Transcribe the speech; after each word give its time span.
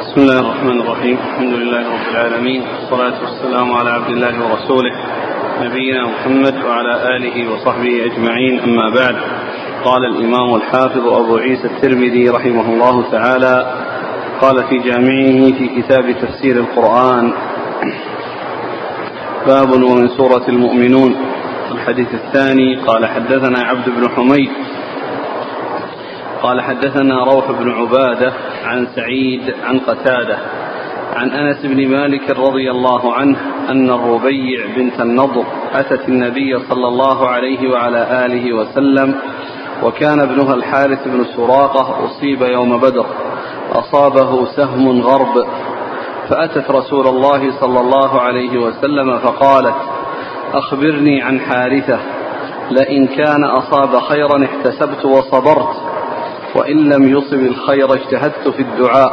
بسم 0.00 0.20
الله 0.20 0.40
الرحمن 0.40 0.80
الرحيم 0.80 1.16
الحمد 1.28 1.52
لله 1.54 1.78
رب 1.94 2.06
العالمين 2.10 2.62
والصلاة 2.62 3.14
والسلام 3.22 3.72
على 3.72 3.90
عبد 3.90 4.10
الله 4.10 4.34
ورسوله 4.44 4.92
نبينا 5.62 6.02
محمد 6.06 6.54
وعلى 6.64 7.16
آله 7.16 7.52
وصحبه 7.52 8.04
أجمعين 8.06 8.60
أما 8.60 8.90
بعد 8.94 9.16
قال 9.84 10.04
الإمام 10.04 10.54
الحافظ 10.54 11.06
أبو 11.06 11.36
عيسى 11.36 11.66
الترمذي 11.66 12.28
رحمه 12.28 12.72
الله 12.72 13.10
تعالى 13.10 13.72
قال 14.40 14.64
في 14.68 14.78
جامعه 14.78 15.58
في 15.58 15.82
كتاب 15.82 16.14
تفسير 16.22 16.56
القرآن 16.56 17.32
باب 19.46 19.70
ومن 19.72 20.08
سورة 20.08 20.44
المؤمنون 20.48 21.16
الحديث 21.72 22.14
الثاني 22.14 22.76
قال 22.76 23.06
حدثنا 23.06 23.58
عبد 23.58 23.88
بن 23.88 24.08
حميد 24.16 24.50
قال 26.42 26.60
حدثنا 26.60 27.24
روح 27.24 27.50
بن 27.50 27.70
عبادة 27.70 28.32
عن 28.64 28.86
سعيد 28.96 29.54
عن 29.64 29.78
قتادة 29.78 30.38
عن 31.16 31.30
أنس 31.30 31.66
بن 31.66 31.88
مالك 31.88 32.30
رضي 32.30 32.70
الله 32.70 33.14
عنه 33.14 33.36
أن 33.68 33.90
الربيع 33.90 34.66
بنت 34.76 35.00
النضر 35.00 35.44
أتت 35.74 36.08
النبي 36.08 36.58
صلى 36.68 36.88
الله 36.88 37.28
عليه 37.28 37.70
وعلى 37.70 38.26
آله 38.26 38.52
وسلم 38.52 39.14
وكان 39.84 40.20
ابنها 40.20 40.54
الحارث 40.54 41.08
بن 41.08 41.24
سراقة 41.36 42.04
أصيب 42.04 42.42
يوم 42.42 42.80
بدر 42.80 43.06
أصابه 43.72 44.44
سهم 44.56 45.00
غرب 45.00 45.46
فأتت 46.28 46.70
رسول 46.70 47.06
الله 47.06 47.60
صلى 47.60 47.80
الله 47.80 48.20
عليه 48.20 48.58
وسلم 48.58 49.18
فقالت 49.18 49.74
أخبرني 50.54 51.22
عن 51.22 51.40
حارثة 51.40 51.98
لئن 52.70 53.06
كان 53.06 53.44
أصاب 53.44 53.98
خيرا 54.00 54.44
احتسبت 54.44 55.04
وصبرت 55.04 55.76
وإن 56.58 56.88
لم 56.88 57.08
يصب 57.08 57.40
الخير 57.40 57.94
اجتهدت 57.94 58.48
في 58.48 58.62
الدعاء. 58.62 59.12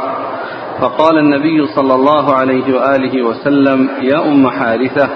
فقال 0.80 1.18
النبي 1.18 1.66
صلى 1.66 1.94
الله 1.94 2.34
عليه 2.34 2.76
وآله 2.76 3.22
وسلم 3.22 3.88
يا 4.02 4.24
أم 4.24 4.48
حارثة 4.48 5.08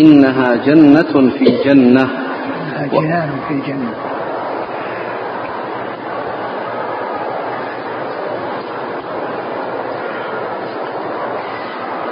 إنها 0.00 0.54
جنة 0.54 1.30
في 1.38 1.44
جنة. 1.64 2.08
جنان 2.92 3.30
في 3.48 3.54
جنة. 3.66 3.94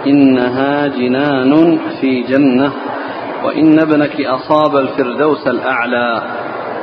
إنها 0.06 0.86
جنان 0.86 1.78
في 2.00 2.22
جنة 2.22 2.72
وإن 3.44 3.78
ابنك 3.78 4.20
أصاب 4.20 4.76
الفردوس 4.76 5.46
الأعلى. 5.46 6.22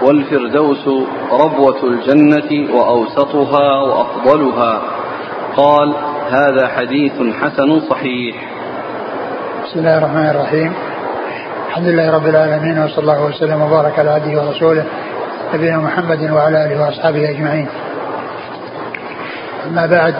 والفردوس 0.01 0.87
ربوة 1.31 1.83
الجنة 1.83 2.75
وأوسطها 2.75 3.81
وأفضلها. 3.81 4.81
قال 5.55 5.93
هذا 6.31 6.67
حديث 6.67 7.13
حسن 7.41 7.79
صحيح. 7.89 8.35
بسم 9.65 9.79
الله 9.79 9.97
الرحمن 9.97 10.29
الرحيم. 10.29 10.73
الحمد 11.67 11.87
لله 11.87 12.11
رب 12.15 12.27
العالمين 12.27 12.83
وصلى 12.83 12.99
الله 12.99 13.25
وسلم 13.25 13.61
وبارك 13.61 13.99
على 13.99 14.09
عبده 14.09 14.41
ورسوله 14.41 14.85
نبينا 15.53 15.77
محمد 15.77 16.31
وعلى 16.31 16.65
آله 16.65 16.85
وأصحابه 16.85 17.29
أجمعين. 17.29 17.67
أما 19.67 19.85
بعد 19.85 20.15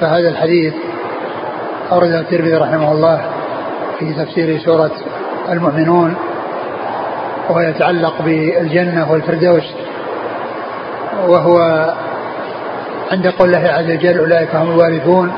فهذا 0.00 0.28
الحديث 0.28 0.74
أورده 1.92 2.20
الترمذي 2.20 2.54
رحمه 2.54 2.92
الله 2.92 3.22
في 3.98 4.12
تفسير 4.12 4.58
سورة 4.58 4.90
المؤمنون. 5.48 6.16
وهو 7.52 7.60
يتعلق 7.60 8.22
بالجنة 8.22 9.12
والفردوس. 9.12 9.64
وهو 11.28 11.58
عند 13.12 13.26
قول 13.26 13.54
الله 13.54 13.68
عز 13.68 13.90
وجل 13.90 14.18
أولئك 14.18 14.54
هم 14.54 14.70
الوارثون 14.70 15.32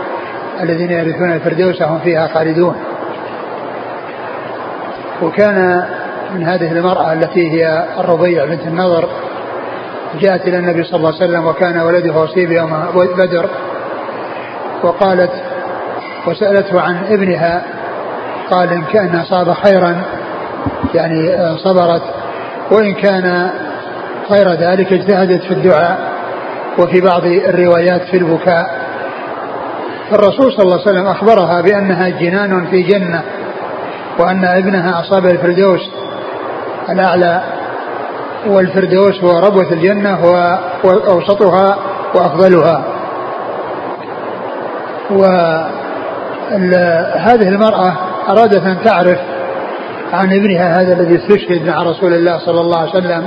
الذين 0.61 0.91
يرثون 0.91 1.33
الفردوس 1.33 1.83
هم 1.83 1.99
فيها 1.99 2.29
خالدون. 2.29 2.77
وكان 5.23 5.85
من 6.35 6.45
هذه 6.45 6.73
المرأة 6.73 7.13
التي 7.13 7.51
هي 7.51 7.85
الربيع 7.99 8.45
بنت 8.45 8.63
النضر 8.63 9.09
جاءت 10.21 10.49
إلى 10.49 10.59
النبي 10.59 10.85
صلى 10.85 10.97
الله 10.97 11.15
عليه 11.15 11.25
وسلم 11.25 11.47
وكان 11.47 11.79
ولده 11.79 12.25
أصيب 12.25 12.53
يوم 12.53 12.87
بدر 12.95 13.49
وقالت 14.83 15.31
وسألته 16.27 16.81
عن 16.81 16.97
ابنها 17.11 17.63
قال 18.51 18.73
إن 18.73 18.83
كان 18.93 19.17
أصاب 19.17 19.53
خيرا 19.53 20.03
يعني 20.95 21.37
صبرت. 21.59 22.03
وإن 22.71 22.95
كان 22.95 23.51
غير 24.31 24.53
ذلك 24.53 24.93
اجتهدت 24.93 25.43
في 25.43 25.55
الدعاء 25.55 25.99
وفي 26.79 27.01
بعض 27.01 27.25
الروايات 27.25 28.03
في 28.03 28.17
البكاء. 28.17 28.85
فالرسول 30.11 30.53
صلى 30.53 30.63
الله 30.63 30.73
عليه 30.81 30.83
وسلم 30.83 31.07
أخبرها 31.07 31.61
بأنها 31.61 32.09
جنان 32.09 32.67
في 32.67 32.83
جنة 32.83 33.23
وأن 34.19 34.45
ابنها 34.45 35.01
أصاب 35.01 35.27
الفردوس 35.27 35.81
الأعلى 36.91 37.43
والفردوس 38.47 39.25
هو 39.25 39.39
ربوة 39.39 39.73
الجنة 39.73 40.19
وأوسطها 40.85 41.77
وأفضلها. 42.15 42.85
وهذه 46.65 47.49
المرأة 47.49 47.93
أرادت 48.29 48.63
أن 48.63 48.77
تعرف 48.85 49.19
عن 50.15 50.33
ابنها 50.33 50.81
هذا 50.81 50.93
الذي 50.93 51.17
استشهد 51.17 51.67
مع 51.67 51.83
رسول 51.83 52.15
الله 52.15 52.39
صلى 52.39 52.61
الله 52.61 52.81
عليه 52.81 52.91
وسلم 52.91 53.27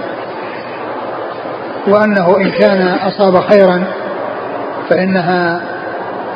وأنه 1.88 2.38
إن 2.38 2.52
كان 2.52 2.88
أصاب 2.88 3.40
خيرا 3.40 3.84
فإنها 4.90 5.62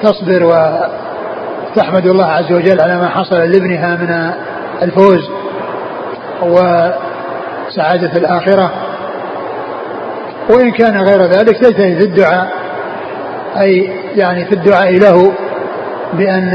تصبر 0.03 0.44
وتحمد 0.44 2.07
الله 2.07 2.25
عز 2.25 2.51
وجل 2.51 2.81
على 2.81 2.97
ما 2.97 3.09
حصل 3.09 3.35
لابنها 3.35 3.95
من 3.95 4.34
الفوز 4.81 5.29
وسعادة 6.41 8.18
الآخرة. 8.18 8.72
وإن 10.50 10.72
كان 10.72 10.97
غير 10.97 11.22
ذلك 11.22 11.57
تجتهد 11.57 11.97
في 11.97 12.03
الدعاء 12.03 12.51
أي 13.57 13.89
يعني 14.16 14.45
في 14.45 14.51
الدعاء 14.51 15.00
له 15.00 15.31
بأن 16.13 16.51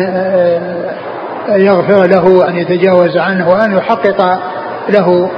يغفر 1.49 2.07
له 2.07 2.25
وأن 2.25 2.57
يتجاوز 2.57 3.17
عنه 3.17 3.51
وأن 3.51 3.77
يحقق 3.77 4.41
له 4.89 5.31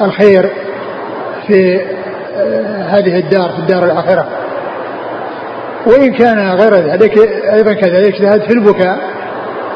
الخير 0.00 0.50
في 1.46 1.80
هذه 2.88 3.18
الدار 3.18 3.50
في 3.50 3.58
الدار 3.58 3.84
الآخرة. 3.84 4.26
وإن 5.86 6.12
كان 6.12 6.50
غير 6.50 6.74
ذلك 6.74 7.18
أيضا 7.52 7.72
كذلك 7.72 8.14
اجتهد 8.14 8.42
في 8.42 8.52
البكاء 8.52 8.98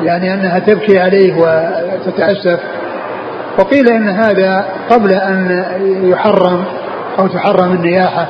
يعني 0.02 0.34
أنها 0.34 0.58
تبكي 0.58 0.98
عليه 1.00 1.34
وتتأسف. 1.34 2.60
وقيل 3.58 3.88
إن 3.88 4.08
هذا 4.08 4.66
قبل 4.90 5.12
أن 5.12 5.64
يحرم 6.02 6.64
أو 7.18 7.26
تحرم 7.26 7.72
النياحة 7.72 8.26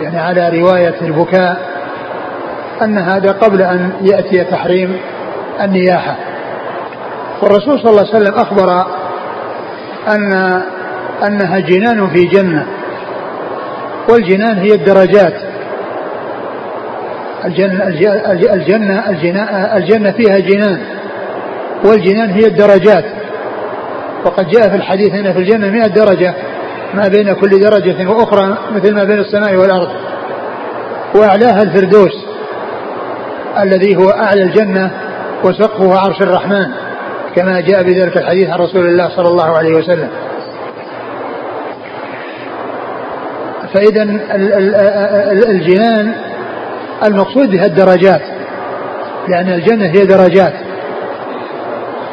يعني 0.00 0.18
على 0.18 0.60
رواية 0.60 0.94
البكاء 1.02 1.56
أن 2.82 2.98
هذا 2.98 3.32
قبل 3.32 3.62
أن 3.62 3.90
يأتي 4.02 4.44
تحريم. 4.44 4.96
النياحة. 5.60 6.16
والرسول 7.42 7.78
صلى 7.78 7.90
الله 7.90 8.06
عليه 8.14 8.16
وسلم 8.16 8.34
أخبر 8.34 8.86
أن 10.08 10.32
أنها 11.26 11.58
جنان 11.58 12.06
في 12.06 12.24
جنة. 12.24 12.66
والجنان 14.08 14.58
هي 14.58 14.74
الدرجات. 14.74 15.34
الجنة 17.44 17.88
الجنة 18.54 19.10
الجنة, 19.10 19.42
الجنة 19.76 20.10
فيها 20.10 20.38
جنان. 20.38 20.80
والجنان 21.84 22.30
هي 22.30 22.46
الدرجات. 22.46 23.04
وقد 24.24 24.48
جاء 24.48 24.68
في 24.68 24.76
الحديث 24.76 25.14
أن 25.14 25.32
في 25.32 25.38
الجنة 25.38 25.70
مئة 25.70 25.86
درجة 25.86 26.34
ما 26.94 27.08
بين 27.08 27.32
كل 27.32 27.50
درجة 27.50 28.10
وأخرى 28.10 28.58
مثل 28.74 28.94
ما 28.94 29.04
بين 29.04 29.18
السماء 29.18 29.56
والأرض. 29.56 29.88
وأعلاها 31.14 31.62
الفردوس 31.62 32.26
الذي 33.58 33.96
هو 33.96 34.10
أعلى 34.10 34.42
الجنة 34.42 34.90
وسقفه 35.44 35.98
عرش 35.98 36.22
الرحمن 36.22 36.66
كما 37.36 37.60
جاء 37.60 37.82
بذلك 37.82 38.16
الحديث 38.16 38.50
عن 38.50 38.58
رسول 38.58 38.86
الله 38.86 39.08
صلى 39.16 39.28
الله 39.28 39.56
عليه 39.56 39.74
وسلم. 39.74 40.08
فإذا 43.74 44.02
الجنان 45.50 46.14
المقصود 47.04 47.50
بها 47.50 47.66
الدرجات 47.66 48.22
لأن 49.28 49.48
الجنة 49.48 49.86
هي 49.86 50.06
درجات 50.06 50.52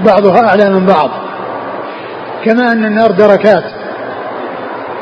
بعضها 0.05 0.47
أعلى 0.47 0.69
من 0.69 0.85
بعض. 0.85 1.09
كما 2.45 2.71
أن 2.71 2.85
النار 2.85 3.11
دركات 3.11 3.63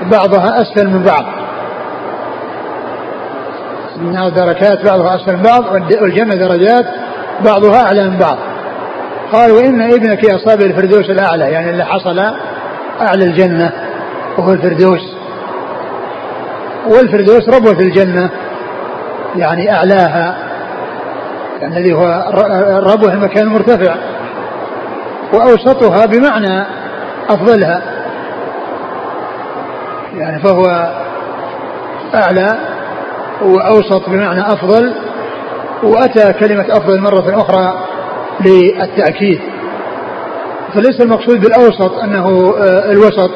بعضها 0.01 0.61
أسفل 0.61 0.87
من 0.87 1.03
بعض. 1.03 1.25
النار 3.95 4.29
دركات 4.29 4.85
بعضها 4.85 5.15
أسفل 5.15 5.37
من 5.37 5.43
بعض 5.43 5.63
والجنة 6.01 6.35
درجات 6.35 6.85
بعضها 7.45 7.81
أعلى 7.81 8.09
من 8.09 8.17
بعض. 8.17 8.37
قال 9.33 9.51
وإن 9.51 9.81
ابنك 9.81 10.25
أصاب 10.25 10.61
الفردوس 10.61 11.09
الأعلى 11.09 11.51
يعني 11.51 11.69
اللي 11.69 11.85
حصل 11.85 12.19
أعلى 13.01 13.25
الجنة 13.25 13.71
وهو 14.37 14.53
الفردوس. 14.53 15.15
والفردوس 16.87 17.49
ربوة 17.49 17.79
الجنة 17.79 18.29
يعني 19.35 19.71
أعلاها 19.73 20.37
يعني 21.61 21.77
الذي 21.77 21.93
هو 21.93 22.31
الربوة 22.77 23.13
المكان 23.13 23.47
المرتفع 23.47 23.95
وأوسطها 25.33 26.05
بمعنى 26.05 26.65
أفضلها. 27.29 27.81
يعني 30.13 30.39
فهو 30.39 30.93
أعلى 32.15 32.57
وأوسط 33.41 34.09
بمعنى 34.09 34.41
أفضل. 34.41 35.08
وأتى 35.83 36.33
كلمة 36.33 36.65
أفضل 36.69 37.01
مرة 37.01 37.41
أخرى 37.41 37.85
للتأكيد. 38.45 39.39
فليس 40.73 41.01
المقصود 41.01 41.41
بالأوسط 41.41 41.99
أنه 41.99 42.53
آه، 42.57 42.91
الوسط 42.91 43.31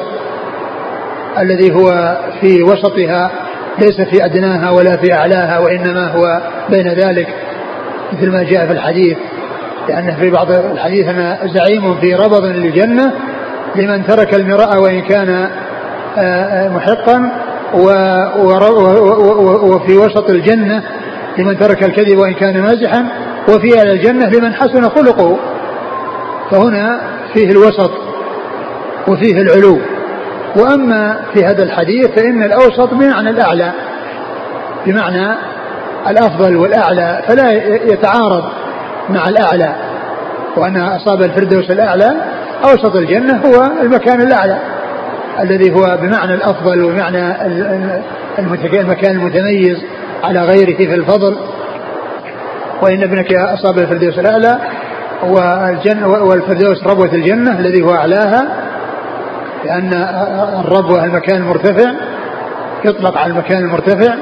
الذي 1.38 1.74
هو 1.74 2.18
في 2.40 2.62
وسطها 2.62 3.30
ليس 3.78 4.00
في 4.00 4.24
أدناها 4.24 4.70
ولا 4.70 4.96
في 4.96 5.12
أعلاها 5.12 5.58
وإنما 5.58 6.08
هو 6.08 6.40
بين 6.70 6.88
ذلك 6.88 7.28
مثل 8.12 8.30
ما 8.30 8.42
جاء 8.42 8.66
في 8.66 8.72
الحديث. 8.72 9.16
لأن 9.88 10.16
في 10.16 10.30
بعض 10.30 10.50
الحديث 10.50 11.08
أنا 11.08 11.38
زعيم 11.54 12.00
في 12.00 12.14
ربض 12.14 12.44
للجنة 12.44 13.12
لمن 13.76 14.06
ترك 14.06 14.34
المراء 14.34 14.82
وإن 14.82 15.00
كان 15.00 15.48
آه، 16.18 16.20
آه، 16.20 16.68
محقا 16.68 17.30
وفي 19.64 19.96
وسط 19.96 20.30
الجنة 20.30 20.82
لمن 21.38 21.58
ترك 21.58 21.84
الكذب 21.84 22.18
وإن 22.18 22.34
كان 22.34 22.60
مازحا 22.60 23.06
وفي 23.48 23.80
أهل 23.80 23.90
الجنة 23.90 24.28
لمن 24.28 24.54
حسن 24.54 24.88
خلقه. 24.88 25.38
فهنا 26.50 27.00
فيه 27.34 27.50
الوسط 27.50 27.90
وفيه 29.08 29.42
العلو. 29.42 29.78
وأما 30.56 31.16
في 31.34 31.44
هذا 31.44 31.62
الحديث 31.62 32.06
فإن 32.06 32.42
الأوسط 32.42 32.94
بمعنى 32.94 33.30
الأعلى. 33.30 33.72
بمعنى 34.86 35.34
الأفضل 36.08 36.56
والأعلى 36.56 37.22
فلا 37.28 37.52
يتعارض 37.92 38.44
مع 39.10 39.28
الأعلى. 39.28 39.74
وأن 40.56 40.76
أصاب 40.76 41.22
الفردوس 41.22 41.70
الأعلى 41.70 42.14
أوسط 42.64 42.96
الجنة 42.96 43.40
هو 43.46 43.82
المكان 43.82 44.20
الأعلى. 44.20 44.58
الذي 45.40 45.74
هو 45.74 45.98
بمعنى 46.02 46.34
الأفضل 46.34 46.84
وبمعنى 46.84 47.46
المكان 48.38 49.16
المتميز. 49.16 49.78
على 50.24 50.40
غيره 50.40 50.76
في 50.76 50.94
الفضل. 50.94 51.36
وإن 52.82 53.02
ابنك 53.02 53.34
أصاب 53.34 53.78
الفردوس 53.78 54.18
الأعلى 54.18 54.58
والجنة 55.22 56.08
والفردوس 56.08 56.84
ربوة 56.86 57.14
الجنة 57.14 57.58
الذي 57.58 57.82
هو 57.82 57.94
أعلاها 57.94 58.46
لأن 59.64 59.92
الربوة 60.64 61.04
المكان 61.04 61.36
المرتفع 61.36 61.92
يطلق 62.84 63.18
على 63.18 63.32
المكان 63.32 63.58
المرتفع 63.58 64.14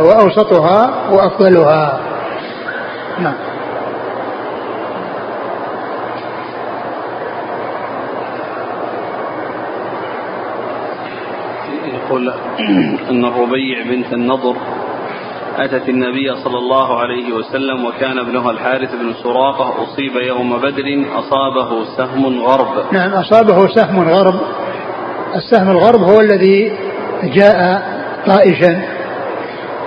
وأوسطها 0.00 0.90
وأفضلها. 1.10 2.00
نعم. 3.22 3.34
يقول 12.12 12.32
أن 13.10 13.24
الربيع 13.24 13.82
بنت 13.82 14.12
النضر 14.12 14.56
أتت 15.58 15.88
النبي 15.88 16.36
صلى 16.44 16.58
الله 16.58 17.00
عليه 17.00 17.32
وسلم 17.34 17.84
وكان 17.84 18.18
ابنها 18.18 18.50
الحارث 18.50 18.94
بن 18.94 19.14
سراقة 19.22 19.82
أصيب 19.82 20.16
يوم 20.16 20.58
بدر 20.58 21.04
أصابه 21.18 21.84
سهم 21.96 22.40
غرب. 22.40 22.92
نعم 22.92 23.12
أصابه 23.12 23.66
سهم 23.68 24.08
غرب. 24.08 24.40
السهم 25.34 25.70
الغرب 25.70 26.02
هو 26.02 26.20
الذي 26.20 26.72
جاء 27.24 27.82
طائشا. 28.26 28.82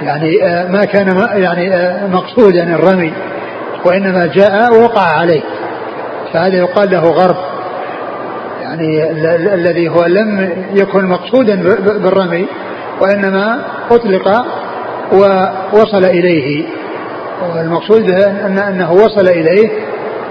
يعني 0.01 0.44
آه، 0.44 0.72
ما 0.72 0.86
كان 0.86 1.27
يعني 1.36 1.74
آه، 1.74 2.07
مقصودا 2.07 2.63
الرمي 2.75 3.13
وإنما 3.86 4.25
جاء 4.25 4.74
ووقع 4.74 5.01
عليه. 5.01 5.42
فهذا 6.33 6.57
يقال 6.57 6.92
له 6.92 7.10
غرب. 7.12 7.44
يعني 8.81 9.54
الذي 9.54 9.89
هو 9.89 10.06
لم 10.06 10.54
يكن 10.74 11.06
مقصودا 11.06 11.56
بالرمي 12.00 12.48
وإنما 13.01 13.66
أطلق 13.92 14.45
ووصل 15.13 16.06
إليه. 16.06 16.66
والمقصود 17.56 18.10
أن 18.10 18.57
أنه 18.57 18.92
وصل 18.92 19.27
إليه 19.27 19.69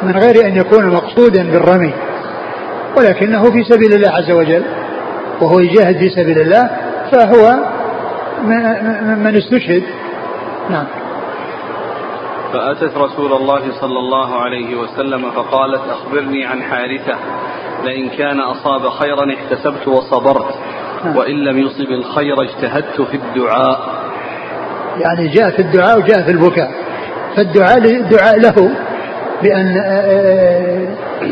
من 0.02 0.12
غير 0.12 0.46
أن 0.46 0.56
يكون 0.56 0.90
مقصودا 0.90 1.42
بالرمي. 1.50 1.92
ولكنه 2.98 3.42
في 3.42 3.64
سبيل 3.64 3.92
الله 3.92 4.10
عز 4.10 4.30
وجل 4.30 4.64
وهو 5.40 5.58
يجاهد 5.58 5.96
في 5.96 6.08
سبيل 6.08 6.38
الله 6.40 6.70
فهو 7.12 7.56
من 9.16 9.36
استشهد. 9.36 9.82
نعم. 10.70 10.86
فأتت 12.52 12.96
رسول 12.96 13.32
الله 13.32 13.60
صلى 13.80 13.98
الله 13.98 14.40
عليه 14.40 14.76
وسلم 14.76 15.30
فقالت 15.30 15.80
أخبرني 15.90 16.46
عن 16.46 16.62
حارثة. 16.62 17.14
لئن 17.84 18.08
كان 18.08 18.40
أصاب 18.40 18.88
خيرا 18.88 19.34
احتسبت 19.34 19.88
وصبرت 19.88 20.54
نعم. 21.04 21.16
وإن 21.16 21.34
لم 21.34 21.58
يصب 21.58 21.90
الخير 21.90 22.42
اجتهدت 22.42 23.00
في 23.00 23.16
الدعاء. 23.16 23.80
يعني 25.00 25.28
جاء 25.28 25.50
في 25.50 25.62
الدعاء 25.62 25.98
وجاء 25.98 26.22
في 26.22 26.30
البكاء. 26.30 26.70
فالدعاء 27.36 28.00
دعاء 28.00 28.40
له 28.40 28.70
بأن 29.42 29.76
آه، 29.84 30.88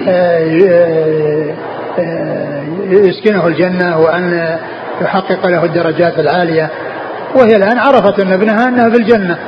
آه، 0.09 1.55
آه، 1.99 2.63
يسكنه 2.91 3.47
الجنة 3.47 4.01
وأن 4.01 4.59
يحقق 5.01 5.47
له 5.47 5.65
الدرجات 5.65 6.19
العالية. 6.19 6.71
وهي 7.35 7.57
الآن 7.57 7.79
عرفت 7.79 8.21
أن 8.21 8.33
ابنها 8.33 8.69
أنها 8.69 8.91
في 8.91 8.97
الجنة 8.97 9.39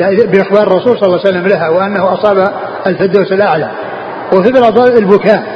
يعني 0.00 0.16
بإخبار 0.16 0.62
الرسول 0.62 0.98
صلى 0.98 1.06
الله 1.06 1.20
عليه 1.26 1.28
وسلم 1.28 1.46
لها 1.46 1.68
وأنه 1.68 2.12
أصاب 2.12 2.48
الفردوس 2.86 3.32
الأعلى. 3.32 3.70
وفي 4.32 4.48
البكاء. 4.98 5.55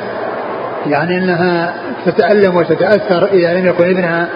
يعني 0.87 1.19
أنها 1.19 1.75
تتألم 2.06 2.56
وتتأثر 2.56 3.27
إذا 3.32 3.55
لم 3.55 3.67
يكن 3.67 3.85
ابنها 3.85 4.29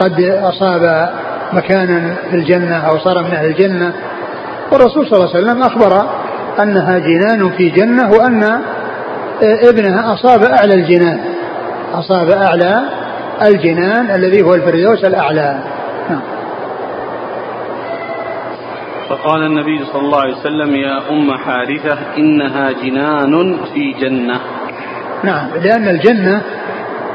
قد 0.00 0.20
أصاب 0.20 1.08
مكانا 1.52 2.14
في 2.30 2.36
الجنة 2.36 2.76
أو 2.76 2.98
صار 2.98 3.22
من 3.22 3.34
أهل 3.34 3.46
الجنة. 3.46 3.92
والرسول 4.72 5.06
صلى 5.06 5.18
الله 5.18 5.28
عليه 5.34 5.38
وسلم 5.38 5.62
أخبر 5.62 6.06
أنها 6.62 6.98
جنان 6.98 7.50
في 7.50 7.68
جنة 7.68 8.10
وأن 8.10 8.60
ابنها 9.42 10.12
أصاب 10.12 10.42
أعلى 10.42 10.74
الجنان 10.74 11.20
أصاب 11.94 12.30
أعلى 12.30 12.82
الجنان 13.42 14.10
الذي 14.10 14.42
هو 14.42 14.54
الفردوس 14.54 15.04
الأعلى. 15.04 15.58
نعم. 16.10 16.20
فقال 19.08 19.42
النبي 19.42 19.84
صلى 19.92 20.02
الله 20.02 20.20
عليه 20.20 20.36
وسلم 20.36 20.74
يا 20.74 21.10
أم 21.10 21.32
حارثة 21.32 21.98
إنها 22.18 22.70
جنان 22.72 23.56
في 23.74 23.92
جنة. 24.00 24.40
نعم 25.24 25.46
لأن 25.62 25.88
الجنة 25.88 26.42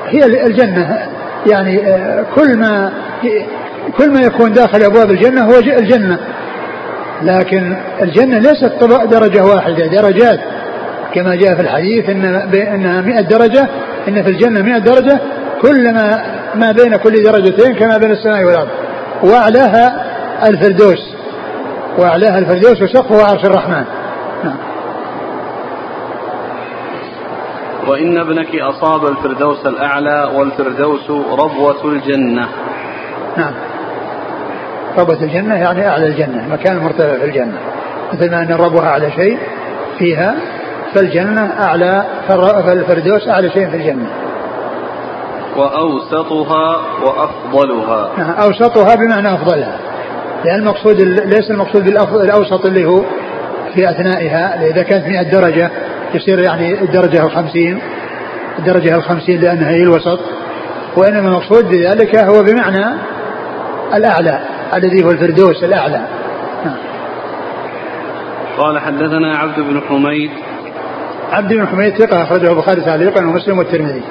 هي 0.07 0.25
الجنة. 0.25 1.00
يعني 1.51 1.81
كل 2.36 2.57
ما 2.57 2.91
كل 3.98 4.12
ما 4.12 4.22
يكون 4.22 4.53
داخل 4.53 4.83
أبواب 4.83 5.12
الجنة 5.12 5.41
هو 5.41 5.60
الجنة. 5.60 6.19
لكن 7.22 7.77
الجنة 8.01 8.38
ليست 8.38 8.74
درجة 9.12 9.43
واحدة 9.43 9.88
درجات. 9.88 10.39
كما 11.13 11.36
جاء 11.36 11.55
في 11.55 11.62
الحديث 11.62 12.10
إن 12.10 12.25
إنها 12.55 13.01
100 13.01 13.22
درجة 13.22 13.67
إن 14.07 14.24
في 14.24 14.29
الجنة 14.29 14.62
100 14.62 14.77
درجة 14.77 15.19
كلما 15.62 16.24
ما 16.55 16.72
بين 16.72 16.95
كل 16.95 17.24
درجتين 17.24 17.75
كما 17.75 17.98
بين 17.98 18.12
السماء 18.12 18.43
والأرض. 18.43 18.69
وأعلاها 19.24 20.05
الفردوس. 20.48 21.13
وأعلاها 21.98 22.39
الفردوس 22.39 22.81
وسقفه 22.81 23.25
عرش 23.25 23.45
الرحمن. 23.45 23.83
وإن 27.94 28.18
ابنك 28.18 28.56
أصاب 28.56 29.06
الفردوس 29.08 29.66
الأعلى 29.66 30.30
والفردوس 30.36 31.10
ربوة 31.10 31.86
الجنة. 31.86 32.48
نعم. 33.38 33.54
ربوة 34.98 35.24
الجنة 35.24 35.56
يعني 35.56 35.88
أعلى 35.88 36.08
الجنة 36.08 36.48
مكان 36.52 36.78
مرتفع 36.78 37.18
في 37.18 37.26
الجنة. 37.26 37.58
مثل 38.14 38.32
ما 38.32 38.42
أن 38.42 38.52
الربوة 38.52 38.88
أعلى 38.88 39.12
شيء 39.12 39.38
فيها 40.00 40.36
فالجنة 40.94 41.54
أعلى 41.60 42.06
فالفردوس 42.28 43.28
أعلى 43.28 43.50
شيء 43.50 43.70
في 43.70 43.78
الجنة. 43.78 44.10
وأوسطها 45.58 46.78
وأفضلها. 47.04 48.10
نعم 48.18 48.32
أوسطها 48.32 48.96
بمعنى 48.96 49.34
أفضلها. 49.34 49.80
لأن 50.46 50.60
المقصود 50.60 51.02
ليس 51.02 51.52
المقصود 51.52 51.84
بالأوسط 51.84 52.66
اللي 52.66 52.86
هو 52.86 53.02
في 53.74 53.90
أثنائها 53.90 54.66
إذا 54.66 54.84
كانت 54.84 55.08
100 55.08 55.22
درجة 55.22 55.72
يصير 56.15 56.39
يعني 56.39 56.82
الدرجة 56.82 57.25
الخمسين 57.25 57.79
الدرجة 58.60 58.96
الخمسين 58.96 59.41
لأنها 59.41 59.70
هي 59.70 59.84
الوسط 59.84 60.20
وإنما 60.98 61.27
المقصود 61.27 61.65
بذلك 61.65 62.15
هو 62.15 62.43
بمعنى 62.43 62.86
الأعلى 63.93 64.39
الذي 64.74 65.03
هو 65.05 65.12
الفردوس 65.12 65.63
الأعلى. 65.63 66.08
قال 68.58 68.79
حدثنا 68.79 69.38
عبد 69.38 69.60
بن 69.60 69.82
حميد. 69.82 70.32
عبد 71.32 71.53
بن 71.53 71.67
حميد 71.67 71.98
ثقة 71.98 72.24
أخرجه 72.24 72.51
البخاري 72.51 72.82
تعليقا 72.82 73.22
ومسلم 73.22 73.58
والترمذي. 73.58 74.03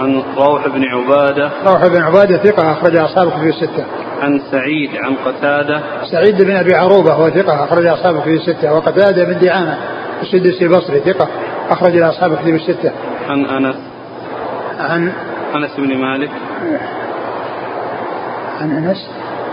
عن 0.00 0.22
روح 0.36 0.68
بن 0.68 0.84
عبادة. 0.84 1.50
روح 1.66 1.86
بن 1.86 2.02
عبادة 2.02 2.36
ثقة 2.36 2.72
أخرج 2.72 2.96
أصحاب 2.96 3.28
الكتب 3.28 3.46
الستة. 3.46 3.84
عن 4.22 4.40
سعيد 4.50 4.90
عن 4.96 5.14
قتادة. 5.24 5.80
سعيد 6.12 6.42
بن 6.42 6.56
أبي 6.56 6.74
عروبة 6.74 7.12
هو 7.12 7.30
ثقة 7.30 7.64
أخرج 7.64 7.86
أصحاب 7.86 8.16
الكتب 8.16 8.32
الستة 8.32 8.74
وقتادة 8.74 9.24
بن 9.24 9.38
دعامة. 9.38 9.78
السدسي 10.22 10.64
البصري 10.64 11.00
ثقة. 11.00 11.28
أخرج 11.70 11.96
أصحاب 11.96 12.32
الكتب 12.32 12.54
الستة. 12.54 12.92
عن 13.28 13.44
أنس 13.44 13.76
عن 14.78 15.12
أنس 15.54 15.70
بن 15.78 15.96
مالك. 15.98 16.30
عن 18.60 18.70
أنس؟ 18.70 19.10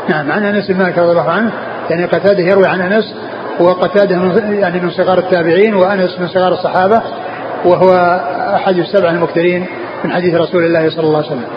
نعم 0.10 0.32
عن 0.32 0.44
أنس 0.44 0.72
بن 0.72 0.78
مالك 0.78 0.98
رضي 0.98 1.12
الله 1.12 1.30
عنه. 1.30 1.52
يعني 1.90 2.06
قتادة 2.06 2.44
يروي 2.44 2.68
عن 2.68 2.82
أنس 2.82 3.16
وقتادة 3.60 4.18
من 4.18 4.58
يعني 4.60 4.80
من 4.80 4.90
صغار 4.90 5.18
التابعين 5.18 5.76
وأنس 5.76 6.20
من 6.20 6.28
صغار 6.28 6.54
الصحابة 6.54 7.02
وهو 7.66 7.94
أحد 8.56 8.78
السبع 8.78 9.10
المكثرين 9.10 9.66
من 10.04 10.12
حديث 10.12 10.36
رسول 10.36 10.64
الله 10.64 10.90
صلى 10.90 11.08
الله 11.08 11.18
عليه 11.18 11.28
وسلم. 11.28 11.48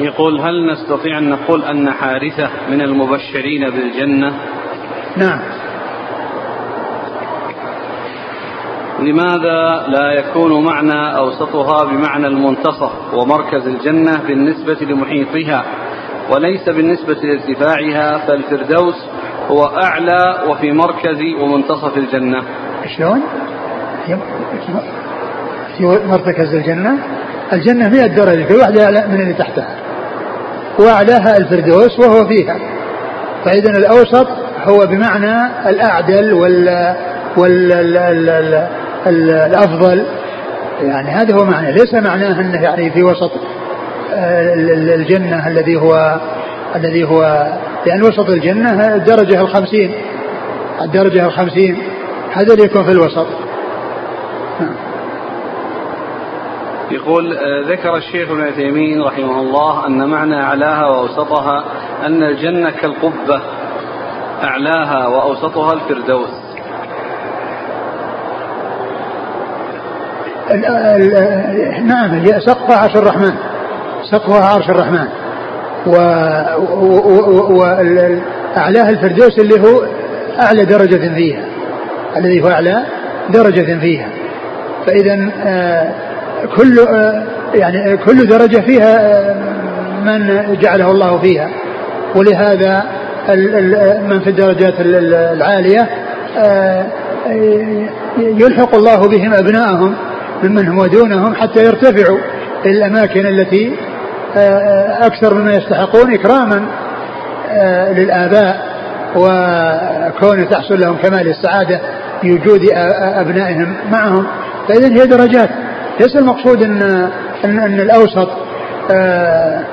يقول 0.00 0.40
هل 0.40 0.72
نستطيع 0.72 1.18
أن 1.18 1.30
نقول 1.30 1.64
أن 1.64 1.90
حارثة 1.90 2.48
من 2.70 2.80
المبشرين 2.80 3.70
بالجنة؟ 3.70 4.32
نعم. 5.16 5.38
لماذا 9.06 9.86
لا 9.88 10.12
يكون 10.12 10.64
معنى 10.64 11.16
أوسطها 11.18 11.84
بمعنى 11.84 12.26
المنتصف 12.26 13.14
ومركز 13.14 13.66
الجنة 13.66 14.20
بالنسبة 14.26 14.76
لمحيطها 14.80 15.64
وليس 16.30 16.68
بالنسبة 16.68 17.14
لارتفاعها 17.14 18.26
فالفردوس 18.26 18.94
هو 19.50 19.64
أعلى 19.64 20.44
وفي 20.48 20.72
مركز 20.72 21.18
ومنتصف 21.42 21.96
الجنة. 21.96 22.42
شلون؟ 22.96 23.22
في 25.76 26.00
مرتكز 26.06 26.54
الجنة؟ 26.54 26.98
الجنة 27.52 27.88
مئة 27.88 28.06
درجة 28.06 28.44
كل 28.44 28.54
واحدة 28.54 28.84
أعلى 28.84 29.06
من 29.08 29.20
اللي 29.20 29.34
تحتها. 29.34 29.76
وأعلاها 30.78 31.36
الفردوس 31.36 31.98
وهو 31.98 32.28
فيها. 32.28 32.58
فإذا 33.44 33.70
الأوسط 33.70 34.26
هو 34.64 34.86
بمعنى 34.86 35.68
الأعدل 35.70 36.32
وال 36.32 36.96
وال 37.36 37.82
ال 39.06 39.30
ال 39.30 39.30
ال 39.30 39.30
ال 39.30 39.54
الأفضل. 39.54 40.06
يعني 40.80 41.10
هذا 41.10 41.34
هو 41.34 41.44
معنى 41.44 41.72
ليس 41.72 41.94
معناه 41.94 42.40
أنه 42.40 42.62
يعني 42.62 42.90
في 42.90 43.02
وسط 43.02 43.30
الجنة 44.94 45.48
الذي 45.48 45.76
هو 45.76 46.20
الذي 46.76 47.04
هو 47.04 47.46
لأن 47.86 48.02
وسط 48.02 48.28
الجنة 48.28 48.94
الدرجة 48.94 49.40
الخمسين. 49.40 49.94
الدرجة 50.82 51.26
الخمسين. 51.26 51.78
هذا 52.32 52.52
اللي 52.54 52.64
يكون 52.64 52.84
في 52.84 52.90
الوسط. 52.90 53.26
يقول 56.90 57.32
آه، 57.32 57.62
ذكر 57.68 57.96
الشيخ 57.96 58.30
ابن 58.30 58.40
عثيمين 58.40 59.02
رحمه 59.02 59.40
الله 59.40 59.86
أن 59.86 60.08
معنى 60.08 60.42
أعلاها 60.42 60.86
وأوسطها 60.86 61.64
أن 62.06 62.22
الجنة 62.22 62.70
كالقبة 62.70 63.42
أعلاها 64.42 65.06
وأوسطها 65.06 65.72
الفردوس. 65.72 66.41
نعم 71.84 72.26
سقفها 72.46 72.76
عرش 72.76 72.96
الرحمن. 72.96 73.32
سقفها 74.10 74.44
عرش 74.44 74.70
الرحمن. 74.70 75.06
وأعلاها 77.50 78.90
الفردوس 78.90 79.38
اللي 79.38 79.60
هو 79.60 79.82
أعلى 80.40 80.64
درجة 80.64 81.14
فيها. 81.14 81.42
الذي 82.16 82.42
هو 82.42 82.48
أعلى 82.48 82.82
درجة 83.30 83.78
فيها. 83.80 84.08
فإذا 84.86 85.30
آه، 85.44 85.92
كل 86.56 86.78
آه، 86.78 87.22
يعني 87.54 87.96
كل 87.96 88.26
درجة 88.26 88.60
فيها 88.60 88.96
آه، 89.00 89.34
من 90.04 90.56
جعله 90.60 90.90
الله 90.90 91.18
فيها. 91.18 91.48
ولهذا 92.14 92.84
من 94.08 94.20
في 94.20 94.30
الدرجات 94.30 94.74
العالية 94.80 95.88
يلحق 98.18 98.74
الله 98.74 99.08
بهم 99.08 99.34
أبنائهم 99.34 99.94
ممن 100.42 100.68
هم 100.68 100.86
دونهم 100.86 101.34
حتى 101.34 101.64
يرتفعوا 101.64 102.18
إلى 102.64 102.78
الأماكن 102.78 103.26
التي 103.26 103.76
أكثر 105.00 105.34
مما 105.34 105.54
يستحقون 105.54 106.14
إكراما 106.14 106.62
للآباء 107.92 108.72
وكون 109.16 110.48
تحصل 110.48 110.80
لهم 110.80 110.96
كمال 110.96 111.28
السعادة 111.28 111.80
بوجود 112.22 112.60
أبنائهم 113.00 113.76
معهم. 113.90 114.26
فإذا 114.68 114.86
هي 114.86 115.06
درجات. 115.06 115.50
ليس 116.00 116.16
المقصود 116.16 116.62
أن 116.62 116.82
أن, 117.44 117.58
أن 117.58 117.80
الأوسط 117.80 118.28
آه، 118.90 119.64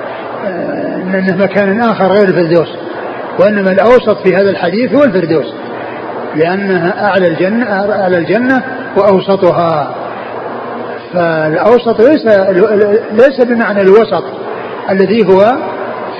آه، 0.45 0.95
أنه 0.95 1.35
مكان 1.37 1.81
آخر 1.81 2.05
غير 2.05 2.27
الفردوس 2.27 2.67
وإنما 3.39 3.71
الأوسط 3.71 4.17
في 4.23 4.35
هذا 4.35 4.49
الحديث 4.49 4.93
هو 4.93 5.03
الفردوس 5.03 5.53
لأنها 6.35 7.05
أعلى 7.05 7.27
الجنة 7.27 7.65
أعلى 8.01 8.17
الجنة 8.17 8.63
وأوسطها. 8.97 9.95
فالأوسط 11.13 12.01
ليس 12.01 12.25
ليس 13.11 13.41
بمعنى 13.41 13.81
الوسط 13.81 14.23
الذي 14.89 15.27
هو 15.27 15.57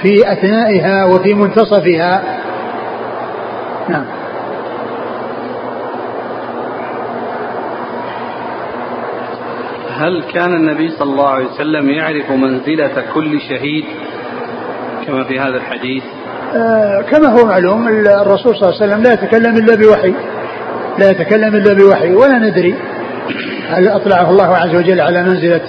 في 0.01 0.31
أثنائها 0.31 1.05
وفي 1.05 1.34
منتصفها. 1.34 2.24
نعم. 3.89 4.05
هل 10.00 10.24
كان 10.34 10.53
النبي 10.53 10.89
صلى 10.89 11.12
الله 11.12 11.29
عليه 11.29 11.46
وسلم 11.46 11.89
يعرف 11.89 12.31
منزلة 12.31 13.03
كل 13.13 13.41
شهيد 13.41 13.86
كما 15.08 15.24
في 15.24 15.39
هذا 15.39 15.58
الحديث؟ 15.58 16.03
آه 16.55 17.01
كما 17.01 17.27
هو 17.27 17.46
معلوم 17.46 17.88
الرسول 17.88 18.55
صلى 18.55 18.69
الله 18.69 18.81
عليه 18.81 18.93
وسلم 18.93 19.03
لا 19.03 19.13
يتكلم 19.13 19.58
إلا 19.58 19.75
بوحي. 19.75 20.13
لا 21.00 21.10
يتكلم 21.10 21.55
إلا 21.55 21.74
بوحي 21.74 22.13
ولا 22.13 22.38
ندري. 22.38 22.75
هل 23.69 23.88
أطلعه 23.88 24.29
الله 24.29 24.57
عز 24.57 24.75
وجل 24.75 25.01
على 25.01 25.23
منزلة 25.23 25.61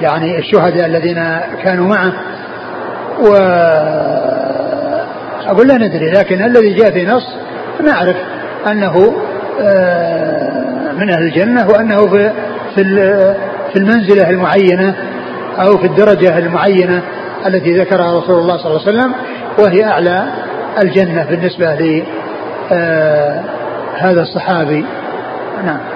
يعني 0.00 0.38
الشهداء 0.38 0.86
الذين 0.86 1.40
كانوا 1.62 1.88
معه؟ 1.88 2.12
و 3.20 3.34
أقول 5.46 5.68
لا 5.68 5.74
ندري 5.74 6.10
لكن 6.10 6.44
الذي 6.44 6.74
جاء 6.74 6.90
في 6.90 7.06
نص 7.06 7.36
نعرف 7.84 8.16
أنه 8.66 9.14
آه، 9.60 10.92
من 10.92 11.10
أهل 11.10 11.22
الجنة 11.22 11.68
وأنه 11.68 12.06
في 12.06 12.30
في 13.72 13.76
المنزلة 13.76 14.30
المعينة 14.30 14.94
أو 15.58 15.78
في 15.78 15.86
الدرجة 15.86 16.38
المعينة 16.38 17.02
التي 17.46 17.78
ذكرها 17.80 18.18
رسول 18.18 18.38
الله 18.38 18.56
صلى 18.56 18.66
الله 18.66 18.80
عليه 18.86 18.98
وسلم 18.98 19.14
وهي 19.58 19.84
أعلى 19.84 20.24
الجنة 20.82 21.26
بالنسبة 21.30 21.74
لهذا 21.74 22.10
آه، 24.02 24.22
الصحابي. 24.22 24.84
نعم. 25.64 25.93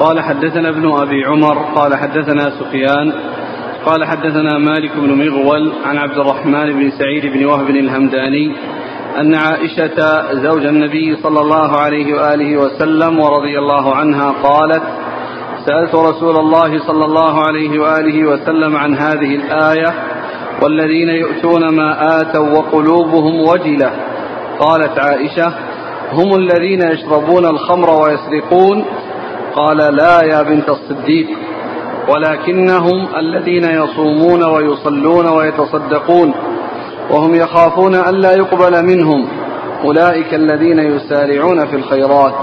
قال 0.00 0.20
حدثنا 0.20 0.68
ابن 0.68 0.90
أبي 0.90 1.24
عمر 1.24 1.58
قال 1.74 1.96
حدثنا 1.96 2.50
سفيان 2.50 3.12
قال 3.86 4.04
حدثنا 4.04 4.58
مالك 4.58 4.96
بن 4.96 5.14
مغول 5.14 5.72
عن 5.84 5.98
عبد 5.98 6.18
الرحمن 6.18 6.72
بن 6.72 6.90
سعيد 6.90 7.26
بن 7.26 7.44
وهب 7.44 7.70
الهمداني 7.70 8.52
أن 9.20 9.34
عائشة 9.34 10.22
زوج 10.32 10.66
النبي 10.66 11.16
صلى 11.16 11.40
الله 11.40 11.76
عليه 11.76 12.14
وآله 12.14 12.56
وسلم 12.56 13.20
ورضي 13.20 13.58
الله 13.58 13.94
عنها 13.94 14.30
قالت 14.30 14.82
سألت 15.66 15.94
رسول 15.94 16.36
الله 16.36 16.78
صلى 16.86 17.04
الله 17.04 17.46
عليه 17.46 17.80
وآله 17.80 18.28
وسلم 18.28 18.76
عن 18.76 18.96
هذه 18.96 19.34
الآية 19.34 19.94
والذين 20.62 21.08
يؤتون 21.08 21.68
ما 21.68 22.20
آتوا 22.20 22.58
وقلوبهم 22.58 23.40
وجلة. 23.40 23.92
قالت 24.60 24.98
عائشة 24.98 25.52
هم 26.12 26.34
الذين 26.34 26.82
يشربون 26.82 27.44
الخمر 27.44 27.90
ويسرقون 27.90 28.84
قال 29.58 29.76
لا 29.76 30.22
يا 30.22 30.42
بنت 30.42 30.68
الصديق 30.68 31.26
ولكنهم 32.08 33.08
الذين 33.16 33.64
يصومون 33.64 34.44
ويصلون 34.44 35.26
ويتصدقون 35.26 36.34
وهم 37.10 37.34
يخافون 37.34 37.94
ألا 37.94 38.32
يقبل 38.32 38.86
منهم 38.86 39.28
أولئك 39.84 40.34
الذين 40.34 40.78
يسارعون 40.78 41.66
في 41.66 41.76
الخيرات. 41.76 42.34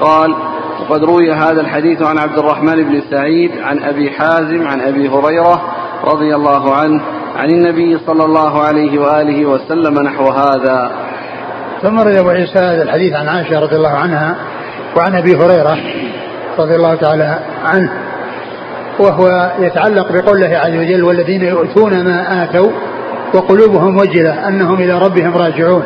قال 0.00 0.34
وقد 0.80 1.04
روي 1.04 1.32
هذا 1.32 1.60
الحديث 1.60 2.02
عن 2.02 2.18
عبد 2.18 2.38
الرحمن 2.38 2.84
بن 2.84 3.02
سعيد 3.10 3.50
عن 3.62 3.84
أبي 3.84 4.10
حازم 4.10 4.66
عن 4.66 4.80
أبي 4.80 5.08
هريرة 5.08 5.62
رضي 6.04 6.34
الله 6.34 6.74
عنه 6.74 7.00
عن 7.36 7.50
النبي 7.50 7.98
صلى 7.98 8.24
الله 8.24 8.62
عليه 8.62 8.98
وآله 9.00 9.46
وسلم 9.46 10.00
نحو 10.00 10.24
هذا. 10.24 10.90
ثم 11.82 12.00
روي 12.00 12.20
أبو 12.20 12.28
عيسى 12.28 12.58
هذا 12.58 12.82
الحديث 12.82 13.12
عن 13.12 13.28
عائشة 13.28 13.60
رضي 13.60 13.76
الله 13.76 13.96
عنها 13.98 14.36
وعن 14.96 15.14
أبي 15.16 15.36
هريرة 15.36 15.78
رضي 16.58 16.76
الله 16.76 16.94
تعالى 16.94 17.38
عنه 17.64 17.92
وهو 18.98 19.52
يتعلق 19.58 20.12
بقول 20.12 20.44
الله 20.44 20.58
عز 20.58 20.76
وجل 20.76 21.04
والذين 21.04 21.42
يؤتون 21.42 22.04
ما 22.04 22.44
آتوا 22.44 22.70
وقلوبهم 23.34 23.96
وجلة 23.96 24.48
أنهم 24.48 24.74
إلى 24.74 24.98
ربهم 24.98 25.36
راجعون. 25.36 25.82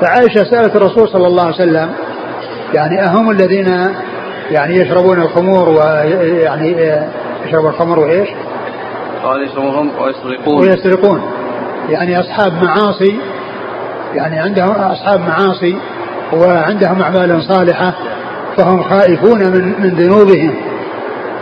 فعائشة 0.00 0.44
سألت 0.50 0.76
الرسول 0.76 1.08
صلى 1.08 1.26
الله 1.26 1.42
عليه 1.42 1.54
وسلم 1.54 1.90
يعني 2.74 3.04
أهم 3.04 3.30
الذين 3.30 3.88
يعني 4.50 4.76
يشربون 4.76 5.22
الخمور 5.22 5.68
ويعني 5.68 6.76
يشربون 7.46 7.70
الخمر 7.70 7.98
وإيش؟ 7.98 8.28
قال 9.24 9.44
يشربون 9.44 9.90
ويسرقون. 10.00 10.60
ويسرقون. 10.60 11.22
يعني 11.88 12.20
أصحاب 12.20 12.52
معاصي 12.52 13.20
يعني 14.14 14.38
عندهم 14.38 14.70
أصحاب 14.70 15.20
معاصي 15.20 15.78
وعندهم 16.32 17.02
أعمال 17.02 17.42
صالحة. 17.42 17.94
فهم 18.56 18.82
خائفون 18.82 19.38
من 19.38 19.74
من 19.78 19.88
ذنوبهم 19.88 20.54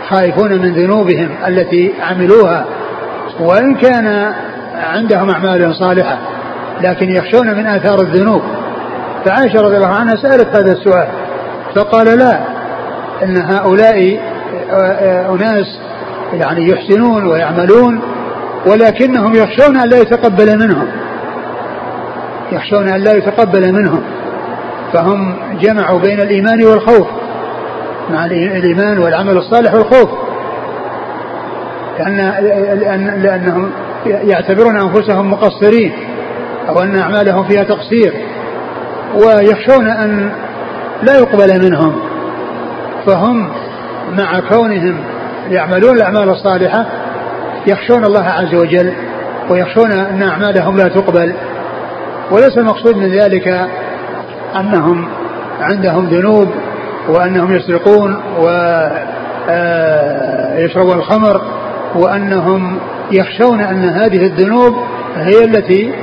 خائفون 0.09 0.51
من 0.51 0.73
ذنوبهم 0.73 1.29
التي 1.47 1.93
عملوها. 2.01 2.65
وإن 3.39 3.75
كان 3.75 4.33
عندهم 4.73 5.29
أعمال 5.29 5.75
صالحة 5.75 6.17
لكن 6.81 7.09
يخشون 7.09 7.47
من 7.57 7.65
آثار 7.65 8.01
الذنوب. 8.01 8.41
فعائشة 9.25 9.61
رضي 9.61 9.77
الله 9.77 9.87
عنها 9.87 10.15
سألت 10.15 10.47
هذا 10.55 10.71
السؤال 10.71 11.07
فقال 11.75 12.17
لا 12.17 12.39
إن 13.23 13.37
هؤلاء 13.37 14.19
أناس 15.29 15.79
يعني 16.33 16.69
يحسنون 16.69 17.27
ويعملون 17.27 18.01
ولكنهم 18.65 19.35
يخشون 19.35 19.77
أن 19.77 19.89
لا 19.89 19.97
يتقبل 19.97 20.59
منهم 20.59 20.87
يخشون 22.51 22.89
أن 22.89 23.01
لا 23.03 23.13
يتقبل 23.13 23.73
منهم. 23.73 24.03
فهم 24.93 25.35
جمعوا 25.59 25.99
بين 25.99 26.21
الإيمان 26.21 26.65
والخوف 26.65 27.07
مع 28.09 28.25
الإيمان 28.25 28.99
والعمل 28.99 29.37
الصالح 29.37 29.73
والخوف. 29.73 30.09
لأن 31.99 32.17
لأن 32.79 33.21
لأنهم 33.21 33.71
يعتبرون 34.05 34.77
أنفسهم 34.77 35.31
مقصرين 35.31 35.93
أو 36.69 36.83
أن 36.83 36.97
أعمالهم 36.97 37.43
فيها 37.43 37.63
تقصير 37.63 38.13
ويخشون 39.13 39.87
أن 39.87 40.31
لا 41.03 41.17
يقبل 41.19 41.69
منهم. 41.69 41.95
فهم 43.05 43.49
مع 44.11 44.39
كونهم 44.39 44.97
يعملون 45.49 45.95
الأعمال 45.95 46.29
الصالحة 46.29 46.85
يخشون 47.67 48.05
الله 48.05 48.25
عز 48.25 48.55
وجل 48.55 48.93
ويخشون 49.49 49.91
أن 49.91 50.23
أعمالهم 50.23 50.77
لا 50.77 50.87
تقبل. 50.87 51.33
وليس 52.31 52.57
المقصود 52.57 52.97
من 52.97 53.11
ذلك 53.11 53.67
أنهم 54.59 55.07
عندهم 55.61 56.05
ذنوب 56.05 56.47
وأنهم 57.09 57.55
يسرقون 57.55 58.21
ويشربون 60.57 60.97
الخمر 60.97 61.41
وأنهم 61.95 62.79
يخشون 63.11 63.61
أن 63.61 63.89
هذه 63.89 64.25
الذنوب 64.25 64.73
هي 65.15 65.43
التي 65.45 65.93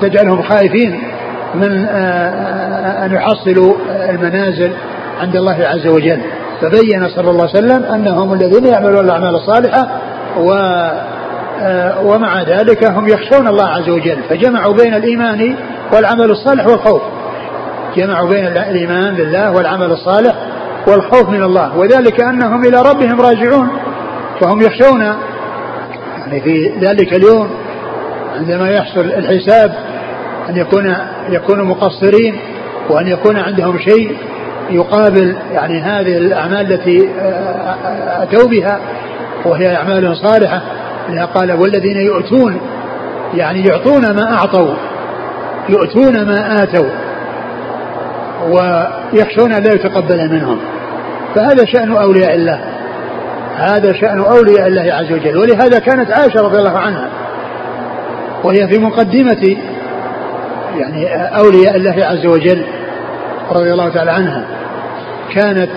تجعلهم 0.00 0.42
خائفين 0.42 1.00
من 1.54 1.86
أن 3.04 3.12
يحصلوا 3.12 3.74
المنازل 4.10 4.72
عند 5.20 5.36
الله 5.36 5.66
عز 5.66 5.86
وجل. 5.86 6.20
فبين 6.60 7.08
صلى 7.08 7.30
الله 7.30 7.48
عليه 7.54 7.58
وسلم 7.58 7.84
أنهم 7.84 8.32
الذين 8.32 8.66
يعملون 8.66 9.04
الأعمال 9.04 9.34
الصالحة 9.34 9.88
و 10.38 10.52
ومع 12.02 12.42
ذلك 12.42 12.84
هم 12.84 13.08
يخشون 13.08 13.48
الله 13.48 13.64
عز 13.64 13.88
وجل. 13.88 14.22
فجمعوا 14.28 14.74
بين 14.74 14.94
الإيمان 14.94 15.56
والعمل 15.92 16.30
الصالح 16.30 16.66
والخوف. 16.66 17.02
جمعوا 17.96 18.28
بين 18.28 18.46
الإيمان 18.46 19.14
بالله 19.14 19.52
والعمل 19.52 19.90
الصالح 19.92 20.34
والخوف 20.86 21.28
من 21.28 21.42
الله. 21.42 21.78
وذلك 21.78 22.20
أنهم 22.20 22.64
إلى 22.64 22.82
ربهم 22.82 23.20
راجعون. 23.20 23.68
فهم 24.40 24.60
يخشون 24.60 25.00
يعني 26.18 26.40
في 26.40 26.72
ذلك 26.80 27.12
اليوم 27.12 27.50
عندما 28.36 28.70
يحصل 28.70 29.00
الحساب 29.00 29.74
أن 30.48 30.56
يكون 30.56 30.94
يكونوا 31.28 31.64
مقصرين 31.64 32.40
وأن 32.90 33.06
يكون 33.06 33.36
عندهم 33.36 33.78
شيء 33.78 34.16
يقابل 34.70 35.36
يعني 35.52 35.80
هذه 35.80 36.16
الأعمال 36.16 36.72
التي 36.72 37.08
أتوا 38.22 38.48
بها 38.48 38.80
وهي 39.44 39.76
أعمال 39.76 40.16
صالحة. 40.16 40.62
قال 41.34 41.52
والذين 41.52 41.96
يؤتون 41.96 42.60
يعني 43.34 43.64
يعطون 43.66 44.16
ما 44.16 44.32
أعطوا 44.32 44.74
يؤتون 45.68 46.24
ما 46.24 46.62
آتوا 46.62 46.88
ويخشون 48.48 49.52
أن 49.52 49.62
لا 49.62 49.74
يتقبل 49.74 50.30
منهم. 50.30 50.58
فهذا 51.34 51.64
شأن 51.64 51.96
أولياء 51.96 52.34
الله 52.34 52.60
هذا 53.56 53.92
شأن 53.92 54.18
أولياء 54.18 54.66
الله 54.66 54.94
عز 54.94 55.12
وجل. 55.12 55.38
ولهذا 55.38 55.78
كانت 55.78 56.10
عائشة 56.10 56.40
رضي 56.40 56.58
الله 56.58 56.78
عنها 56.78 57.08
وهي 58.44 58.68
في 58.68 58.78
مقدمة 58.78 59.56
يعني 60.78 61.06
أولياء 61.38 61.76
الله 61.76 62.04
عز 62.04 62.26
وجل 62.26 62.64
رضي 63.50 63.72
الله 63.72 63.88
تعالى 63.88 64.10
عنها 64.10 64.44
كانت 65.34 65.70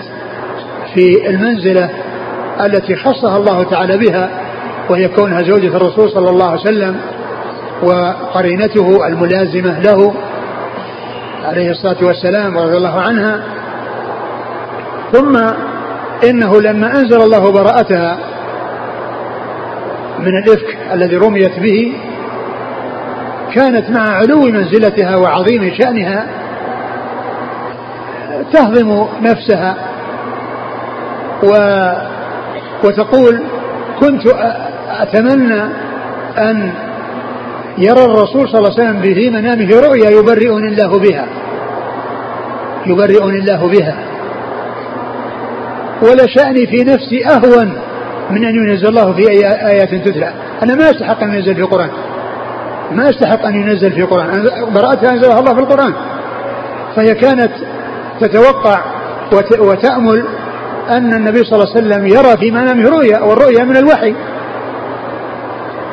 في 0.94 1.28
المنزلة 1.28 1.90
التي 2.60 2.96
خصها 2.96 3.36
الله 3.36 3.62
تعالى 3.62 3.98
بها 3.98 4.41
وهي 4.92 5.08
كونها 5.08 5.42
زوجة 5.42 5.76
الرسول 5.76 6.10
صلى 6.10 6.30
الله 6.30 6.50
عليه 6.50 6.60
وسلم 6.60 7.00
وقرينته 7.82 9.06
الملازمة 9.06 9.80
له 9.80 10.14
عليه 11.44 11.70
الصلاة 11.70 11.96
والسلام 12.02 12.58
رضي 12.58 12.76
الله 12.76 13.00
عنها. 13.00 13.42
ثم 15.12 15.36
إنه 16.30 16.60
لما 16.60 17.00
أنزل 17.00 17.22
الله 17.22 17.52
براءتها 17.52 18.18
من 20.18 20.38
الإفك 20.38 20.78
الذي 20.92 21.16
رميت 21.16 21.58
به 21.58 21.96
كانت 23.54 23.90
مع 23.90 24.16
علو 24.16 24.40
منزلتها 24.40 25.16
وعظيم 25.16 25.74
شأنها 25.78 26.26
تهضم 28.52 29.06
نفسها 29.22 29.76
و 31.42 31.52
وتقول 32.84 33.42
كنت 34.00 34.22
أتمنى 35.00 35.62
أن 36.38 36.72
يرى 37.78 38.04
الرسول 38.04 38.48
صلى 38.48 38.58
الله 38.58 38.70
عليه 38.78 38.82
وسلم 38.82 39.14
في 39.14 39.30
منامه 39.30 39.80
رؤيا 39.80 40.10
يبرئني 40.10 40.68
الله 40.68 40.98
بها. 40.98 41.26
يبرئني 42.86 43.38
الله 43.38 43.68
بها. 43.68 43.96
ولشأني 46.02 46.66
في 46.66 46.84
نفسي 46.84 47.26
أهون 47.26 47.72
من 48.30 48.44
أن 48.44 48.54
ينزل 48.54 48.88
الله 48.88 49.12
في 49.12 49.46
آيات 49.66 49.94
تتلى 49.94 50.32
أنا 50.62 50.74
ما 50.74 50.90
أستحق 50.90 51.22
أن 51.22 51.34
ينزل 51.34 51.54
في 51.54 51.60
القرآن. 51.60 51.90
ما 52.92 53.10
أستحق 53.10 53.46
أن 53.46 53.54
ينزل 53.54 53.92
في 53.92 54.00
القرآن. 54.00 54.48
براءتها 54.74 55.10
أنزلها 55.10 55.38
الله 55.40 55.54
في 55.54 55.60
القرآن. 55.60 55.94
فهي 56.96 57.14
كانت 57.14 57.52
تتوقع 58.20 58.80
وتأمل 59.58 60.24
أن 60.90 61.14
النبي 61.14 61.44
صلى 61.44 61.58
الله 61.58 61.70
عليه 61.76 61.80
وسلم 61.86 62.06
يرى 62.06 62.36
في 62.36 62.50
منامه 62.50 62.88
رؤيا 62.88 63.20
والرؤيا 63.20 63.64
من 63.64 63.76
الوحي. 63.76 64.14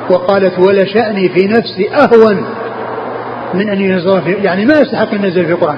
وقالت 0.10 0.60
ولشأني 0.60 1.30
في 1.30 1.48
نفسي 1.48 1.90
أهون 1.94 2.46
من 3.54 3.70
أن 3.70 3.82
ينزل 3.82 4.22
في 4.22 4.32
يعني 4.32 4.66
ما 4.66 4.74
يستحق 4.74 5.14
أن 5.14 5.24
ينزل 5.24 5.46
في 5.46 5.52
القرآن. 5.52 5.78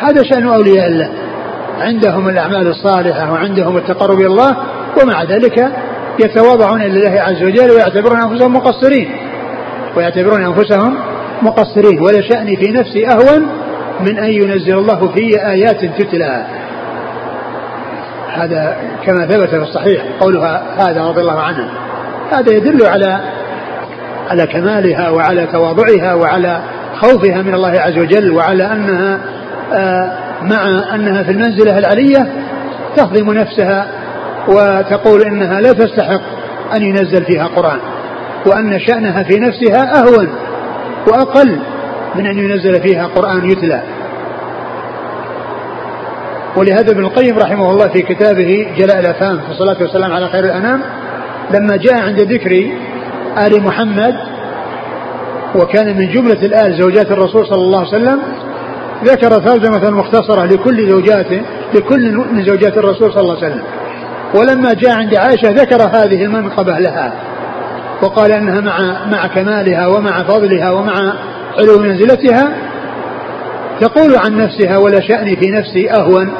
هذا 0.00 0.22
شأن 0.22 0.46
أولياء 0.46 0.86
الله. 0.86 1.10
عندهم 1.80 2.28
الأعمال 2.28 2.66
الصالحة 2.66 3.32
وعندهم 3.32 3.76
التقرب 3.76 4.18
إلى 4.18 4.26
الله 4.26 4.56
ومع 5.02 5.22
ذلك 5.22 5.72
يتواضعون 6.24 6.80
لله 6.80 7.20
عز 7.20 7.42
وجل 7.42 7.70
ويعتبرون 7.70 8.20
أنفسهم 8.20 8.52
مقصرين. 8.52 9.10
ويعتبرون 9.96 10.44
أنفسهم 10.44 10.98
مقصرين. 11.42 12.02
ولشأني 12.02 12.56
في 12.56 12.72
نفسي 12.72 13.08
أهون 13.08 13.48
من 14.00 14.18
أن 14.18 14.30
ينزل 14.30 14.78
الله 14.78 15.08
في 15.08 15.46
آيات 15.46 15.84
تتلى 15.84 16.46
هذا 18.28 18.76
كما 19.04 19.26
ثبت 19.26 19.48
في 19.48 19.56
الصحيح 19.56 20.02
قولها 20.20 20.62
هذا 20.78 21.04
رضي 21.04 21.20
الله 21.20 21.40
عنه 21.40 21.68
هذا 22.32 22.52
يدل 22.52 22.86
على 22.86 23.20
على 24.30 24.46
كمالها 24.46 25.10
وعلى 25.10 25.46
تواضعها 25.46 26.14
وعلى 26.14 26.60
خوفها 27.00 27.42
من 27.42 27.54
الله 27.54 27.80
عز 27.80 27.98
وجل 27.98 28.30
وعلى 28.30 28.72
أنها 28.72 29.18
آه، 29.72 30.12
مع 30.42 30.94
أنها 30.94 31.22
في 31.22 31.30
المنزلة 31.30 31.78
العلية 31.78 32.32
تهضم 32.96 33.32
نفسها 33.32 33.86
وتقول 34.48 35.22
إنها 35.22 35.60
لا 35.60 35.72
تستحق 35.72 36.22
أن 36.76 36.82
ينزل 36.82 37.24
فيها 37.24 37.46
قرآن 37.46 37.78
وأن 38.46 38.80
شأنها 38.80 39.22
في 39.22 39.38
نفسها 39.38 40.00
أهون 40.00 40.28
وأقل 41.06 41.58
من 42.14 42.26
أن 42.26 42.38
ينزل 42.38 42.82
فيها 42.82 43.06
قرآن 43.06 43.50
يتلى. 43.50 43.82
ولهذا 46.56 46.90
ابن 46.92 47.04
القيم 47.04 47.38
رحمه 47.38 47.70
الله 47.70 47.88
في 47.88 48.02
كتابه 48.02 48.68
جلاء 48.78 49.00
الافهام 49.00 49.40
في 49.40 49.50
الصلاة 49.50 49.76
والسلام 49.80 50.12
على 50.12 50.28
خير 50.28 50.44
الأنام 50.44 50.82
لما 51.54 51.76
جاء 51.76 52.02
عند 52.02 52.20
ذكر 52.20 52.70
آل 53.46 53.62
محمد 53.62 54.14
وكان 55.54 55.98
من 55.98 56.08
جملة 56.08 56.46
الآل 56.46 56.82
زوجات 56.82 57.10
الرسول 57.10 57.46
صلى 57.46 57.62
الله 57.62 57.78
عليه 57.78 57.88
وسلم 57.88 58.22
ذكر 59.04 59.30
ترجمة 59.30 59.90
مختصرة 59.90 60.44
لكل 60.44 60.90
زوجاته 60.90 61.42
لكل 61.74 62.16
من 62.32 62.44
زوجات 62.44 62.78
الرسول 62.78 63.12
صلى 63.12 63.20
الله 63.20 63.36
عليه 63.36 63.46
وسلم. 63.46 63.64
ولما 64.34 64.72
جاء 64.72 64.98
عند 64.98 65.14
عائشة 65.14 65.48
ذكر 65.48 65.82
هذه 65.82 66.24
المنقبة 66.24 66.78
لها 66.78 67.12
وقال 68.02 68.32
إنها 68.32 68.60
مع 68.60 69.06
مع 69.10 69.26
كمالها 69.26 69.86
ومع 69.86 70.22
فضلها 70.22 70.70
ومع 70.70 71.14
علو 71.58 71.78
منزلتها 71.78 72.48
تقول 73.80 74.16
عن 74.16 74.36
نفسها 74.36 74.78
ولا 74.78 75.00
شأني 75.00 75.36
في 75.36 75.50
نفسي 75.50 75.90
أهون 75.90 76.32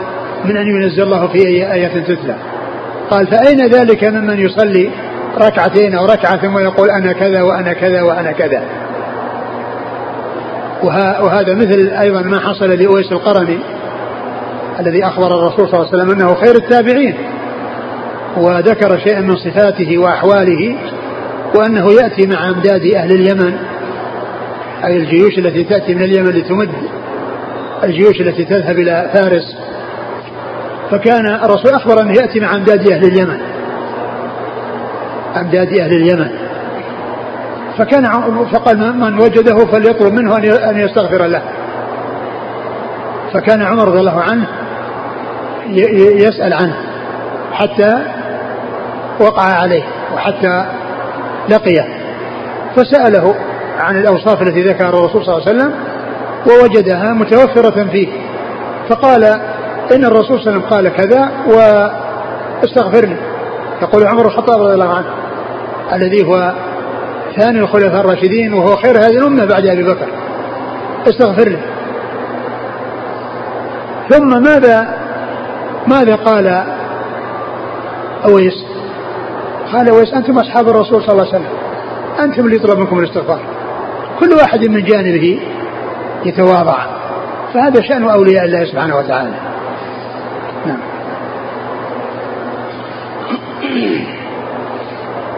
من 0.44 0.57
أن 0.57 0.66
ينزل 0.66 1.03
الله 1.03 1.27
في 1.29 1.38
أي 1.38 1.72
آية 1.72 1.88
تتلى. 1.88 2.37
قال 3.12 3.27
فأين 3.27 3.66
ذلك 3.66 4.05
ممن 4.05 4.38
يصلي 4.40 4.90
ركعتين 5.38 5.94
أو 5.94 6.05
ركعة 6.05 6.37
ثم 6.37 6.59
يقول 6.59 6.90
أنا 6.90 7.12
كذا 7.12 7.42
وأنا 7.42 7.72
كذا 7.72 8.03
وأنا 8.03 8.33
كذا؟ 8.33 8.62
وهذا 11.22 11.55
مثل 11.55 11.92
أيضا 12.01 12.22
ما 12.22 12.40
حصل 12.40 12.70
لأويس 12.70 13.12
القرني 13.12 13.59
الذي 14.81 15.07
أخبر 15.07 15.27
الرسول 15.27 15.68
صلى 15.68 15.81
الله 15.81 15.88
عليه 15.92 16.03
وسلم 16.03 16.11
أنه 16.11 16.35
خير 16.35 16.55
التابعين 16.55 17.14
وذكر 18.37 18.98
شيئا 18.98 19.20
من 19.20 19.37
صفاته 19.37 19.98
وأحواله 19.98 20.77
وأنه 21.55 21.92
يأتي 21.92 22.27
مع 22.27 22.48
أمداد 22.48 22.94
أهل 22.96 23.12
اليمن 23.12 23.57
أي 24.85 24.96
الجيوش 24.96 25.38
التي 25.38 25.64
تأتي 25.64 25.94
من 25.94 26.03
اليمن 26.03 26.31
لتمد 26.31 26.70
الجيوش 27.85 28.20
التي 28.20 28.44
تذهب 28.44 28.79
إلى 28.79 29.11
فارس 29.14 29.57
فكان 30.93 31.27
الرسول 31.27 31.75
أخبر 31.75 32.03
أنه 32.03 32.13
يأتي 32.13 32.41
مع 32.41 32.55
أمداد 32.55 32.91
أهل 32.91 33.05
اليمن. 33.05 33.41
أمداد 35.37 35.73
أهل 35.73 35.93
اليمن. 35.93 36.29
فكان 37.79 38.05
فقال 38.53 38.99
من 38.99 39.15
وجده 39.15 39.67
فليطلب 39.67 40.13
منه 40.13 40.37
أن 40.71 40.81
يستغفر 40.81 41.27
له. 41.27 41.43
فكان 43.33 43.63
عمر 43.63 43.89
رضي 43.89 44.01
الله 44.01 44.21
عنه 44.21 44.47
يسأل 46.27 46.53
عنه 46.53 46.77
حتى 47.53 47.99
وقع 49.21 49.43
عليه 49.43 49.83
وحتى 50.15 50.65
لقيه. 51.49 51.89
فسأله 52.77 53.35
عن 53.79 53.97
الأوصاف 53.97 54.43
التي 54.43 54.63
ذكرها 54.63 54.89
الرسول 54.89 55.25
صلى 55.25 55.37
الله 55.37 55.49
عليه 55.49 55.59
وسلم 55.59 55.75
ووجدها 56.47 57.13
متوفرة 57.13 57.89
فيه. 57.93 58.09
فقال 58.89 59.41
إن 59.95 60.05
الرسول 60.05 60.41
صلى 60.41 60.51
الله 60.51 60.51
عليه 60.51 60.59
وسلم 60.59 60.71
قال 60.71 60.89
كذا 60.89 61.31
واستغفرني. 61.47 63.17
يقول 63.83 64.07
عمر 64.07 64.27
الخطاب 64.27 64.63
رضي 64.63 64.75
الله 64.75 64.95
عنه 64.95 65.07
الذي 65.93 66.27
هو 66.27 66.53
ثاني 67.37 67.59
الخلفاء 67.59 68.01
الراشدين 68.01 68.55
وهو 68.55 68.77
خير 68.77 68.99
هذه 68.99 69.19
الأمة 69.19 69.45
بعد 69.45 69.67
أبي 69.67 69.83
بكر. 69.83 70.07
استغفر 71.07 71.49
لي 71.49 71.59
ثم 74.11 74.43
ماذا 74.43 74.95
ماذا 75.87 76.15
قال 76.15 76.65
أويس؟ 78.25 78.65
قال 79.73 79.89
أويس 79.89 80.15
أنتم 80.15 80.39
أصحاب 80.39 80.69
الرسول 80.69 81.03
صلى 81.03 81.13
الله 81.13 81.27
عليه 81.27 81.37
وسلم. 81.37 81.49
أنتم 82.21 82.45
اللي 82.45 82.57
يطلب 82.57 82.79
منكم 82.79 82.99
الاستغفار. 82.99 83.41
كل 84.21 84.33
واحد 84.33 84.69
من 84.69 84.85
جانبه 84.85 85.41
يتواضع. 86.25 86.87
فهذا 87.55 87.83
شأن 87.83 88.11
أولياء 88.11 88.45
الله 88.45 88.65
سبحانه 88.65 88.97
وتعالى. 88.97 89.52
نعم 90.66 90.81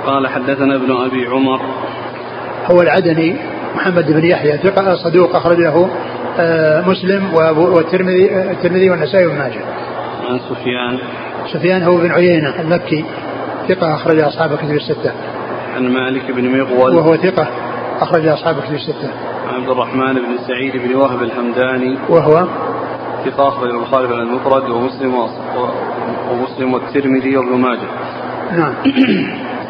قال 0.06 0.28
حدثنا 0.28 0.76
ابن 0.76 0.92
أبي 0.92 1.26
عمر 1.26 1.60
هو 2.66 2.82
العدني 2.82 3.36
محمد 3.74 4.12
بن 4.12 4.24
يحيى 4.24 4.58
ثقة 4.58 4.94
صدوق 4.94 5.36
أخرج 5.36 5.58
له 5.58 5.90
آه، 6.38 6.80
مسلم 6.88 7.34
والترمذي 7.34 8.50
الترمذي 8.50 8.90
والنسائي 8.90 9.26
وابن 9.26 9.38
ماجه. 9.38 9.60
عن 10.28 10.38
سفيان 10.38 10.98
سفيان 11.52 11.82
هو 11.82 11.96
بن 11.96 12.10
عيينة 12.12 12.60
المكي 12.60 13.04
ثقة 13.68 13.94
أخرج 13.94 14.20
أصحاب 14.20 14.52
الكتب 14.52 14.70
الستة. 14.70 15.12
عن 15.76 15.88
مالك 15.88 16.30
بن 16.30 16.58
مغول 16.58 16.94
وهو 16.94 17.16
ثقة 17.16 17.48
أخرج 18.00 18.26
أصحاب 18.26 18.58
الكتب 18.58 18.74
الستة. 18.74 19.10
عن 19.48 19.54
عبد 19.54 19.68
الرحمن 19.68 20.14
بن 20.14 20.38
سعيد 20.48 20.76
بن 20.76 20.94
وهب 20.94 21.22
الحمداني 21.22 21.98
وهو 22.08 22.46
ثقة 23.24 23.48
أخرج 23.48 23.70
البخاري 23.70 24.08
في 24.08 24.14
المفرد 24.14 24.70
ومسلم 24.70 25.14
ومسلم 26.30 26.74
والترمذي 26.74 27.36
وابن 27.36 27.56
ماجه. 27.56 27.88
نعم. 28.52 28.74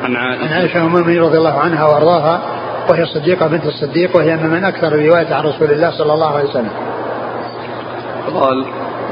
عن 0.04 0.16
عائشة 0.16 0.44
عن 0.44 0.52
عائشة 0.52 0.80
أم 0.80 0.86
المؤمنين 0.86 1.22
رضي 1.22 1.38
الله 1.38 1.58
عنها 1.58 1.84
وأرضاها 1.84 2.42
وهي 2.90 3.02
الصديقة 3.02 3.46
بنت 3.46 3.64
الصديق 3.66 4.16
وهي 4.16 4.36
من 4.36 4.64
أكثر 4.64 4.88
الرواية 4.88 5.34
عن 5.34 5.44
رسول 5.44 5.70
الله 5.70 5.90
صلى 5.90 6.12
الله 6.12 6.36
عليه 6.36 6.48
وسلم. 6.48 6.70
قال 8.34 8.64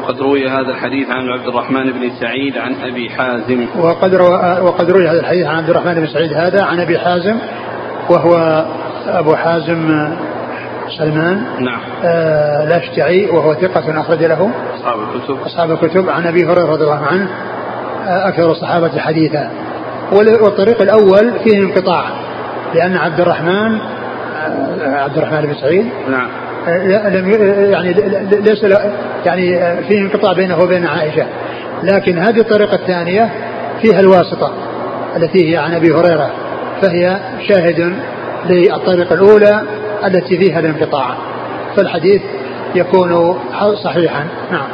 وقد 0.03 0.21
روي 0.21 0.49
هذا 0.49 0.71
الحديث 0.71 1.11
عن 1.11 1.29
عبد 1.29 1.49
الرحمن 1.49 1.93
بن 1.93 2.11
سعيد 2.21 2.59
عن 2.59 2.75
أبي 2.83 3.11
حازم 3.11 3.67
وقد 3.79 4.15
روى 4.15 4.61
وقد 4.61 4.91
روي 4.91 5.09
هذا 5.09 5.21
الحديث 5.21 5.47
عن 5.47 5.57
عبد 5.57 5.71
الرحمن 5.71 5.95
بن 5.95 6.07
سعيد 6.07 6.33
هذا 6.33 6.63
عن 6.63 6.81
أبي 6.81 6.99
حازم 6.99 7.37
وهو 8.11 8.65
أبو 9.07 9.35
حازم 9.35 10.09
سلمان. 10.99 11.45
نعم. 11.59 11.81
آه 12.05 12.65
الأشجعي 12.65 13.27
وهو 13.27 13.55
ثقة 13.55 14.01
أخرج 14.01 14.25
له. 14.25 14.51
أصحاب 14.77 14.99
الكتب. 15.01 15.39
أصحاب 15.47 15.71
الكتب. 15.71 16.09
عن 16.09 16.27
أبي 16.27 16.45
هريرة 16.45 16.73
رضي 16.73 16.85
الله 16.85 17.07
عنه 17.07 17.29
آه 18.07 18.29
أكثر 18.29 18.51
الصحابة 18.51 18.99
حديثا. 18.99 19.51
والطريق 20.13 20.83
الأول 20.83 21.33
فيه 21.45 21.59
انقطاع 21.59 22.05
لأن 22.75 22.97
عبد 22.97 23.21
الرحمن 23.21 23.79
آه 24.81 25.03
عبد 25.03 25.19
الرحمن 25.19 25.41
بن 25.41 25.55
سعيد 25.55 25.87
نعم. 26.09 26.29
لم 27.15 27.31
يعني 27.71 27.93
ليس 28.33 28.65
يعني 29.27 29.77
فيه 29.83 30.01
انقطاع 30.01 30.33
بينه 30.33 30.59
وبين 30.59 30.87
عائشة. 30.87 31.27
لكن 31.83 32.19
هذه 32.19 32.41
الطريقة 32.41 32.75
الثانية 32.75 33.31
فيها 33.83 34.01
الواسطة 34.01 34.53
التي 35.17 35.53
هي 35.53 35.57
عن 35.57 35.75
أبي 35.75 35.93
هريرة 35.93 36.31
فهي 36.83 37.21
شاهد 37.49 37.95
للطريقه 38.51 39.15
الأولى 39.15 39.63
التي 40.05 40.39
فيها 40.39 40.61
الانقطاع 40.61 41.15
فالحديث 41.77 42.23
يكون 42.75 43.39
صحيحا. 43.85 44.27
نعم. 44.51 44.69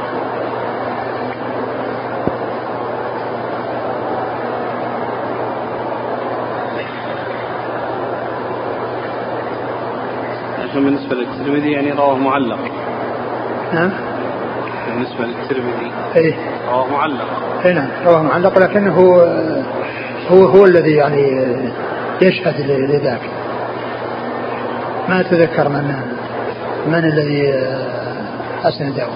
لكن 10.64 10.84
بالنسبة 10.84 11.16
للترمذي 11.16 11.72
يعني 11.72 11.92
رواه 11.92 12.16
معلق. 12.16 12.58
نعم. 13.72 13.90
بالنسبة 14.86 15.24
للترمذي 15.24 15.92
إيه. 16.16 16.34
رواه 16.70 16.86
معلق. 16.86 17.26
اي 17.64 17.72
نعم 17.72 17.88
رواه 18.06 18.22
معلق 18.22 18.58
لكنه 18.58 18.94
هو 20.30 20.44
هو 20.44 20.64
الذي 20.64 20.92
يعني 20.92 21.54
يشهد 22.22 22.60
لذاك. 22.70 23.20
ما 25.08 25.20
أتذكر 25.20 25.68
من 25.68 25.94
من 26.86 27.04
الذي 27.04 27.54
أسنده 28.64 29.06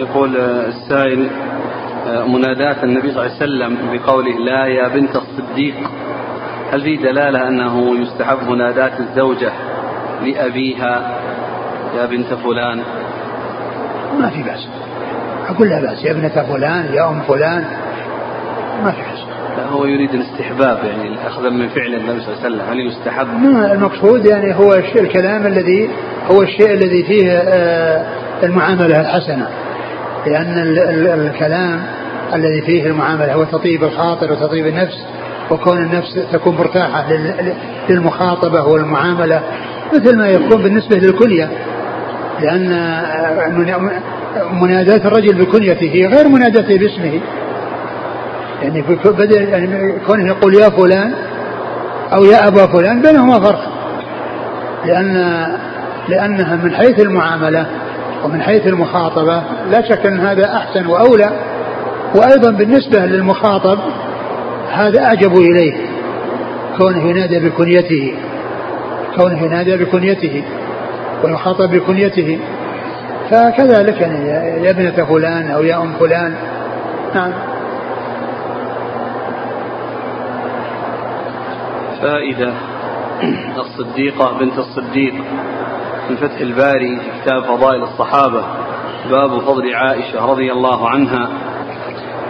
يقول 0.00 0.36
السائل 0.36 1.30
مناداة 2.28 2.84
النبي 2.84 3.12
صلى 3.12 3.26
الله 3.26 3.36
عليه 3.40 3.44
وسلم 3.44 3.76
بقوله 3.92 4.38
لا 4.38 4.66
يا 4.66 4.88
بنت 4.88 5.16
الصديق. 5.16 5.74
هل 6.72 6.82
في 6.82 6.96
دلالة 6.96 7.48
أنه 7.48 8.00
يستحب 8.02 8.48
مناداة 8.48 8.92
الزوجة 9.00 9.52
لأبيها 10.22 11.20
يا 11.96 12.06
بنت 12.06 12.34
فلان؟ 12.34 12.82
ما 14.20 14.30
في 14.30 14.42
بأس. 14.42 14.68
أقول 15.48 15.68
لا 15.68 15.80
بأس. 15.80 16.04
يا 16.04 16.10
ابنة 16.10 16.28
فلان 16.28 16.94
يا 16.94 17.08
أم 17.08 17.22
فلان 17.22 17.64
ما 18.84 18.90
في 18.90 18.98
بأس. 18.98 19.26
لا 19.56 19.66
هو 19.66 19.84
يريد 19.84 20.14
الاستحباب 20.14 20.78
يعني 20.84 21.26
أخذا 21.26 21.50
من 21.50 21.68
فعل 21.68 21.94
النبي 21.94 22.20
صلى 22.20 22.34
الله 22.34 22.44
عليه 22.44 22.56
وسلم. 22.56 22.70
هل 22.70 22.86
يستحب؟ 22.86 23.26
ما 23.26 23.72
المقصود 23.72 24.26
يعني 24.26 24.54
هو 24.54 24.74
الشيء 24.74 25.02
الكلام 25.02 25.46
الذي 25.46 25.90
هو 26.30 26.42
الشيء 26.42 26.70
الذي 26.74 27.04
فيه 27.04 27.32
آه، 27.32 28.06
المعاملة 28.42 29.00
الحسنة. 29.00 29.48
لأن 30.26 30.58
الكلام 31.26 31.82
الذي 32.34 32.62
فيه 32.62 32.86
المعاملة 32.86 33.34
هو 33.34 33.44
تطيب 33.44 33.84
الخاطر 33.84 34.32
وتطيب 34.32 34.66
النفس. 34.66 35.06
وكون 35.50 35.78
النفس 35.78 36.14
تكون 36.32 36.56
مرتاحة 36.56 37.06
للمخاطبة 37.88 38.64
والمعاملة 38.64 39.42
مثل 39.94 40.18
ما 40.18 40.28
يكون 40.28 40.62
بالنسبة 40.62 40.96
للكلية. 40.96 41.50
لأن 42.40 42.68
مناداة 44.52 45.08
الرجل 45.08 45.44
بكنيته 45.44 46.08
غير 46.16 46.28
مناداته 46.28 46.78
باسمه. 46.78 47.20
يعني 48.62 48.82
بدل 49.04 49.48
يعني 49.48 49.98
كونه 50.06 50.26
يقول 50.26 50.54
يا 50.54 50.68
فلان 50.68 51.14
أو 52.12 52.24
يا 52.24 52.48
أبا 52.48 52.66
فلان 52.66 53.02
بينهما 53.02 53.40
فرق. 53.40 53.62
لأن 54.84 55.46
لأنها 56.08 56.56
من 56.56 56.74
حيث 56.74 57.00
المعاملة 57.00 57.66
ومن 58.24 58.42
حيث 58.42 58.66
المخاطبة 58.66 59.42
لا 59.70 59.88
شك 59.88 60.06
أن 60.06 60.20
هذا 60.20 60.54
أحسن 60.56 60.86
وأولى. 60.86 61.30
وأيضا 62.14 62.50
بالنسبة 62.50 63.06
للمخاطب 63.06 63.78
هذا 64.76 65.04
أعجب 65.04 65.36
إليه. 65.36 65.74
كونه 66.78 67.10
ينادى 67.10 67.48
بكنيته. 67.48 68.14
كونه 69.16 69.42
ينادى 69.42 69.76
بكنيته. 69.76 70.42
ويخاطب 71.24 71.70
بكنيته. 71.70 72.38
فكذلك 73.30 74.00
يعني 74.00 74.28
يا 74.66 74.70
ابنة 74.70 75.04
فلان 75.04 75.50
أو 75.50 75.62
يا 75.62 75.76
أم 75.76 75.92
فلان. 76.00 76.34
نعم. 77.14 77.32
فائدة. 82.02 82.52
الصديقة 83.56 84.38
بنت 84.38 84.58
الصديق. 84.58 85.14
من 86.10 86.16
فتح 86.16 86.40
الباري 86.40 86.96
في 86.96 87.20
كتاب 87.22 87.42
فضائل 87.42 87.82
الصحابة. 87.82 88.44
باب 89.10 89.38
فضل 89.38 89.74
عائشة 89.74 90.26
رضي 90.26 90.52
الله 90.52 90.88
عنها. 90.88 91.28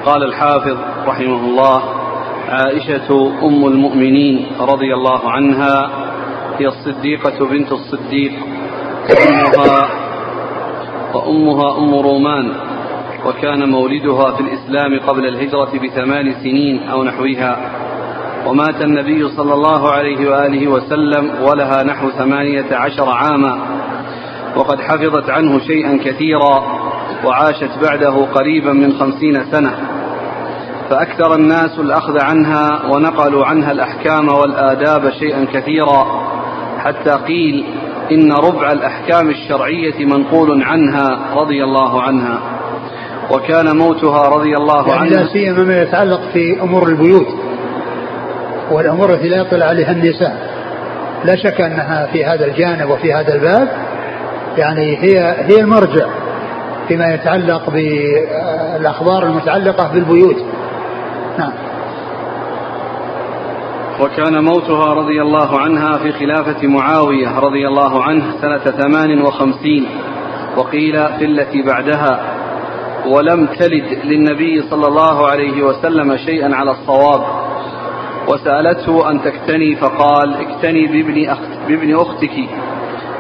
قال 0.05 0.23
الحافظ 0.23 0.77
رحمه 1.07 1.37
الله 1.37 1.96
عائشة 2.49 3.33
أم 3.43 3.67
المؤمنين 3.67 4.47
رضي 4.61 4.95
الله 4.95 5.31
عنها 5.31 5.91
هي 6.59 6.67
الصديقة 6.67 7.47
بنت 7.47 7.73
الصديق 7.73 8.33
وأمها 9.11 9.89
وأمها 11.15 11.79
أم 11.79 11.95
رومان 11.95 12.53
وكان 13.27 13.71
مولدها 13.71 14.33
في 14.37 14.41
الإسلام 14.41 15.01
قبل 15.07 15.27
الهجرة 15.27 15.71
بثمان 15.85 16.35
سنين 16.43 16.89
أو 16.89 17.05
نحوها. 17.05 17.71
ومات 18.47 18.83
النبي 18.83 19.29
صلى 19.29 19.55
الله 19.55 19.91
عليه 19.91 20.31
وآله 20.31 20.69
وسلم 20.69 21.31
ولها 21.43 21.83
نحو 21.83 22.11
ثمانية 22.11 22.77
عشر 22.77 23.11
عاما. 23.11 23.59
وقد 24.57 24.81
حفظت 24.81 25.31
عنه 25.31 25.59
شيئا 25.59 25.99
كثيرا 26.05 26.63
وعاشت 27.25 27.71
بعده 27.83 28.25
قريبا 28.25 28.73
من 28.73 28.93
خمسين 28.93 29.45
سنة. 29.53 29.96
فأكثر 30.91 31.35
الناس 31.35 31.79
الأخذ 31.79 32.19
عنها 32.21 32.83
ونقلوا 32.91 33.45
عنها 33.45 33.73
الأحكام 33.73 34.29
والآداب 34.29 35.11
شيئا 35.11 35.47
كثيرا. 35.53 36.27
حتى 36.79 37.11
قيل 37.11 37.65
إن 38.13 38.33
ربع 38.33 38.73
الأحكام 38.73 39.31
الشرعية 39.31 40.05
منقول 40.05 40.63
عنها 40.63 41.35
رضي 41.35 41.65
الله 41.65 42.03
عنها. 42.03 42.41
وكان 43.31 43.77
موتها 43.77 44.29
رضي 44.29 44.57
الله 44.57 44.89
يعني 44.89 45.01
عنها 45.01 45.23
لا 45.23 45.33
سيما 45.33 45.65
ما 45.65 45.83
يتعلق 45.83 46.21
في 46.33 46.61
أمور 46.63 46.89
البيوت 46.89 47.27
والأمور 48.71 49.15
التي 49.15 49.29
لا 49.29 49.37
يطلع 49.37 49.67
عليها 49.67 49.93
النساء. 49.93 50.57
لا 51.25 51.37
شك 51.37 51.61
أنها 51.61 52.07
في 52.13 52.25
هذا 52.25 52.47
الجانب 52.47 52.91
وفي 52.91 53.15
هذا 53.15 53.35
الباب. 53.35 53.69
يعني 54.57 54.97
هي 54.97 55.35
هي 55.39 55.61
المرجع 55.61 56.07
فيما 56.89 57.15
يتعلق 57.15 57.71
بالأخبار 57.71 59.23
المتعلقة 59.23 59.93
بالبيوت. 59.95 60.45
نعم. 61.39 61.53
وكان 64.01 64.45
موتها 64.45 64.95
رضي 64.95 65.23
الله 65.23 65.59
عنها 65.59 65.99
في 65.99 66.13
خلافة 66.13 66.67
معاوية 66.67 67.39
رضي 67.39 67.69
الله 67.69 68.03
عنه 68.05 68.25
سنة 68.41 68.59
ثمان 68.59 69.23
وخمسين 69.23 69.87
وقيل 70.57 71.09
في 71.19 71.25
التي 71.25 71.63
بعدها 71.63 72.21
ولم 73.07 73.47
تلد 73.47 73.99
للنبي 74.05 74.63
صلى 74.71 74.87
الله 74.87 75.29
عليه 75.29 75.63
وسلم 75.63 76.17
شيئا 76.17 76.55
على 76.55 76.71
الصواب 76.71 77.23
وسألته 78.29 79.11
أن 79.11 79.23
تكتني؟ 79.23 79.77
فقال 79.77 80.35
اكتني 80.35 80.87
بابن, 80.87 81.29
أخت 81.29 81.69
بابن 81.69 81.97
أختك 81.97 82.49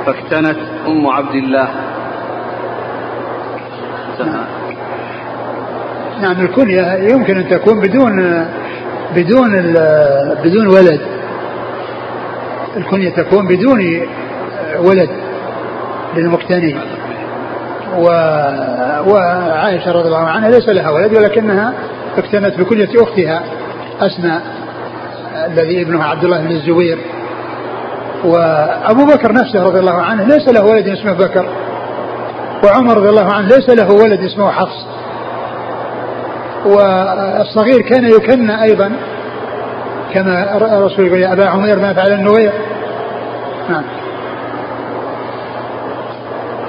فاكتنت 0.07 0.59
أم 0.87 1.07
عبد 1.07 1.35
الله. 1.35 1.69
نعم 6.21 6.41
الكنية 6.41 6.93
يمكن 6.93 7.37
أن 7.37 7.49
تكون 7.49 7.81
بدون 7.81 8.47
بدون 9.17 9.51
بدون 10.45 10.67
ولد. 10.67 11.01
الكنية 12.77 13.11
تكون 13.11 13.47
بدون 13.47 14.01
ولد 14.79 15.11
للمقتني. 16.17 16.77
و... 17.99 18.05
وعائشة 19.11 19.93
رضي 19.93 20.09
الله 20.09 20.27
عنها 20.27 20.51
ليس 20.51 20.69
لها 20.69 20.91
ولد 20.91 21.15
ولكنها 21.17 21.73
اقتنت 22.19 22.61
بكنية 22.61 22.89
أختها 23.03 23.43
أسماء 24.01 24.43
الذي 25.47 25.83
ابنها 25.83 26.05
عبد 26.05 26.25
الله 26.25 26.41
بن 26.41 26.51
الزبير. 26.51 26.99
وأبو 28.25 29.05
بكر 29.07 29.33
نفسه 29.33 29.63
رضي 29.63 29.79
الله 29.79 30.03
عنه 30.03 30.23
ليس 30.23 30.49
له 30.49 30.65
ولد 30.65 30.89
اسمه 30.89 31.13
بكر. 31.13 31.47
وعمر 32.65 32.97
رضي 32.97 33.09
الله 33.09 33.33
عنه 33.33 33.49
ليس 33.49 33.71
له 33.71 33.93
ولد 33.93 34.21
اسمه 34.21 34.51
حفص. 34.51 34.87
والصغير 36.65 37.81
كان 37.81 38.05
يكنى 38.05 38.63
أيضا 38.63 38.93
كما 40.15 40.57
الرسول 40.57 41.07
يقول 41.07 41.21
يا 41.21 41.33
أبا 41.33 41.47
عمير 41.47 41.79
ما 41.79 41.95
فعل 41.95 42.13
النغير 42.13 42.53
نعم. 43.71 43.85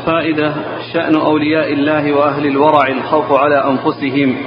فائدة 0.06 0.54
شأن 0.94 1.16
أولياء 1.16 1.74
الله 1.74 2.14
وأهل 2.14 2.46
الورع 2.46 2.88
الخوف 2.88 3.32
على 3.32 3.64
أنفسهم. 3.64 4.38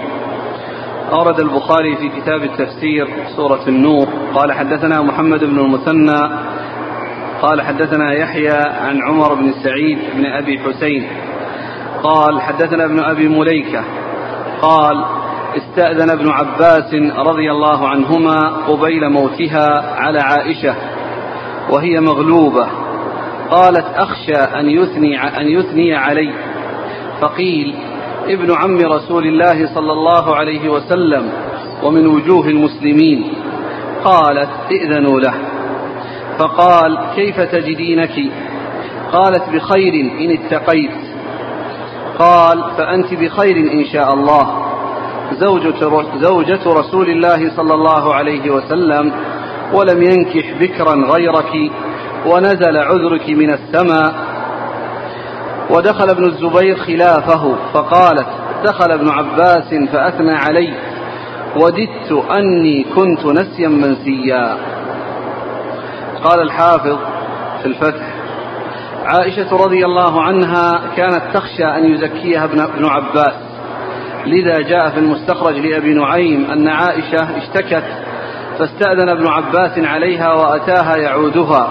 أورد 1.12 1.40
البخاري 1.40 1.96
في 1.96 2.08
كتاب 2.08 2.42
التفسير 2.42 3.08
سورة 3.36 3.68
النور 3.68 4.08
قال 4.34 4.52
حدثنا 4.52 5.02
محمد 5.02 5.44
بن 5.44 5.58
المثنى 5.58 6.30
قال 7.42 7.62
حدثنا 7.62 8.12
يحيى 8.12 8.58
عن 8.80 9.02
عمر 9.02 9.34
بن 9.34 9.52
سعيد 9.64 9.98
بن 10.14 10.26
أبي 10.26 10.58
حسين 10.58 11.06
قال 12.02 12.40
حدثنا 12.40 12.84
ابن 12.84 13.00
أبي 13.00 13.28
مليكة 13.28 13.84
قال 14.62 15.04
استأذن 15.56 16.10
ابن 16.10 16.28
عباس 16.28 16.94
رضي 17.16 17.50
الله 17.50 17.88
عنهما 17.88 18.38
قبيل 18.68 19.10
موتها 19.10 19.94
على 19.94 20.20
عائشة 20.20 20.74
وهي 21.70 22.00
مغلوبة. 22.00 22.66
قالت 23.50 23.86
أخشى 23.96 24.36
أن 24.36 24.70
يثني 24.70 25.40
أن 25.40 25.48
يثني 25.48 25.94
علي. 25.94 26.32
فقيل 27.20 27.74
ابن 28.26 28.54
عم 28.54 28.76
رسول 28.76 29.26
الله 29.26 29.74
صلى 29.74 29.92
الله 29.92 30.36
عليه 30.36 30.68
وسلم 30.68 31.32
ومن 31.82 32.06
وجوه 32.06 32.46
المسلمين. 32.48 33.32
قالت 34.04 34.50
ائذنوا 34.70 35.20
له. 35.20 35.34
فقال 36.38 36.98
كيف 37.14 37.40
تجدينك؟ 37.40 38.32
قالت 39.12 39.48
بخير 39.52 39.94
إن 40.20 40.30
اتقيت. 40.30 40.90
قال 42.18 42.64
فأنت 42.78 43.14
بخير 43.14 43.56
إن 43.56 43.84
شاء 43.84 44.14
الله. 44.14 44.69
زوجة, 45.38 46.04
زوجة 46.20 46.60
رسول 46.66 47.10
الله 47.10 47.56
صلى 47.56 47.74
الله 47.74 48.14
عليه 48.14 48.50
وسلم 48.50 49.12
ولم 49.72 50.02
ينكح 50.02 50.52
بكرا 50.60 50.94
غيرك 50.94 51.70
ونزل 52.26 52.76
عذرك 52.76 53.28
من 53.28 53.50
السماء. 53.50 54.14
ودخل 55.70 56.10
ابن 56.10 56.24
الزبير 56.24 56.76
خلافه 56.76 57.54
فقالت 57.74 58.26
دخل 58.64 58.92
ابن 58.92 59.08
عباس 59.08 59.74
فأثنى 59.92 60.32
علي 60.32 60.74
وددت 61.56 62.12
أني 62.36 62.84
كنت 62.94 63.26
نسيا 63.26 63.68
منسيا. 63.68 64.56
قال 66.24 66.40
الحافظ 66.40 66.98
في 67.62 67.66
الفتح 67.66 68.06
عائشة 69.04 69.56
رضي 69.56 69.84
الله 69.84 70.22
عنها 70.22 70.80
كانت 70.96 71.22
تخشى 71.34 71.64
أن 71.64 71.84
يزكيها 71.84 72.44
ابن 72.44 72.84
عباس. 72.84 73.49
لذا 74.26 74.58
جاء 74.60 74.90
في 74.90 74.98
المستخرج 74.98 75.54
لأبي 75.58 75.94
نعيم 75.94 76.50
أن 76.50 76.68
عائشة 76.68 77.36
اشتكت 77.36 77.84
فاستأذن 78.58 79.08
ابن 79.08 79.26
عباس 79.26 79.78
عليها 79.78 80.32
وأتاها 80.32 80.96
يعودها 80.96 81.70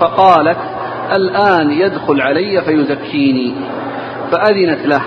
فقالت 0.00 0.58
الآن 1.16 1.70
يدخل 1.70 2.20
علي 2.20 2.62
فيزكيني. 2.62 3.54
فأذنت 4.32 4.86
له 4.86 5.02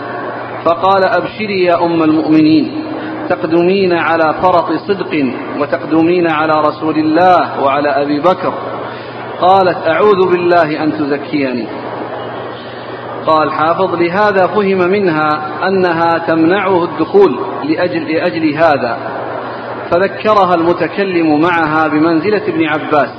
فقال 0.66 1.04
أبشري 1.06 1.64
يا 1.64 1.86
أم 1.86 2.04
المؤمنين 2.04 2.84
تقدمين 3.30 3.94
على 3.94 4.36
فرط 4.42 4.72
صدق 4.88 5.26
وتقدمين 5.60 6.28
على 6.32 6.54
رسول 6.68 6.98
الله 6.98 7.64
وعلى 7.64 7.90
أبي 7.90 8.20
بكر. 8.20 8.54
قالت 9.42 9.88
أعوذ 9.88 10.32
بالله 10.32 10.84
أن 10.84 10.92
تزكيني. 10.92 11.68
قال 13.28 13.52
حافظ 13.52 13.96
لهذا 13.96 14.48
فهم 14.48 14.78
منها 14.78 15.30
أنها 15.68 16.18
تمنعه 16.28 16.84
الدخول 16.84 17.40
لأجل, 17.64 18.14
لأجل 18.14 18.54
هذا. 18.54 18.98
فذكرها 19.92 20.56
المتكلم 20.56 21.42
معها 21.42 21.88
بمنزلة 21.88 22.42
ابن 22.48 22.66
عباس. 22.66 23.10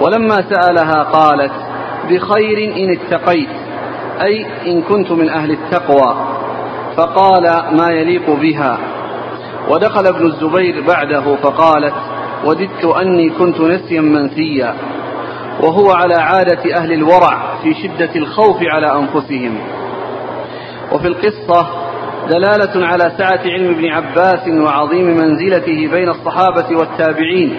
ولما 0.00 0.44
سألها 0.50 1.02
قالت 1.02 1.52
بخير 2.10 2.74
إن 2.76 2.98
اتقيت 2.98 3.48
أي 4.22 4.46
إن 4.66 4.82
كنت 4.82 5.12
من 5.12 5.28
أهل 5.28 5.50
التقوى. 5.50 6.16
فقال 6.96 7.42
ما 7.76 7.90
يليق 7.90 8.30
بها. 8.30 8.78
ودخل 9.68 10.06
ابن 10.06 10.26
الزبير 10.26 10.84
بعده 10.86 11.36
فقالت 11.36 11.94
وددت 12.44 12.84
أني 12.84 13.30
كنت 13.30 13.60
نسيا 13.60 14.00
منسيا. 14.00 14.74
وهو 15.60 15.90
على 15.90 16.14
عادة 16.14 16.76
أهل 16.76 16.92
الورع 16.92 17.56
في 17.62 17.74
شدة 17.74 18.10
الخوف 18.16 18.56
على 18.62 18.92
أنفسهم. 18.92 19.58
وفي 20.92 21.08
القصة 21.08 21.66
دلالة 22.30 22.86
على 22.86 23.12
سعة 23.18 23.40
علم 23.44 23.74
ابن 23.74 23.88
عباس 23.92 24.48
وعظيم 24.48 25.06
منزلته 25.06 25.88
بين 25.92 26.08
الصحابة 26.08 26.76
والتابعين 26.78 27.58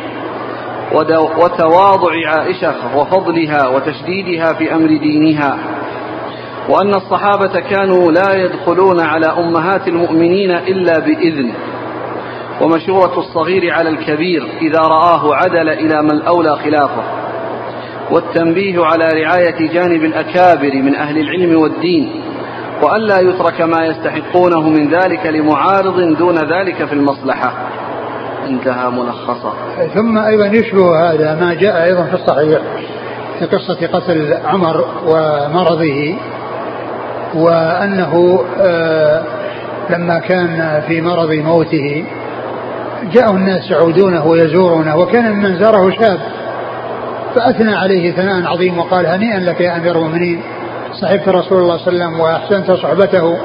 وتواضع 1.38 2.12
عائشة 2.28 2.98
وفضلها 2.98 3.68
وتشديدها 3.68 4.54
في 4.54 4.76
أمر 4.76 4.88
دينها 4.88 5.58
وأن 6.70 6.96
الصحابة 6.96 7.60
كانوا 7.60 8.12
لا 8.12 8.34
يدخلون 8.34 9.00
على 9.00 9.26
أمهات 9.26 9.88
المؤمنين 9.88 10.52
إلا 10.52 11.00
بإذن. 11.00 11.54
ومشورة 12.62 13.20
الصغير 13.20 13.74
على 13.74 13.90
الكبير 13.90 14.44
إذا 14.62 14.80
رآه 14.80 15.36
عدل 15.36 15.70
إلى 15.70 16.02
من 16.02 16.22
أولى 16.22 16.56
خلافه. 16.56 17.25
والتنبيه 18.12 18.86
على 18.86 19.06
رعاية 19.24 19.74
جانب 19.74 20.04
الأكابر 20.04 20.76
من 20.76 20.96
أهل 20.96 21.18
العلم 21.18 21.62
والدين 21.62 22.22
وألا 22.82 23.20
يترك 23.20 23.62
ما 23.62 23.86
يستحقونه 23.86 24.70
من 24.70 24.89
ذلك 24.89 25.26
لمعارض 25.26 26.18
دون 26.18 26.38
ذلك 26.38 26.86
في 26.86 26.94
المصلحة. 26.94 27.54
انتهى 28.48 28.89
ملخصا. 28.89 29.54
ثم 29.94 30.18
أيضا 30.18 30.46
يشبه 30.46 31.12
هذا 31.12 31.36
ما 31.36 31.54
جاء 31.54 31.84
أيضا 31.84 32.04
في 32.04 32.13
الصحيح 32.13 32.62
في 33.39 33.46
قصة 33.46 33.88
قتل 33.88 34.38
عمر 34.46 34.86
ومرضه 35.08 36.15
وأنه 37.36 38.44
آه، 38.60 39.24
لما 39.89 40.20
كان 40.20 40.82
في 40.88 41.02
مرض 41.02 41.32
موته 41.32 42.06
جاءه 43.13 43.32
الناس 43.32 43.72
يعودونه 43.72 44.26
ويزورونه 44.26 44.98
وكان 44.98 45.36
من 45.36 45.60
زاره 45.60 45.89
شاب. 45.89 46.20
فأثنى 47.36 47.76
عليه 47.76 48.12
ثناء 48.12 48.48
عظيم 48.48 48.78
وقال 48.78 49.06
هنيئا 49.06 49.39
لك 49.39 49.62
يا 49.62 49.78
أمير 49.78 49.95
المؤمنين. 49.95 50.41
صحبت 51.02 51.28
رسول 51.28 51.62
الله 51.62 51.78
صلى 51.78 51.88
الله 51.88 52.06
عليه 52.06 52.15
وسلم 52.15 52.19
وأحسنت 52.19 52.71
صحبته. 52.71 53.38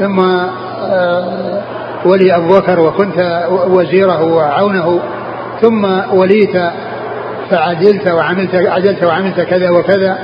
ثم 0.00 0.20
آه، 0.20 1.62
ولي 2.04 2.36
أبو 2.36 2.58
بكر 2.58 2.80
وكنت 2.80 3.46
وزيره 3.50 4.22
وعونه. 4.22 5.00
ثم 5.60 5.84
وليت 6.12 6.56
فعدلت 7.50 8.08
وعملت 8.08 8.54
عدلت 8.54 9.04
وعملت 9.04 9.40
كذا 9.40 9.70
وكذا. 9.70 10.18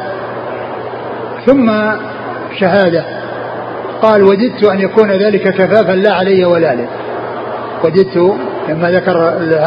ثم 1.47 1.73
شهادة. 2.61 3.05
قال 4.03 4.23
وددت 4.23 4.65
أن 4.65 4.81
يكون 4.81 5.11
ذلك 5.11 5.43
كفافا 5.43 5.93
لا 5.93 6.13
علي 6.13 6.45
ولا 6.45 6.75
لي. 6.75 6.87
وددت 7.85 8.37
لما 8.69 8.91
ذكر 8.91 9.19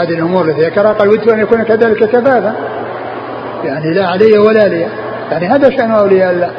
هذه 0.01 0.13
الأمور 0.13 0.49
التي 0.49 0.65
ذكرها 0.65 0.93
قال 0.93 1.09
وددت 1.09 1.27
أن 1.27 1.39
يكون 1.39 1.63
كذلك 1.63 2.09
كفافا. 2.09 2.55
يعني 3.65 3.93
لا 3.93 4.07
علي 4.07 4.37
ولا 4.37 4.67
لي. 4.67 4.87
يعني 5.31 5.47
هذا 5.47 5.69
شأن 5.69 5.91
أولياء 5.91 6.31
الله. 6.31 6.51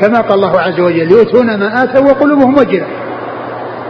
كما 0.00 0.20
قال 0.20 0.32
الله 0.34 0.60
عز 0.60 0.80
وجل 0.80 1.10
يؤتون 1.10 1.58
ما 1.58 1.82
آتوا 1.84 2.10
وقلوبهم 2.10 2.58
وجلة 2.58 2.86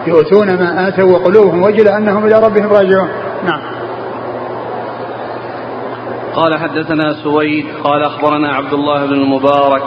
يؤتون 0.07 0.47
ما 0.47 0.89
آتوا 0.89 1.13
وقلوبهم 1.13 1.63
وجلة 1.63 1.97
أنهم 1.97 2.27
إلى 2.27 2.35
ربهم 2.35 2.67
راجعون 2.67 3.09
نعم 3.45 3.61
قال 6.35 6.59
حدثنا 6.59 7.15
سويد 7.25 7.67
قال 7.85 8.03
أخبرنا 8.03 8.55
عبد 8.55 8.73
الله 8.73 9.07
بن 9.07 9.13
المبارك 9.13 9.83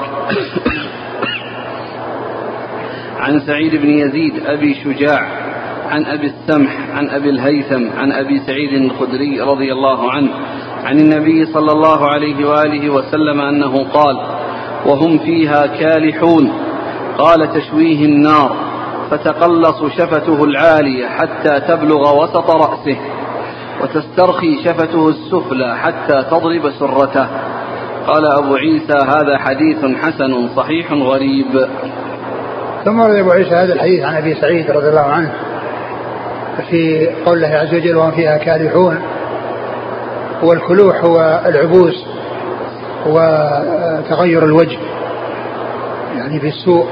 عن 3.20 3.40
سعيد 3.40 3.76
بن 3.76 3.90
يزيد 3.90 4.46
أبي 4.46 4.76
شجاع 4.84 5.20
عن 5.90 6.06
أبي 6.06 6.28
السمح 6.28 6.78
عن 6.96 7.10
أبي 7.10 7.30
الهيثم 7.30 7.84
عن 7.98 8.12
أبي 8.12 8.42
سعيد 8.48 8.74
الخدري 8.74 9.42
رضي 9.42 9.72
الله 9.74 10.12
عنه 10.12 10.30
عن 10.86 11.00
النبي 11.00 11.46
صلى 11.46 11.72
الله 11.72 12.06
عليه 12.06 12.50
وآله 12.50 12.90
وسلم 12.90 13.42
أنه 13.42 13.84
قال 13.84 14.18
وهم 14.86 15.20
فيها 15.20 15.66
كالحون 15.66 16.52
قال 17.18 17.54
تشويه 17.54 18.06
النار 18.06 18.56
فتقلص 19.12 19.84
شفته 19.98 20.44
العالية 20.44 21.08
حتى 21.08 21.60
تبلغ 21.60 22.24
وسط 22.24 22.50
رأسه 22.50 22.98
وتسترخي 23.82 24.64
شفته 24.64 25.10
السفلى 25.10 25.78
حتى 25.78 26.24
تضرب 26.32 26.72
سرته. 26.80 27.28
قال 28.08 28.26
أبو 28.26 28.56
عيسى 28.56 28.98
هذا 29.08 29.38
حديث 29.38 29.86
حسن 29.86 30.50
صحيح 30.56 30.94
غريب. 30.94 31.68
ثم 32.86 33.00
ورد 33.00 33.16
أبو 33.16 33.32
عيسى 33.32 33.56
هذا 33.56 33.74
الحديث 33.74 34.04
عن 34.04 34.16
أبي 34.16 34.36
سعيد 34.36 34.72
رضي 34.72 34.90
الله 34.90 35.02
عنه 35.02 35.32
في 36.70 37.10
قول 37.26 37.38
الله 37.38 37.58
عز 37.58 37.74
وجل 37.76 37.96
وهم 37.96 38.12
فيها 38.12 38.38
كالحون. 38.38 39.02
والكلوح 40.46 41.04
هو 41.04 41.42
العبوس 41.46 42.06
وتغير 43.06 44.46
الوجه 44.46 44.78
يعني 46.18 46.40
في 46.40 46.48
السوء 46.48 46.86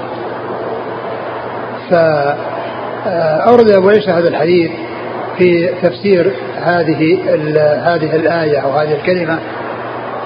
فأورد 1.89 3.69
أبو 3.69 3.89
عيسى 3.89 4.11
هذا 4.11 4.27
الحديث 4.27 4.71
في 5.37 5.67
تفسير 5.81 6.33
هذه 6.55 7.19
هذه 7.83 8.15
الآية 8.15 8.57
أو 8.59 8.71
هذه 8.71 8.93
الكلمة 8.93 9.39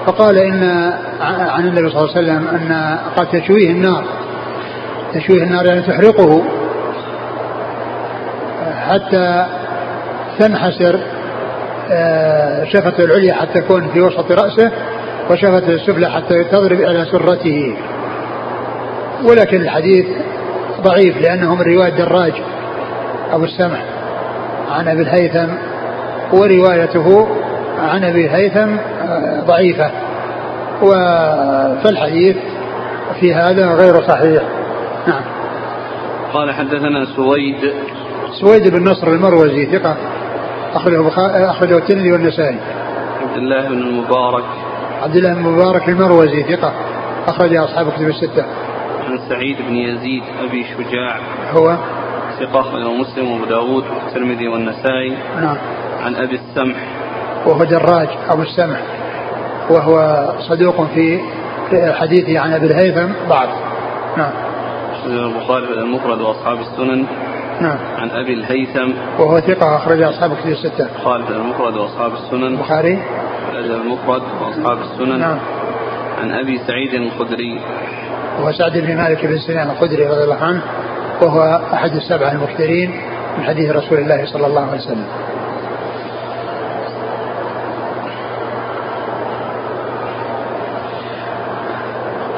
فقال 0.06 0.38
إن 0.38 0.92
عن 1.20 1.68
النبي 1.68 1.90
صلى 1.90 2.00
الله 2.00 2.16
عليه 2.16 2.20
وسلم 2.20 2.48
أن 2.48 2.98
قد 3.16 3.26
تشويه 3.26 3.70
النار 3.70 4.04
تشويه 5.14 5.42
النار 5.42 5.66
يعني 5.66 5.82
تحرقه 5.82 6.42
حتى 8.88 9.46
تنحسر 10.38 10.94
آه، 10.94 11.17
شفته 12.72 13.04
العليا 13.04 13.34
حتى 13.34 13.60
تكون 13.60 13.88
في 13.88 14.00
وسط 14.00 14.32
رأسه 14.32 14.72
وشفته 15.30 15.72
السفلى 15.74 16.10
حتى 16.10 16.44
تضرب 16.44 16.80
على 16.80 17.04
سرته. 17.04 17.76
ولكن 19.24 19.60
الحديث 19.60 20.06
ضعيف 20.82 21.16
لأنه 21.20 21.54
من 21.54 21.62
رواية 21.62 21.90
دراج 21.90 22.32
أبو 23.32 23.44
السمع 23.44 23.78
عن 24.70 24.88
أبي 24.88 25.02
الهيثم 25.02 25.52
وروايته 26.32 27.28
عن 27.78 28.04
أبي 28.04 28.26
الهيثم 28.26 28.76
آه، 29.02 29.40
ضعيفة. 29.46 29.90
فالحديث 31.84 32.36
في 33.20 33.34
هذا 33.34 33.66
غير 33.66 34.02
صحيح. 34.02 34.42
نعم. 35.06 35.22
قال 36.32 36.54
حدثنا 36.54 37.04
سويد. 37.16 37.72
سويد 38.40 38.68
بن 38.68 38.88
نصر 38.88 39.08
المروزي 39.08 39.66
ثقة. 39.66 39.96
أخرجه 40.74 41.08
أخرجه 41.50 41.78
الترمذي 41.78 42.12
والنسائي. 42.12 42.58
عبد 43.22 43.36
الله 43.36 43.68
بن 43.68 43.82
المبارك. 43.82 44.44
عبد 45.02 45.16
الله 45.16 45.34
بن 45.34 45.46
المبارك 45.46 45.88
المروزي 45.88 46.42
ثقة. 46.42 46.72
أخرج 47.28 47.56
أصحاب 47.56 47.90
كتب 47.92 48.08
الستة. 48.08 48.44
عن 49.04 49.18
سعيد 49.28 49.56
بن 49.68 49.76
يزيد 49.76 50.22
أبي 50.48 50.64
شجاع. 50.64 51.18
هو؟ 51.52 51.76
ثقة 52.40 52.60
أخرجه 52.60 52.92
مسلم 52.92 53.30
وأبو 53.30 53.44
داود 53.44 53.84
والترمذي 53.84 54.48
والنسائي. 54.48 55.16
نعم. 55.40 55.56
عن 56.04 56.14
أبي 56.14 56.34
السمح. 56.34 56.76
وهو 57.46 57.64
دراج 57.64 58.08
أبو 58.28 58.42
السمح. 58.42 58.80
وهو 59.70 60.24
صدوق 60.48 60.86
في 60.94 61.20
حديثه 61.72 62.38
عن 62.38 62.52
أبي 62.52 62.66
الهيثم 62.66 63.12
ضعف 63.28 63.48
نعم. 64.16 64.30
البخاري 65.06 65.64
المفرد 65.64 66.20
وأصحاب 66.20 66.58
السنن. 66.60 67.06
نعم. 67.60 67.78
عن 67.98 68.10
أبي 68.10 68.32
الهيثم. 68.32 68.90
وهو 69.18 69.40
ثقة 69.40 69.76
أخرج 69.76 70.02
أصحاب 70.02 70.34
كتب 70.34 70.48
الستة. 70.48 70.86
في 71.26 71.30
المفرد 71.30 71.76
وأصحاب 71.76 72.12
السنن. 72.12 72.44
البخاري. 72.44 73.02
المفرد 73.54 74.22
وأصحاب 74.42 74.78
السنن. 74.78 75.18
نعم. 75.20 75.38
عن 76.18 76.30
أبي 76.30 76.58
سعيد 76.66 76.94
الخدري. 76.94 77.60
وهو 78.38 78.52
سعد 78.52 78.78
بن 78.78 78.96
مالك 78.96 79.26
بن 79.26 79.38
سنان 79.38 79.70
الخدري 79.70 80.06
رضي 80.06 80.24
الله 80.24 80.42
عنه. 80.42 80.62
وهو 81.22 81.60
أحد 81.72 81.90
السبعة 81.92 82.32
المكثرين 82.32 82.90
من 83.38 83.44
حديث 83.44 83.70
رسول 83.70 83.98
الله 83.98 84.26
صلى 84.26 84.46
الله 84.46 84.60
عليه 84.60 84.78
وسلم. 84.78 85.06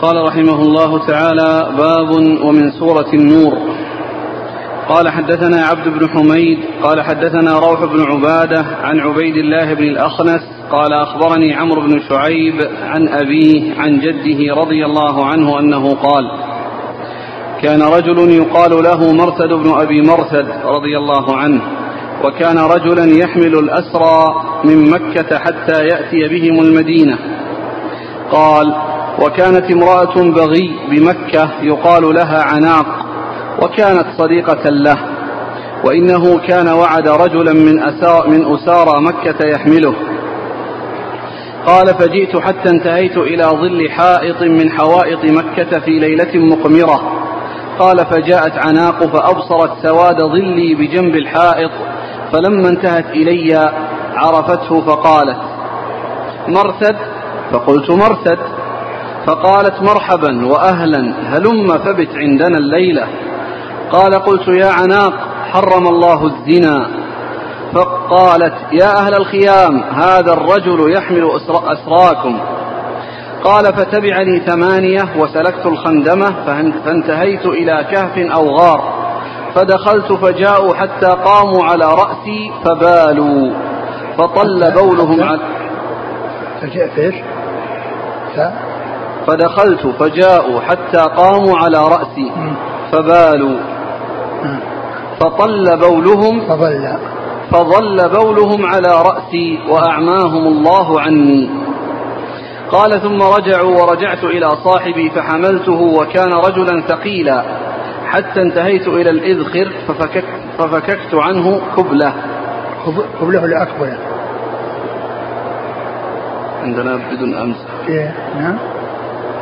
قال 0.02 0.24
رحمه 0.24 0.62
الله 0.62 1.06
تعالى 1.06 1.68
باب 1.78 2.10
ومن 2.44 2.70
سورة 2.70 3.10
النور. 3.14 3.58
قال 4.90 5.08
حدثنا 5.08 5.66
عبد 5.66 5.88
بن 5.88 6.08
حميد 6.08 6.58
قال 6.82 7.02
حدثنا 7.02 7.58
روح 7.58 7.84
بن 7.84 8.00
عبادة 8.00 8.66
عن 8.82 9.00
عبيد 9.00 9.36
الله 9.36 9.74
بن 9.74 9.82
الأخنس 9.84 10.40
قال 10.70 10.92
أخبرني 10.92 11.54
عمرو 11.54 11.80
بن 11.80 12.00
شعيب 12.08 12.54
عن 12.82 13.08
أبيه 13.08 13.74
عن 13.80 14.00
جده 14.00 14.54
رضي 14.54 14.84
الله 14.84 15.26
عنه 15.26 15.58
أنه 15.58 15.94
قال 15.94 16.24
كان 17.62 17.82
رجل 17.82 18.30
يقال 18.30 18.82
له 18.82 19.12
مرثد 19.12 19.52
بن 19.52 19.70
أبي 19.70 20.02
مرثد 20.02 20.48
رضي 20.64 20.98
الله 20.98 21.36
عنه 21.36 21.62
وكان 22.24 22.58
رجلا 22.58 23.04
يحمل 23.04 23.58
الأسرى 23.58 24.44
من 24.64 24.90
مكة 24.90 25.38
حتى 25.38 25.84
يأتي 25.84 26.28
بهم 26.28 26.60
المدينة. 26.60 27.18
قال 28.30 28.74
وكانت 29.22 29.70
امرأة 29.70 30.14
بغي 30.14 30.70
بمكة 30.90 31.50
يقال 31.62 32.14
لها 32.14 32.42
عناق. 32.42 32.99
وكانت 33.62 34.06
صديقة 34.18 34.70
له 34.70 34.98
وإنه 35.84 36.38
كان 36.38 36.68
وعد 36.68 37.08
رجلا 37.08 37.52
من 37.52 37.82
أسار 37.82 38.28
من 38.28 38.54
أسارى 38.54 39.00
مكة 39.00 39.46
يحمله. 39.46 39.94
قال 41.66 41.86
فجئت 41.86 42.36
حتى 42.36 42.68
انتهيت 42.70 43.16
إلى 43.16 43.44
ظل 43.44 43.90
حائط 43.90 44.42
من 44.42 44.70
حوائط 44.70 45.24
مكة 45.24 45.80
في 45.80 45.90
ليلة 45.90 46.34
مقمرة. 46.34 47.00
قال 47.78 47.98
فجاءت 47.98 48.52
عناق 48.66 49.04
فأبصرت 49.04 49.70
سواد 49.82 50.22
ظلي 50.22 50.74
بجنب 50.74 51.16
الحائط 51.16 51.70
فلما 52.32 52.68
انتهت 52.68 53.10
إلي 53.10 53.72
عرفته 54.14 54.80
فقالت 54.80 55.38
مرثد؟ 56.48 56.96
فقلت 57.52 57.90
مرثد. 57.90 58.38
فقالت 59.26 59.82
مرحبا 59.82 60.46
وأهلا 60.46 61.14
هلم 61.26 61.78
فبت 61.78 62.08
عندنا 62.14 62.58
الليلة. 62.58 63.06
قال 63.92 64.14
قلت 64.14 64.48
يا 64.48 64.70
عناق 64.70 65.12
حرم 65.52 65.86
الله 65.86 66.26
الزنا. 66.26 66.90
فقالت 67.74 68.54
يا 68.72 68.96
أهل 68.96 69.14
الخيام 69.14 69.82
هذا 69.82 70.32
الرجل 70.32 70.92
يحمل 70.92 71.30
أسراكم. 71.48 72.38
قال 73.44 73.64
فتبعني 73.64 74.40
ثمانية 74.40 75.02
وسلكت 75.18 75.66
الخندمة 75.66 76.34
فانتهيت 76.84 77.46
إلى 77.46 77.86
كهف 77.90 78.18
أو 78.18 78.48
غار. 78.56 78.82
فدخلت 79.54 80.12
فجاءوا 80.12 80.74
حتى 80.74 81.06
قاموا 81.06 81.64
على 81.64 81.84
رأسي 81.84 82.52
فبالوا. 82.64 83.52
فطل 84.18 84.72
بولهم 84.74 85.22
على؟ 85.22 85.40
فدخلت 89.26 89.86
فجاءوا 89.86 90.60
حتى 90.60 91.00
قاموا 91.16 91.58
على 91.58 91.78
رأسي 91.78 92.32
فبالوا. 92.92 93.58
فطل 95.20 95.78
بولهم 95.80 96.40
فظل. 96.40 96.96
فظل 97.50 98.08
بولهم 98.08 98.66
على 98.66 99.02
رأسي 99.02 99.58
وأعماهم 99.68 100.46
الله 100.46 101.00
عني. 101.00 101.50
قال 102.70 103.00
ثم 103.00 103.22
رجعوا 103.22 103.82
ورجعت 103.82 104.24
إلى 104.24 104.50
صاحبي 104.64 105.10
فحملته 105.10 105.80
وكان 105.80 106.32
رجلا 106.32 106.82
ثقيلا. 106.88 107.44
حتى 108.06 108.42
انتهيت 108.42 108.88
إلى 108.88 109.10
الإذخر 109.10 109.72
ففككت, 109.88 110.24
ففككت 110.58 111.14
عنه 111.14 111.60
كبلة 111.76 112.14
كبلة 113.20 113.42
ولا 113.42 113.62
أكبلة؟ 113.62 113.98
عندنا 116.62 117.00
بدون 117.12 117.34
أمس. 117.34 117.56
إيه 117.88 118.14
نعم. 118.38 118.58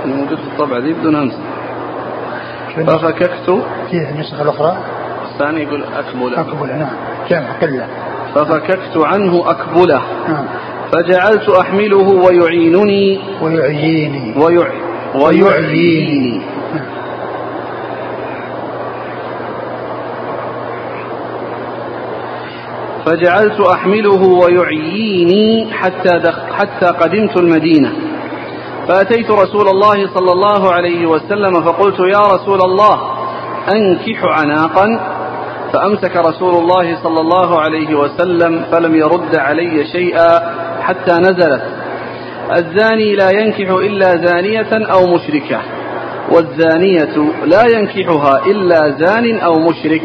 موجود 0.04 0.38
في 0.38 0.46
الطبعة 0.52 0.80
دي 0.80 0.92
بدون 0.92 1.16
أمس. 1.16 1.34
ففككت 2.86 3.62
فيه 3.90 4.10
النسخة 4.10 4.42
الأخرى؟ 4.42 4.76
الثاني 5.32 5.62
يقول 5.62 5.84
أكبلة 5.84 6.40
أكبلة 6.40 6.76
نعم. 6.76 6.96
جمع 7.30 7.52
قلة 7.52 7.86
ففككت 8.34 8.96
عنه 8.96 9.50
أكبلة 9.50 10.02
نعم. 10.28 10.44
فجعلت 10.92 11.48
أحمله 11.48 12.08
ويعينني. 12.08 13.20
ويعييني 13.42 14.34
ويع 14.36 14.68
ويعييني 15.14 16.42
فجعلت 23.06 23.60
أحمله 23.60 24.22
ويعييني 24.22 25.72
حتى 25.72 26.18
دخ 26.18 26.52
حتى 26.52 26.86
قدمت 26.86 27.36
المدينة. 27.36 27.92
فأتيت 28.88 29.30
رسول 29.30 29.68
الله 29.68 30.14
صلى 30.14 30.32
الله 30.32 30.72
عليه 30.72 31.06
وسلم 31.06 31.62
فقلت 31.62 32.00
يا 32.00 32.20
رسول 32.20 32.60
الله 32.60 33.00
أنكح 33.72 34.24
عناقا 34.24 34.86
فأمسك 35.72 36.16
رسول 36.16 36.54
الله 36.54 37.02
صلى 37.02 37.20
الله 37.20 37.60
عليه 37.60 37.94
وسلم 37.94 38.64
فلم 38.72 38.94
يرد 38.94 39.36
علي 39.36 39.84
شيئا 39.92 40.52
حتى 40.82 41.12
نزلت. 41.12 41.62
الزاني 42.52 43.16
لا 43.16 43.30
ينكح 43.30 43.70
إلا 43.70 44.16
زانية 44.26 44.86
أو 44.92 45.06
مشركة 45.06 45.60
والزانية 46.32 47.32
لا 47.44 47.64
ينكحها 47.66 48.46
إلا 48.46 48.90
زان 48.90 49.38
أو 49.38 49.54
مشرك 49.54 50.02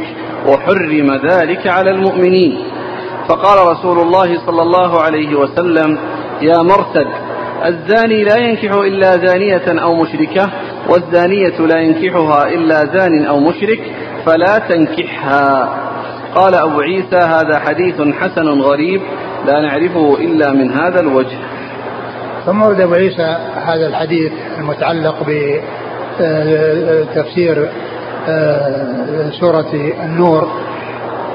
وحرم 0.47 1.19
ذلك 1.29 1.67
على 1.67 1.91
المؤمنين. 1.91 2.59
فقال 3.29 3.67
رسول 3.67 3.99
الله 3.99 4.45
صلى 4.45 4.61
الله 4.61 5.01
عليه 5.01 5.35
وسلم 5.35 5.97
يا 6.41 6.61
مرتد 6.61 7.07
الزاني 7.65 8.23
لا 8.23 8.37
ينكح 8.37 8.73
إلا 8.73 9.17
زانية 9.17 9.83
أو 9.83 9.95
مشركة 9.95 10.49
والزانية 10.89 11.59
لا 11.59 11.79
ينكحها 11.79 12.47
إلا 12.47 12.85
زان 12.85 13.25
أو 13.25 13.39
مشرك 13.39 13.79
فلا 14.25 14.59
تنكحها. 14.59 15.79
قال 16.35 16.55
أبو 16.55 16.79
عيسى 16.79 17.15
هذا 17.15 17.59
حديث 17.59 18.01
حسن 18.01 18.47
غريب 18.47 19.01
لا 19.45 19.61
نعرفه 19.61 20.17
إلا 20.19 20.51
من 20.51 20.71
هذا 20.71 20.99
الوجه. 20.99 21.37
ثم 22.45 22.61
ورد 22.61 22.81
أبو 22.81 22.93
عيسى 22.93 23.37
هذا 23.65 23.87
الحديث 23.87 24.31
المتعلق 24.57 25.15
بتفسير 26.19 27.69
آه، 28.27 29.29
سورة 29.39 29.73
النور 30.03 30.47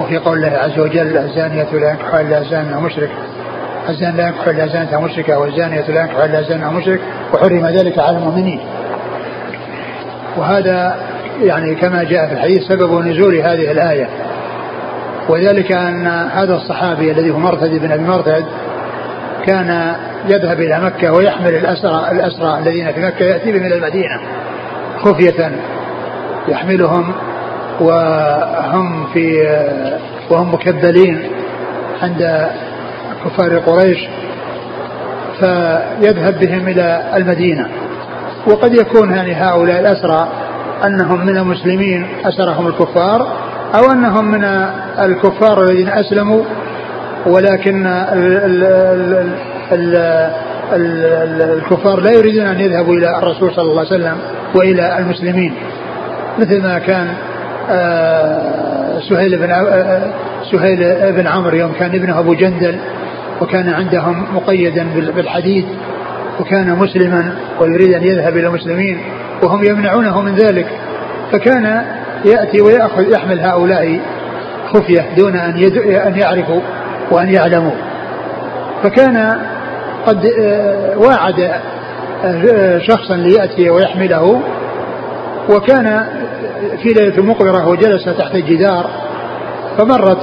وفي 0.01 0.17
قول 0.19 0.39
الله 0.39 0.59
عز 0.59 0.79
وجل 0.79 1.17
الزانية 1.17 1.73
لا 1.73 1.91
ينكح 1.91 2.15
إلا 2.15 2.43
زان 2.43 2.73
أو 2.73 2.81
مشرك. 2.81 3.11
الزان 3.89 4.17
لا 4.17 4.27
ينكح 4.27 4.47
إلا 4.49 4.67
زانية 4.67 4.97
أو 4.97 5.01
مشركة 5.01 5.39
والزانية 5.39 5.81
لا 5.81 6.01
ينكح 6.01 6.17
إلا 6.17 6.43
زان 6.43 6.63
أو 6.63 6.71
مشرك 6.71 7.01
وحرم 7.35 7.67
ذلك 7.67 7.99
على 7.99 8.17
المؤمنين. 8.17 8.61
وهذا 10.37 10.97
يعني 11.43 11.75
كما 11.75 12.03
جاء 12.05 12.27
في 12.27 12.33
الحديث 12.33 12.63
سبب 12.63 13.07
نزول 13.07 13.35
هذه 13.35 13.73
الآية. 13.73 14.09
وذلك 15.29 15.73
أن 15.73 16.07
هذا 16.07 16.55
الصحابي 16.55 17.13
الذي 17.13 17.31
هو 17.31 17.39
مرثد 17.39 17.71
بن 17.71 17.93
أبي 17.93 18.03
مرثد 18.03 18.45
كان 19.47 19.95
يذهب 20.29 20.61
إلى 20.61 20.81
مكة 20.81 21.13
ويحمل 21.13 21.55
الأسرى 21.55 22.09
الأسرى 22.13 22.59
الذين 22.59 22.93
في 22.93 23.01
مكة 23.01 23.25
يأتي 23.25 23.53
بهم 23.53 23.67
إلى 23.67 23.75
المدينة 23.75 24.21
خفية 24.99 25.53
يحملهم 26.49 27.15
وهم 27.81 29.07
في 29.13 29.47
وهم 30.31 30.55
مكبلين 30.55 31.31
عند 32.03 32.51
كفار 33.25 33.59
قريش 33.59 33.99
فيذهب 35.41 36.39
بهم 36.41 36.69
إلى 36.69 37.03
المدينة. 37.17 37.69
وقد 38.47 38.75
يكون 38.75 39.11
يعني 39.11 39.35
هؤلاء 39.35 39.81
الأسرى 39.81 40.29
أنهم 40.85 41.27
من 41.27 41.37
المسلمين 41.37 42.07
أسرهم 42.25 42.67
الكفار 42.67 43.27
أو 43.75 43.93
أنهم 43.93 44.25
من 44.25 44.45
الكفار 44.99 45.65
الذين 45.65 45.89
أسلموا 45.89 46.43
ولكن 47.27 47.87
ال 47.87 48.37
ال 48.37 48.65
ال 49.73 49.97
ال 50.73 51.43
الكفار 51.43 52.01
لا 52.01 52.11
يريدون 52.11 52.47
أن 52.47 52.61
يذهبوا 52.61 52.95
إلى 52.95 53.19
الرسول 53.19 53.55
صلى 53.55 53.71
الله 53.71 53.79
عليه 53.87 53.97
وسلم 53.97 54.17
وإلى 54.55 54.99
المسلمين 54.99 55.55
مثل 56.39 56.63
ما 56.63 56.79
كان 56.79 57.09
سهيل 59.09 59.39
بن 59.39 59.51
آه، 59.51 60.13
سهيل 60.53 61.13
بن 61.13 61.27
عمرو 61.27 61.57
يوم 61.57 61.73
كان 61.73 61.95
ابنه 61.95 62.19
أبو 62.19 62.35
جندل 62.35 62.79
وكان 63.41 63.69
عندهم 63.69 64.27
مقيدا 64.35 64.87
بالحديد 65.17 65.65
وكان 66.41 66.79
مسلما 66.79 67.35
ويريد 67.61 67.95
أن 67.95 68.03
يذهب 68.03 68.37
إلى 68.37 68.47
المسلمين 68.47 69.01
وهم 69.43 69.65
يمنعونه 69.65 70.23
من 70.23 70.35
ذلك. 70.35 70.67
فكان 71.33 71.83
يأتي 72.25 72.61
ويأخذ 72.61 73.13
يحمل 73.13 73.41
هؤلاء 73.41 74.01
خفية 74.73 75.15
دون 75.17 75.37
أن 75.37 75.57
أن 76.07 76.17
يعرفوا 76.17 76.61
وأن 77.11 77.29
يعلموا. 77.29 77.75
فكان 78.83 79.39
قد 80.07 80.27
آه، 80.41 80.99
واعد 80.99 81.51
آه، 82.25 82.79
شخصا 82.79 83.17
ليأتي 83.17 83.71
ويحمله 83.71 84.43
وكان 85.49 86.07
في 86.83 86.89
ليلة 86.89 87.23
مقبرة 87.23 87.69
وجلس 87.69 88.05
تحت 88.05 88.35
الجدار 88.35 88.91
فمرت 89.79 90.19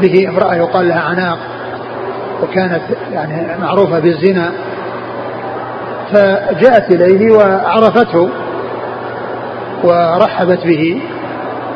به 0.00 0.28
امرأة 0.28 0.54
يقال 0.54 0.88
لها 0.88 1.00
عناق 1.00 1.38
وكانت 2.42 2.82
يعني 3.12 3.60
معروفة 3.60 3.98
بالزنا. 3.98 4.52
فجاءت 6.12 6.90
إليه 6.94 7.32
وعرفته 7.32 8.28
ورحبت 9.84 10.66
به 10.66 11.00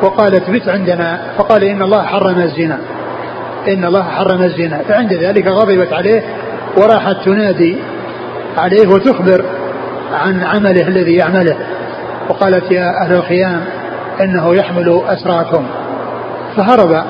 وقالت 0.01 0.49
بت 0.49 0.69
عندنا. 0.69 1.19
فقال 1.37 1.63
إن 1.63 1.81
الله 1.81 2.03
حرم 2.03 2.39
الزنا. 2.39 2.79
إن 3.67 3.85
الله 3.85 4.03
حرم 4.03 4.41
الزنا. 4.41 4.77
فعند 4.77 5.13
ذلك 5.13 5.47
غضبت 5.47 5.93
عليه 5.93 6.23
وراحت 6.77 7.15
تنادي 7.25 7.77
عليه 8.57 8.87
وتخبر 8.87 9.45
عن 10.13 10.43
عمله 10.43 10.87
الذي 10.87 11.15
يعمله. 11.15 11.57
وقالت 12.29 12.71
يا 12.71 13.01
أهل 13.01 13.13
الخيام 13.13 13.63
إنه 14.21 14.55
يحمل 14.55 15.01
أسراكم 15.07 15.65
فهرب 16.57 17.03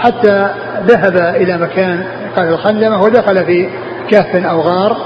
حتى 0.00 0.48
ذهب 0.86 1.16
إلى 1.16 1.58
مكان 1.58 2.04
قال 2.36 2.48
الخندمة 2.48 3.02
ودخل 3.02 3.44
في 3.44 3.68
كهف 4.10 4.36
أو 4.36 4.60
غار 4.60 4.96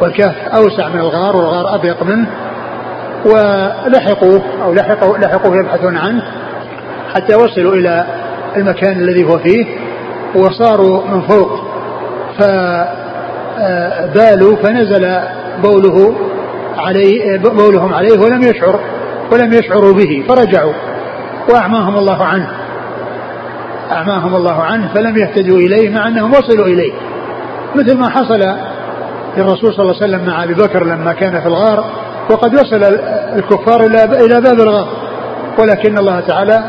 والكهف 0.00 0.48
أوسع 0.54 0.88
من 0.88 1.00
الغار 1.00 1.36
والغار 1.36 1.74
أضيق 1.74 2.02
منه 2.02 2.26
ولحقوه 3.24 4.42
أو 4.64 4.74
لحقوا 4.74 5.18
لحقوه 5.18 5.56
يبحثون 5.56 5.96
عنه 5.96 6.22
حتى 7.14 7.34
وصلوا 7.34 7.74
إلى 7.74 8.04
المكان 8.56 8.92
الذي 8.92 9.24
هو 9.24 9.38
فيه 9.38 9.66
وصاروا 10.34 11.06
من 11.06 11.20
فوق. 11.20 11.60
فبالوا 12.38 12.96
فنزل 14.56 15.20
بوله 15.62 16.14
عليه 16.78 17.38
بولهم 17.38 17.94
عليه 17.94 18.18
ولم 18.18 18.42
يشعر 18.42 18.80
ولم 19.32 19.52
يشعروا 19.52 19.92
به 19.92 20.24
فرجعوا. 20.28 20.72
وأعماهم 21.50 21.96
الله 21.96 22.24
عنه. 22.24 22.48
أعماهم 23.92 24.36
الله 24.36 24.62
عنه 24.62 24.88
فلم 24.94 25.16
يهتدوا 25.16 25.58
إليه 25.58 25.90
مع 25.90 26.08
أنهم 26.08 26.30
وصلوا 26.30 26.66
إليه. 26.66 26.92
مثل 27.74 27.98
ما 27.98 28.08
حصل 28.08 28.40
للرسول 29.36 29.74
صلى 29.74 29.82
الله 29.82 29.96
عليه 30.02 30.04
وسلم 30.04 30.26
مع 30.26 30.44
أبي 30.44 30.54
بكر 30.54 30.84
لما 30.84 31.12
كان 31.12 31.40
في 31.40 31.46
الغار 31.46 31.84
وقد 32.30 32.54
وصل 32.54 32.84
الكفار 33.36 33.80
إلى 34.24 34.40
باب 34.40 34.60
الغار. 34.60 34.88
ولكن 35.58 35.98
الله 35.98 36.20
تعالى 36.20 36.64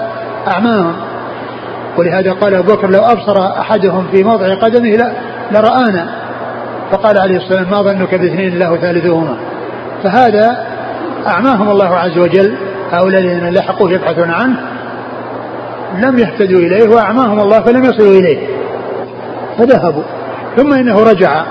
أعماهم. 0.48 0.94
ولهذا 1.98 2.34
قال 2.34 2.56
أبو 2.56 2.74
بكر 2.74 2.90
لو 2.90 3.02
أبصر 3.02 3.48
أحدهم 3.60 4.08
في 4.12 4.24
موضع 4.24 4.56
قدمه 4.56 5.14
لرآنا. 5.52 6.08
فقال 6.92 7.18
عليه 7.18 7.38
الصلاة 7.38 7.60
والسلام 7.60 7.72
ما 7.72 7.92
ظنك 7.92 8.16
بإثنين 8.16 8.54
الله 8.54 8.78
ثالثهما؟ 8.78 9.38
فهذا 10.04 10.66
أعماهم 11.28 11.70
الله 11.70 11.96
عز 11.96 12.18
وجل. 12.18 12.56
هؤلاء 12.92 13.22
الذين 13.22 13.54
لحقوه 13.54 13.92
يبحثون 13.92 14.30
عنه 14.30 14.58
لم 15.98 16.20
يهتدوا 16.20 16.60
إليه 16.60 16.90
وأعماهم 16.90 17.40
الله 17.40 17.60
فلم 17.62 17.84
يصلوا 17.84 18.20
إليه 18.20 18.48
فذهبوا. 19.58 20.04
ثم 20.58 20.74
إنه 20.74 21.04
رجع 21.04 21.44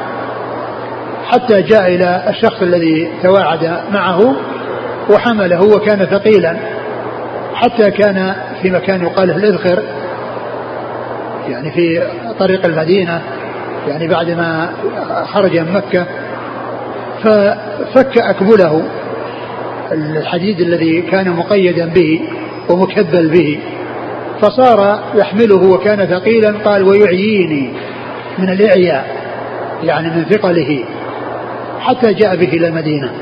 حتى 1.32 1.62
جاء 1.62 1.94
إلى 1.94 2.24
الشخص 2.28 2.62
الذي 2.62 3.12
تواعد 3.22 3.78
معه 3.92 4.34
وحمله 5.10 5.62
وكان 5.62 6.04
ثقيلا 6.06 6.56
حتى 7.54 7.90
كان 7.90 8.34
في 8.62 8.70
مكان 8.70 9.02
يقال 9.02 9.28
له 9.28 9.36
الإذخر 9.36 9.82
يعني 11.48 11.70
في 11.70 12.02
طريق 12.38 12.66
المدينة 12.66 13.22
يعني 13.88 14.08
بعد 14.08 14.30
ما 14.30 14.70
خرج 15.32 15.58
من 15.58 15.72
مكة. 15.72 16.06
ففك 17.24 18.18
أكبله 18.18 18.82
الحديد 19.92 20.60
الذي 20.60 21.02
كان 21.02 21.30
مقيدا 21.30 21.86
به 21.86 22.20
ومكبل 22.70 23.28
به 23.28 23.60
فصار 24.40 25.02
يحمله 25.14 25.70
وكان 25.70 26.06
ثقيلا 26.06 26.58
قال 26.64 26.82
ويعييني 26.82 27.72
من 28.38 28.48
الإعياء 28.48 29.16
يعني 29.82 30.10
من 30.10 30.24
ثقله 30.24 30.84
حتى 31.80 32.14
جاء 32.14 32.36
به 32.36 32.48
إلى 32.48 32.68
المدينة. 32.68 33.12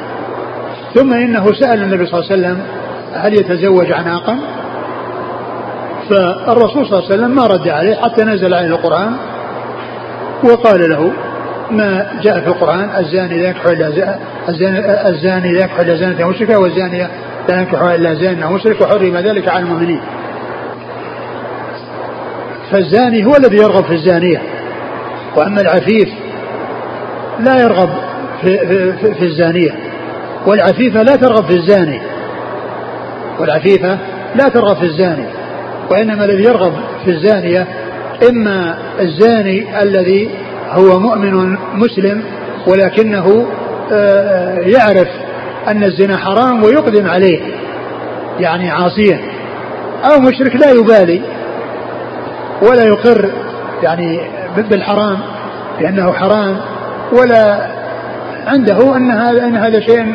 ثم 0.94 1.12
إنه 1.12 1.52
سأل 1.52 1.82
النبي 1.82 2.06
صلى 2.06 2.20
الله 2.20 2.30
عليه 2.30 2.40
وسلم 2.40 2.62
هل 3.14 3.34
يتزوج 3.34 3.92
عناقا؟ 3.92 4.38
فالرسول 6.10 6.86
صلى 6.86 6.98
الله 6.98 7.04
عليه 7.04 7.14
وسلم 7.14 7.30
ما 7.30 7.46
رد 7.46 7.68
عليه 7.68 7.94
حتى 7.94 8.24
نزل 8.24 8.54
عليه 8.54 8.68
القرآن 8.68 9.16
وقال 10.44 10.90
له 10.90 11.12
ما 11.70 12.20
جاء 12.22 12.40
في 12.40 12.46
القرآن 12.46 12.90
الزاني 12.98 13.38
لا 13.38 13.48
ينكح 13.48 13.66
إلا 13.66 13.88
الزاني, 14.48 15.08
الزاني 15.08 15.52
لا 15.52 15.60
ينكح 15.60 15.80
إلا 15.80 15.94
زانية 15.96 16.24
مشركة 16.24 16.58
والزانية 16.58 17.10
لا 17.48 17.60
ينكح 17.60 17.82
إلا 17.82 18.14
زانية 18.14 18.52
مشرك 18.52 18.80
وحرم 18.80 19.16
ذلك 19.16 19.48
على 19.48 19.64
المؤمنين. 19.64 20.00
فالزاني 22.72 23.24
هو 23.24 23.36
الذي 23.36 23.56
يرغب 23.56 23.84
في 23.84 23.94
الزانية. 23.94 24.42
وأما 25.36 25.60
العفيف 25.60 26.08
لا 27.40 27.60
يرغب 27.62 27.90
في, 28.42 28.58
في, 28.58 29.14
في 29.14 29.24
الزانية. 29.24 29.74
والعفيفة 30.46 31.02
لا 31.02 31.16
ترغب 31.16 31.44
في 31.44 31.54
الزاني. 31.54 32.00
والعفيفة 33.40 33.98
لا 34.34 34.48
ترغب 34.48 34.76
في 34.76 34.84
الزاني. 34.86 35.26
وإنما 35.90 36.24
الذي 36.24 36.42
يرغب 36.42 36.72
في 37.04 37.10
الزانية 37.10 37.66
إما 38.30 38.78
الزاني 39.00 39.82
الذي 39.82 40.30
هو 40.70 41.00
مؤمن 41.00 41.56
مسلم 41.74 42.22
ولكنه 42.66 43.46
آه، 43.92 44.58
يعرف 44.58 45.08
أن 45.68 45.84
الزنا 45.84 46.16
حرام 46.16 46.62
ويقدم 46.62 47.08
عليه 47.08 47.40
يعني 48.40 48.70
عاصيا 48.70 49.20
أو 50.04 50.20
مشرك 50.20 50.56
لا 50.56 50.70
يبالي 50.70 51.22
ولا 52.62 52.84
يقر 52.84 53.30
يعني 53.82 54.20
بالحرام 54.70 55.18
لأنه 55.80 56.12
حرام 56.12 56.56
ولا 57.12 57.66
عنده 58.46 58.96
أن 58.96 59.10
هذا 59.10 59.44
أن 59.44 59.56
هذا 59.56 59.80
شيء 59.80 60.14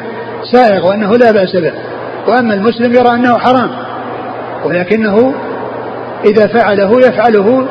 سائغ 0.52 0.88
وأنه 0.88 1.18
لا 1.18 1.32
بأس 1.32 1.56
به. 1.56 1.74
وأما 2.28 2.54
المسلم 2.54 2.94
يرى 2.94 3.10
أنه 3.16 3.38
حرام 3.38 3.70
ولكنه 4.66 5.34
إذا 6.26 6.48
فعله 6.48 7.00
يفعله 7.00 7.68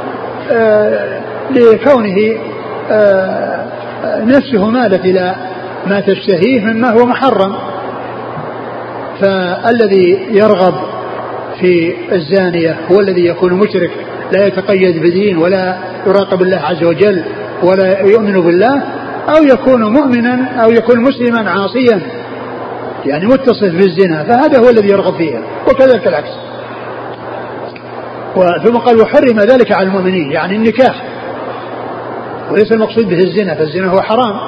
آه 0.52 1.20
لكونه 1.50 2.16
آه 2.16 2.53
نفسه 4.04 4.70
مالت 4.70 5.04
إلى 5.04 5.34
ما 5.86 6.00
تشتهيه 6.00 6.60
مما 6.60 6.90
هو 6.90 7.06
محرم. 7.06 7.54
فالذي 9.20 10.26
يرغب 10.30 10.74
في 11.60 11.94
الزانية 12.12 12.76
هو 12.92 13.00
الذي 13.00 13.26
يكون 13.26 13.52
مشرك 13.52 13.90
لا 14.32 14.46
يتقيد 14.46 15.02
بدين 15.02 15.38
ولا 15.38 15.76
يراقب 16.06 16.42
الله 16.42 16.56
عز 16.56 16.84
وجل 16.84 17.24
ولا 17.62 18.00
يؤمن 18.00 18.40
بالله 18.40 18.82
أو 19.28 19.42
يكون 19.44 19.92
مؤمنا 19.92 20.62
أو 20.64 20.70
يكون 20.70 21.00
مسلما 21.00 21.50
عاصيا 21.50 22.00
يعني 23.06 23.26
متصف 23.26 23.72
بالزنا 23.72 24.24
فهذا 24.24 24.58
هو 24.58 24.68
الذي 24.68 24.88
يرغب 24.88 25.14
فيها 25.14 25.40
وكذلك 25.68 26.06
العكس. 26.08 26.30
ثم 28.64 28.76
قال 28.76 29.00
وحرم 29.00 29.40
ذلك 29.40 29.72
على 29.72 29.86
المؤمنين 29.88 30.32
يعني 30.32 30.56
النكاح. 30.56 31.02
وليس 32.54 32.72
المقصود 32.72 33.08
به 33.08 33.18
الزنا 33.18 33.54
فالزنا 33.54 33.90
هو 33.90 34.02
حرام. 34.02 34.40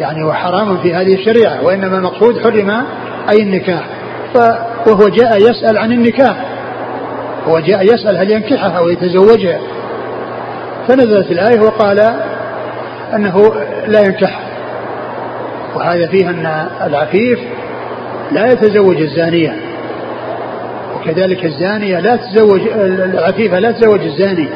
يعني 0.00 0.24
هو 0.24 0.32
حرام 0.32 0.78
في 0.78 0.94
هذه 0.94 1.14
الشريعة 1.14 1.64
وإنما 1.64 1.96
المقصود 1.96 2.38
حرم 2.42 2.70
أي 3.30 3.42
النكاح. 3.42 3.84
وهو 4.86 5.08
جاء 5.08 5.36
يسأل 5.36 5.78
عن 5.78 5.92
النكاح. 5.92 6.36
هو 7.48 7.58
جاء 7.58 7.84
يسأل 7.84 8.16
هل 8.16 8.30
ينكحها 8.30 8.78
أو 8.78 8.88
يتزوجها 8.88 9.60
فنزلت 10.88 11.30
الآية 11.30 11.60
وقال 11.60 12.14
أنه 13.14 13.54
لا 13.86 14.00
ينكحها 14.00 14.44
وهذا 15.74 16.06
فيه 16.06 16.30
أن 16.30 16.68
العفيف 16.86 17.38
لا 18.32 18.52
يتزوج 18.52 18.96
الزانية. 18.96 19.56
وكذلك 20.96 21.44
الزانية 21.44 22.00
لا 22.00 22.16
تتزوج 22.16 22.60
العفيفة 22.78 23.58
لا 23.58 23.70
تتزوج 23.70 24.00
الزاني. 24.00 24.48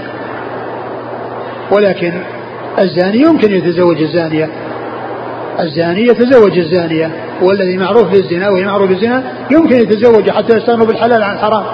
ولكن 1.73 2.13
الزاني 2.79 3.19
يمكن 3.19 3.53
يتزوج 3.53 4.03
الزانية. 4.03 4.51
الزاني 5.61 6.03
يتزوج 6.03 6.59
الزانية 6.59 7.11
والذي 7.43 7.77
معروف 7.77 8.11
بالزنا 8.11 8.49
وهي 8.49 8.65
معروف 8.65 8.89
بالزنا 8.89 9.23
يمكن 9.51 9.77
يتزوج 9.77 10.31
حتى 10.31 10.57
يستغنوا 10.57 10.87
بالحلال 10.87 11.23
عن 11.23 11.35
الحرام. 11.35 11.65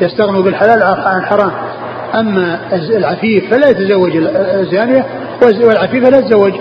يستغنوا 0.00 0.42
بالحلال 0.42 0.82
عن 0.82 1.20
الحرام. 1.20 1.52
أما 2.14 2.60
العفيف 2.72 3.50
فلا 3.50 3.68
يتزوج 3.68 4.16
الزانية 4.16 5.06
والعفيفة 5.42 6.10
لا 6.10 6.20
تتزوج 6.20 6.52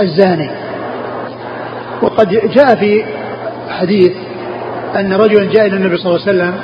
الزاني. 0.00 0.50
وقد 2.02 2.28
جاء 2.28 2.74
في 2.74 3.04
حديث 3.68 4.12
أن 4.96 5.12
رجلا 5.12 5.44
جاء 5.44 5.66
إلى 5.66 5.76
النبي 5.76 5.96
صلى 5.96 6.06
الله 6.06 6.26
عليه 6.26 6.38
وسلم 6.38 6.54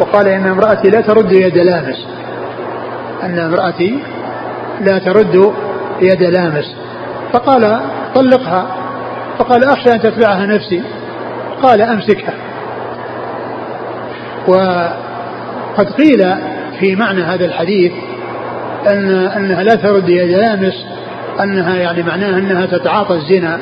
وقال 0.00 0.28
إن 0.28 0.46
امرأتي 0.46 0.90
لا 0.90 1.00
ترد 1.00 1.32
يد 1.32 1.58
لامس 1.58 2.06
أن 3.22 3.38
امرأتي 3.38 3.98
لا 4.80 4.98
ترد 4.98 5.52
يد 6.00 6.22
لامس 6.22 6.74
فقال 7.32 7.80
طلقها. 8.14 8.66
فقال 9.38 9.64
أخشى 9.64 9.92
أن 9.92 10.00
تتبعها 10.00 10.46
نفسي. 10.46 10.82
قال 11.62 11.82
أمسكها. 11.82 12.34
وقد 14.48 15.92
قيل 15.98 16.34
في 16.80 16.96
معنى 16.96 17.22
هذا 17.22 17.44
الحديث 17.44 17.92
أن 18.86 19.08
أنها 19.10 19.62
لا 19.62 19.74
ترد 19.74 20.08
يد 20.08 20.30
لامس 20.30 20.84
أنها 21.40 21.76
يعني 21.76 22.02
معناها 22.02 22.38
أنها 22.38 22.66
تتعاطى 22.66 23.14
الزنا. 23.14 23.58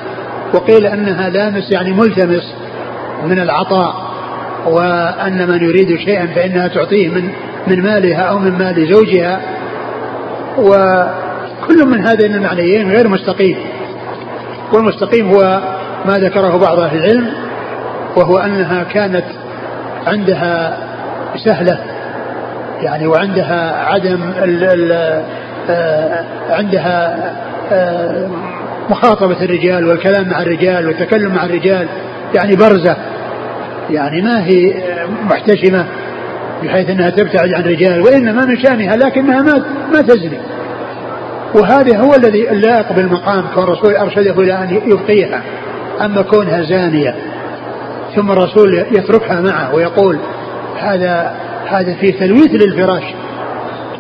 وقيل 0.55 0.87
أنها 0.87 1.31
لامس 1.31 1.73
يعني 1.73 1.93
ملتمس 1.93 2.55
من 3.25 3.39
العطاء. 3.39 4.13
وأن 4.67 5.49
من 5.49 5.65
يريد 5.65 5.99
شيئا 5.99 6.27
فإنها 6.27 6.69
تعطيه 6.69 7.09
من 7.09 7.29
من 7.67 7.83
مالها 7.83 8.23
أو 8.23 8.39
من 8.39 8.59
مال 8.59 8.95
زوجها. 8.95 9.41
وكل 10.59 11.87
من 11.87 12.07
هذين 12.07 12.35
المعنيين 12.35 12.91
غير 12.91 13.09
مستقيم. 13.09 13.57
والمستقيم 14.73 15.31
هو 15.31 15.61
ما 16.05 16.19
ذكره 16.19 16.57
بعض 16.57 16.79
أهل 16.81 16.99
العلم 16.99 17.29
وهو 18.17 18.39
أنها 18.39 18.85
كانت 18.85 19.25
عندها 20.07 20.79
سهلة 21.45 21.79
يعني 22.83 23.07
وعندها 23.07 23.85
عدم 23.87 24.33
ال 24.43 24.65
ال 24.65 24.93
آه، 25.71 26.25
عندها 26.51 27.31
آه، 27.73 28.29
مخاطبة 28.91 29.45
الرجال 29.45 29.87
والكلام 29.87 30.29
مع 30.29 30.43
الرجال 30.43 30.87
والتكلم 30.87 31.35
مع 31.35 31.45
الرجال 31.45 31.89
يعني 32.35 32.57
برزة 32.57 32.97
يعني 33.91 34.23
ما 34.23 34.45
هي 34.47 34.75
محتشمة. 35.31 35.87
بحيث 36.63 36.91
إنها 36.91 37.11
تبتعد 37.11 37.53
عن 37.55 37.61
الرجال 37.61 38.01
وإنما 38.01 38.45
من 38.45 38.59
شأنها 38.59 38.97
لكنها 38.97 39.43
ما 39.43 39.65
ما 39.93 40.03
تزني. 40.03 40.39
وهذا 41.55 41.99
هو 41.99 42.15
الذي 42.15 42.51
اللائق 42.51 42.93
بالمقام 42.93 43.45
كون 43.55 43.65
الرسول 43.65 43.97
ارشده 43.97 44.43
إلى 44.43 44.53
أن 44.53 44.81
يبقيها 44.87 45.43
أما 46.01 46.23
كونها 46.23 46.63
زانية 46.63 47.15
ثم 48.17 48.31
الرسول 48.31 48.75
يتركها 48.93 49.41
معه 49.41 49.75
ويقول 49.75 50.19
هذا 50.79 51.35
هذا 51.67 51.95
فيه 51.95 52.19
تلويث 52.19 52.55
للفراش 52.55 53.05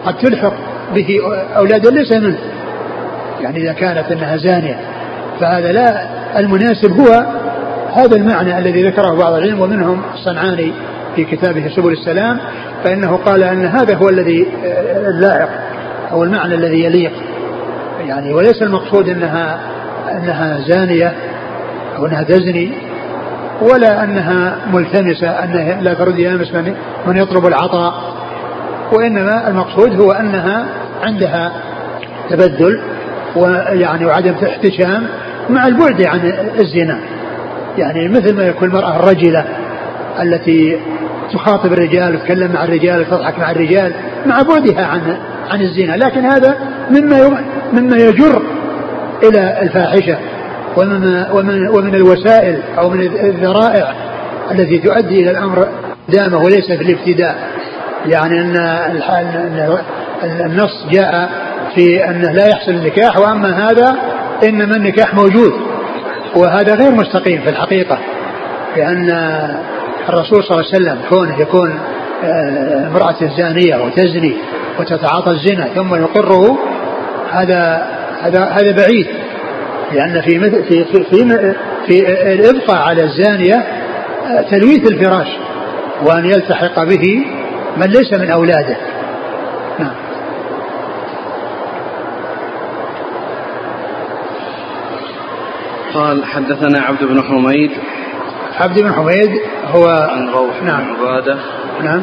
قد 0.06 0.18
تلحق 0.18 0.54
به 0.94 1.20
أولادا 1.56 1.90
ليس 1.90 2.12
منه. 2.12 2.38
يعني 3.40 3.58
إذا 3.62 3.72
كانت 3.72 4.12
أنها 4.12 4.36
زانية 4.36 4.80
فهذا 5.40 5.72
لا 5.72 6.08
المناسب 6.38 7.00
هو 7.00 7.26
هذا 7.94 8.16
المعنى 8.16 8.58
الذي 8.58 8.88
ذكره 8.88 9.14
بعض 9.14 9.32
العلم 9.32 9.60
ومنهم 9.60 10.02
الصنعاني 10.14 10.72
في 11.16 11.24
كتابه 11.24 11.68
سبل 11.76 11.92
السلام 11.92 12.40
فإنه 12.84 13.16
قال 13.16 13.42
أن 13.42 13.66
هذا 13.66 13.94
هو 13.94 14.08
الذي 14.08 14.46
اللائق 14.96 15.48
أو 16.12 16.24
المعنى 16.24 16.54
الذي 16.54 16.84
يليق. 16.84 17.12
يعني 18.06 18.32
وليس 18.32 18.62
المقصود 18.62 19.08
أنها 19.08 19.60
أنها 20.10 20.58
زانية 20.68 21.12
أو 21.96 22.06
أنها 22.06 22.22
تزني 22.22 22.72
ولا 23.60 24.04
أنها 24.04 24.56
ملتمسة 24.72 25.28
أنها 25.28 25.80
لا 25.80 25.94
ترد 25.94 26.18
يلمس 26.18 26.54
من, 26.54 26.74
من 27.06 27.16
يطلب 27.16 27.46
العطاء. 27.46 27.94
وإنما 28.92 29.48
المقصود 29.48 30.00
هو 30.00 30.12
أنها 30.12 30.66
عندها 31.02 31.52
تبدل 32.30 32.80
ويعني 33.36 34.06
وعدم 34.06 34.34
احتشام 34.44 35.06
مع 35.50 35.66
البعد 35.66 36.06
عن 36.06 36.20
الزنا. 36.60 36.98
يعني 37.78 38.08
مثل 38.08 38.36
ما 38.36 38.42
يكون 38.42 38.68
المرأة 38.68 38.96
الرجلة 38.96 39.44
التي 40.22 40.78
تخاطب 41.32 41.72
الرجال 41.72 42.14
وتتكلم 42.14 42.52
مع 42.52 42.64
الرجال 42.64 43.00
وتضحك 43.00 43.38
مع 43.38 43.50
الرجال 43.50 43.94
مع 44.26 44.42
بعدها 44.42 44.86
عن 44.86 45.16
عن 45.50 45.60
الزنا 45.60 45.96
لكن 45.96 46.24
هذا 46.24 46.56
مما 46.90 47.44
مما 47.72 47.96
يجر 47.96 48.42
إلى 49.22 49.62
الفاحشة 49.62 50.18
ومن 50.76 51.24
ومن 51.32 51.68
ومن 51.68 51.94
الوسائل 51.94 52.58
أو 52.78 52.90
من 52.90 53.00
الذرائع 53.00 53.94
التي 54.50 54.78
تؤدي 54.78 55.22
إلى 55.22 55.30
الأمر 55.30 55.68
دامه 56.08 56.38
وليس 56.38 56.66
في 56.66 56.82
الابتداء. 56.82 57.36
يعني 58.06 58.40
أن 58.40 58.56
النص 60.24 60.86
جاء 60.90 61.30
في 61.74 62.04
أنه 62.04 62.32
لا 62.32 62.48
يحصل 62.48 62.70
النكاح 62.70 63.18
وأما 63.18 63.70
هذا 63.70 63.96
إنما 64.44 64.76
النكاح 64.76 65.14
موجود 65.14 65.52
وهذا 66.36 66.74
غير 66.74 66.90
مستقيم 66.90 67.42
في 67.42 67.50
الحقيقة 67.50 67.98
لأن 68.76 69.08
الرسول 70.08 70.44
صلى 70.44 70.60
الله 70.60 70.72
عليه 70.72 70.76
وسلم 70.76 70.98
كونه 71.08 71.40
يكون 71.40 71.78
آه، 72.24 72.86
امرأة 72.86 73.36
زانية 73.38 73.76
وتزني 73.76 74.36
وتتعاطى 74.78 75.30
الزنا 75.30 75.68
ثم 75.74 75.94
يقره 75.94 76.58
هذا 77.30 77.88
هذا 78.22 78.44
هذا 78.44 78.72
بعيد. 78.72 79.06
لأن 79.92 80.20
في 80.20 80.38
مثل 80.38 80.64
في 80.64 80.84
في 80.84 81.04
في, 81.04 81.64
في 81.86 82.32
الإبقاء 82.32 82.76
على 82.76 83.02
الزانية 83.02 83.54
آه، 83.54 84.42
تلويث 84.50 84.92
الفراش 84.92 85.28
وأن 86.06 86.24
يلتحق 86.24 86.84
به 86.84 87.26
من 87.76 87.86
ليس 87.86 88.12
من 88.12 88.30
أولاده. 88.30 88.76
نعم. 89.78 89.94
قال 95.94 96.24
حدثنا 96.24 96.80
عبد 96.80 97.04
بن 97.04 97.22
حميد 97.22 97.70
عبد 98.60 98.80
بن 98.80 98.92
حميد 98.92 99.40
هو 99.74 99.86
عن 99.86 100.28
روح 100.28 100.62
نعم. 100.62 100.84
بن 100.84 101.06
عبادة. 101.06 101.36
نعم. 101.82 102.02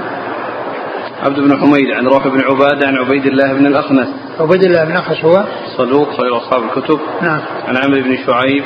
عبد 1.24 1.39
بن 1.39 1.58
حميد 1.60 1.91
عن 1.91 2.08
روح 2.08 2.28
بن 2.28 2.41
عبادة 2.41 2.88
عن 2.88 2.95
عبيد 2.95 3.26
الله 3.26 3.54
بن 3.54 3.66
الأخنس. 3.66 4.08
عبيد 4.39 4.64
الله 4.64 4.84
بن 4.84 4.91
الأخنس 4.91 5.26
هو؟ 5.26 5.45
صدوق 5.78 6.10
خير 6.22 6.38
أصحاب 6.38 6.64
الكتب. 6.64 7.00
نعم. 7.22 7.39
عن 7.68 7.78
عمرو 7.78 8.02
بن 8.02 8.18
شعيب. 8.26 8.64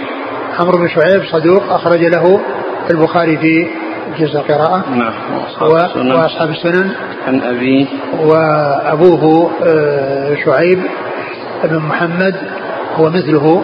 عمرو 0.60 0.78
بن 0.78 0.88
شعيب 0.88 1.24
صدوق 1.32 1.64
أخرج 1.72 2.04
له 2.04 2.40
البخاري 2.92 3.38
في 3.38 3.68
جزء 4.20 4.40
القراءة. 4.40 4.84
نعم. 4.90 5.14
وأصحاب, 5.62 6.50
السنن. 6.50 6.92
عن 7.28 7.42
أبيه. 7.42 7.86
وأبوه 8.20 9.52
آه، 9.64 10.36
شعيب 10.46 10.80
بن 11.64 11.78
محمد 11.78 12.36
هو 12.96 13.10
مثله. 13.10 13.64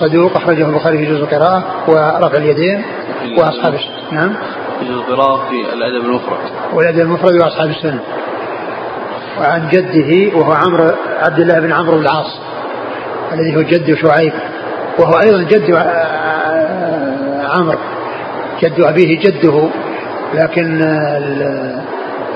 صدوق 0.00 0.36
أخرجه 0.36 0.68
البخاري 0.68 0.98
في 0.98 1.06
جزء 1.06 1.22
القراءة 1.22 1.64
ورفع 1.88 2.36
اليدين 2.38 2.82
وأصحاب 3.38 3.74
نعم 4.12 4.34
في 4.78 4.84
جزء 4.84 4.94
القراءة 4.94 5.48
في 5.48 5.74
الأدب 5.74 6.04
المفرد. 6.04 6.38
والأدب 6.74 7.00
المفرد 7.00 7.34
وأصحاب 7.34 7.70
السنة. 7.70 8.00
وعن 9.40 9.68
جده 9.68 10.38
وهو 10.38 10.52
عمرو 10.52 10.90
عبد 11.22 11.40
الله 11.40 11.60
بن 11.60 11.72
عمرو 11.72 11.96
بن 11.96 12.02
العاص 12.02 12.38
الذي 13.32 13.56
هو 13.56 13.62
جد 13.62 13.94
شعيب 13.94 14.32
وهو 14.98 15.20
أيضا 15.20 15.42
جد 15.42 15.70
آه، 15.70 17.46
عمرو 17.46 17.78
جد 18.62 18.80
أبيه 18.80 19.18
جده 19.18 19.68
لكن 20.34 20.82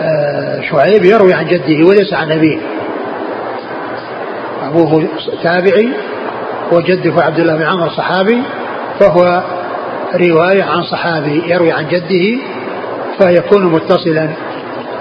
آه، 0.00 0.60
شعيب 0.70 1.04
يروي 1.04 1.34
عن 1.34 1.46
جده 1.46 1.86
وليس 1.86 2.14
عن 2.14 2.32
أبيه. 2.32 2.58
أبوه 4.62 5.08
تابعي 5.42 5.88
وجده 6.72 7.22
عبد 7.22 7.38
الله 7.38 7.56
بن 7.56 7.62
عمر 7.62 7.88
صحابي 7.88 8.42
فهو 9.00 9.42
رواية 10.14 10.64
عن 10.64 10.82
صحابي 10.82 11.42
يروي 11.46 11.72
عن 11.72 11.88
جده 11.88 12.38
فيكون 13.18 13.66
متصلا. 13.66 14.28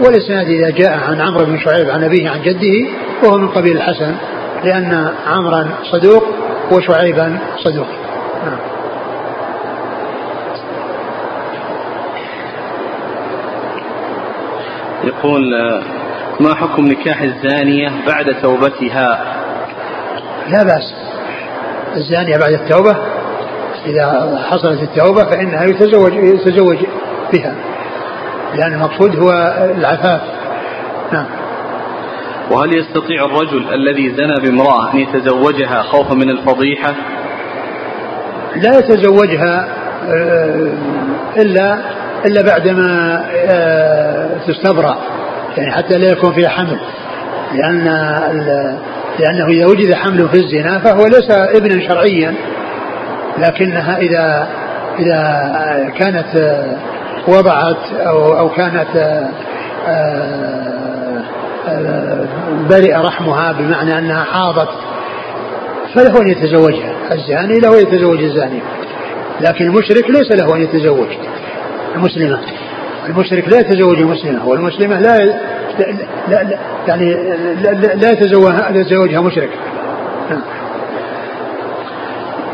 والإسناد 0.01 0.47
إذا 0.47 0.69
جاء 0.69 0.99
عن 1.07 1.21
عمرو 1.21 1.45
بن 1.45 1.59
شعيب 1.59 1.89
عن 1.89 2.03
أبيه 2.03 2.29
عن 2.29 2.41
جده 2.41 2.89
وهو 3.23 3.37
من 3.37 3.47
قبيل 3.47 3.77
الحسن 3.77 4.15
لأن 4.63 5.11
عمرا 5.27 5.67
صدوق 5.91 6.23
وشعيبا 6.71 7.37
صدوق. 7.63 7.87
نعم. 8.45 8.57
يقول 15.03 15.41
ما 16.39 16.55
حكم 16.55 16.85
نكاح 16.85 17.21
الزانية 17.21 17.89
بعد 18.07 18.25
توبتها؟ 18.41 19.35
لا 20.47 20.63
بأس. 20.63 21.04
الزانية 21.95 22.37
بعد 22.37 22.51
التوبة 22.51 22.95
إذا 23.85 24.39
حصلت 24.49 24.81
التوبة 24.81 25.23
فإنها 25.23 25.63
يتزوج 25.63 26.13
يتزوج 26.13 26.77
بها 27.33 27.55
لأن 28.55 28.73
المقصود 28.73 29.15
هو 29.15 29.31
العفاف 29.77 30.21
نعم 31.11 31.25
وهل 32.51 32.73
يستطيع 32.73 33.25
الرجل 33.25 33.73
الذي 33.73 34.09
زنى 34.09 34.35
بامرأة 34.41 34.93
أن 34.93 34.99
يتزوجها 34.99 35.81
خوفا 35.81 36.13
من 36.13 36.29
الفضيحة؟ 36.29 36.93
لا 38.55 38.77
يتزوجها 38.77 39.67
آه، 40.09 40.69
إلا 41.37 41.77
إلا 42.25 42.41
بعدما 42.41 43.21
آه، 43.35 44.29
تستبرأ 44.47 44.97
يعني 45.57 45.71
حتى 45.71 45.97
لا 45.97 46.11
يكون 46.11 46.33
فيها 46.33 46.49
حمل 46.49 46.79
لأن 47.53 47.87
لأنه 49.19 49.47
إذا 49.47 49.65
وجد 49.65 49.93
حمل 49.93 50.29
في 50.29 50.37
الزنا 50.37 50.79
فهو 50.79 51.05
ليس 51.05 51.31
ابنا 51.31 51.87
شرعيا 51.87 52.33
لكنها 53.37 53.97
إذا 53.97 54.47
إذا 54.99 55.49
كانت 55.99 56.63
وضعت 57.27 57.91
أو 57.93 58.39
أو 58.39 58.49
كانت 58.49 58.87
برئ 62.69 62.95
رحمها 62.95 63.51
بمعنى 63.51 63.97
أنها 63.97 64.23
حاضت 64.23 64.69
فله 65.95 66.21
أن 66.21 66.27
يتزوجها 66.27 66.93
الزاني 67.11 67.59
له 67.59 67.79
أن 67.79 67.81
يتزوج 67.81 68.23
الزانية 68.23 68.61
لكن 69.41 69.65
المشرك 69.65 70.09
ليس 70.09 70.31
له 70.31 70.55
أن 70.55 70.61
يتزوج 70.61 71.07
المسلمة. 71.95 72.39
المشرك 73.09 73.49
لا 73.49 73.59
يتزوج 73.59 73.97
المسلمة 73.97 74.47
والمسلمة 74.47 74.99
لا 74.99 75.39
لا, 75.79 76.43
لا 76.43 76.57
يعني 76.87 77.13
لا, 77.63 77.71
لا 77.71 78.11
يتزوجها 78.11 79.21
مشرك. 79.21 79.49
نعم. 80.29 80.41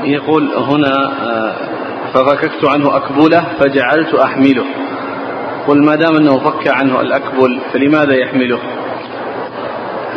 يقول 0.03 0.53
هنا 0.53 1.11
آه، 1.23 1.55
ففككت 2.13 2.65
عنه 2.65 2.97
أكبله 2.97 3.43
فجعلت 3.59 4.13
أحمله. 4.13 4.65
قل 5.67 5.83
ما 5.83 5.95
دام 5.95 6.15
أنه 6.15 6.37
فك 6.37 6.67
عنه 6.67 7.01
الأكبل 7.01 7.59
فلماذا 7.73 8.13
يحمله؟ 8.13 8.59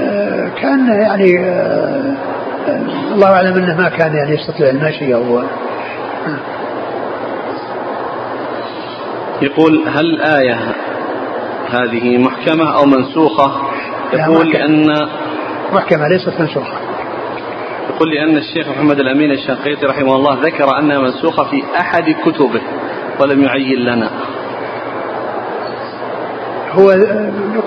آه، 0.00 0.48
كان 0.60 0.88
يعني 0.88 1.38
آه، 1.38 2.16
الله 3.12 3.28
أعلم 3.28 3.56
أنه 3.56 3.76
ما 3.76 3.88
كان 3.88 4.14
يعني 4.16 4.34
يستطيع 4.34 4.68
المشي 4.68 5.14
أو 5.14 5.42
يقول 9.42 9.88
هل 9.88 10.06
الآية 10.06 10.58
هذه 11.74 12.18
محكمة 12.18 12.76
أو 12.76 12.84
منسوخة؟ 12.84 13.62
يقول 14.12 14.50
لأن 14.50 15.08
محكمة 15.72 16.08
ليست 16.08 16.40
منسوخة. 16.40 16.78
يقول 17.90 18.10
لأن 18.10 18.36
الشيخ 18.36 18.68
محمد 18.68 19.00
الأمين 19.00 19.30
الشنقيطي 19.30 19.86
رحمه 19.86 20.16
الله 20.16 20.40
ذكر 20.42 20.78
أنها 20.78 20.98
منسوخة 20.98 21.44
في 21.44 21.62
أحد 21.80 22.04
كتبه 22.24 22.60
ولم 23.20 23.42
يعين 23.42 23.78
لنا. 23.78 24.10
هو 26.72 26.90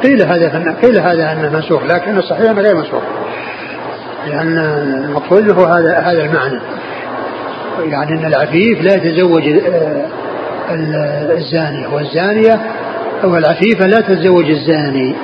قيل 0.04 0.22
هذا 0.22 0.78
قيل 0.82 1.00
هذا 1.00 1.32
أنه 1.32 1.50
منسوخ 1.50 1.84
لكن 1.84 2.18
الصحيح 2.18 2.50
أنه 2.50 2.62
غير 2.62 2.76
منسوخ. 2.76 3.04
لأن 4.28 4.58
المقصود 5.06 5.50
هو 5.50 5.66
هذا 5.66 5.98
هذا 5.98 6.24
المعنى. 6.24 6.62
يعني 7.86 8.12
أن 8.12 8.26
العفيف 8.26 8.82
لا 8.82 8.94
يتزوج 8.96 9.44
الزانية 11.32 11.88
والزانية 11.88 12.62
أو 13.24 13.38
العفيفة 13.38 13.88
لا 13.88 14.02
تتزوج 14.02 14.50
الزاني. 14.50 15.16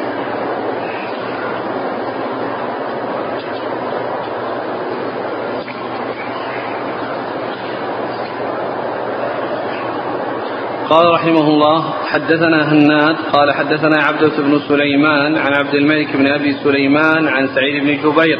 قال 10.89 11.13
رحمه 11.13 11.47
الله 11.47 11.93
حدثنا 12.05 12.71
هناد 12.73 13.15
قال 13.33 13.53
حدثنا 13.53 14.03
عبدة 14.03 14.37
بن 14.37 14.59
سليمان 14.67 15.37
عن 15.37 15.53
عبد 15.53 15.75
الملك 15.75 16.17
بن 16.17 16.27
أبي 16.27 16.53
سليمان 16.63 17.27
عن 17.27 17.47
سعيد 17.47 17.83
بن 17.83 18.09
جبير. 18.09 18.39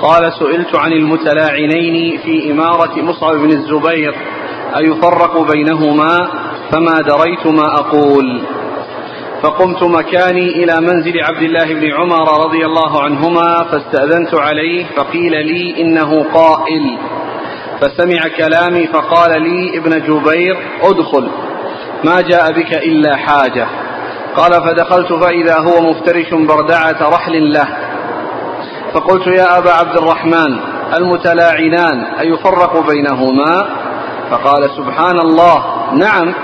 قال 0.00 0.32
سئلت 0.32 0.74
عن 0.74 0.92
المتلاعنين 0.92 2.18
في 2.18 2.50
إمارة 2.50 3.02
مصعب 3.02 3.36
بن 3.36 3.50
الزبير 3.50 4.14
أيفرق 4.76 5.52
بينهما؟ 5.52 6.49
فما 6.72 7.00
دريت 7.00 7.46
ما 7.46 7.78
أقول. 7.78 8.42
فقمت 9.42 9.82
مكاني 9.82 10.48
إلى 10.64 10.80
منزل 10.80 11.20
عبد 11.20 11.42
الله 11.42 11.64
بن 11.64 11.92
عمر 11.92 12.44
رضي 12.44 12.66
الله 12.66 13.02
عنهما 13.02 13.64
فاستأذنت 13.64 14.34
عليه 14.34 14.86
فقيل 14.96 15.32
لي 15.46 15.80
إنه 15.80 16.24
قائل. 16.34 16.98
فسمع 17.80 18.20
كلامي 18.36 18.86
فقال 18.86 19.42
لي 19.42 19.78
ابن 19.78 19.90
جبير 19.90 20.56
ادخل 20.82 21.30
ما 22.04 22.20
جاء 22.20 22.52
بك 22.52 22.72
إلا 22.74 23.16
حاجة. 23.16 23.66
قال 24.36 24.52
فدخلت 24.52 25.12
فإذا 25.12 25.58
هو 25.58 25.90
مفترش 25.90 26.34
بردعة 26.34 27.08
رحل 27.08 27.52
له. 27.52 27.68
فقلت 28.94 29.26
يا 29.26 29.58
أبا 29.58 29.70
عبد 29.70 29.96
الرحمن 29.98 30.58
المتلاعنان 30.94 32.04
أيفرق 32.20 32.86
بينهما؟ 32.90 33.68
فقال 34.30 34.70
سبحان 34.76 35.18
الله 35.18 35.64
نعم. 35.94 36.34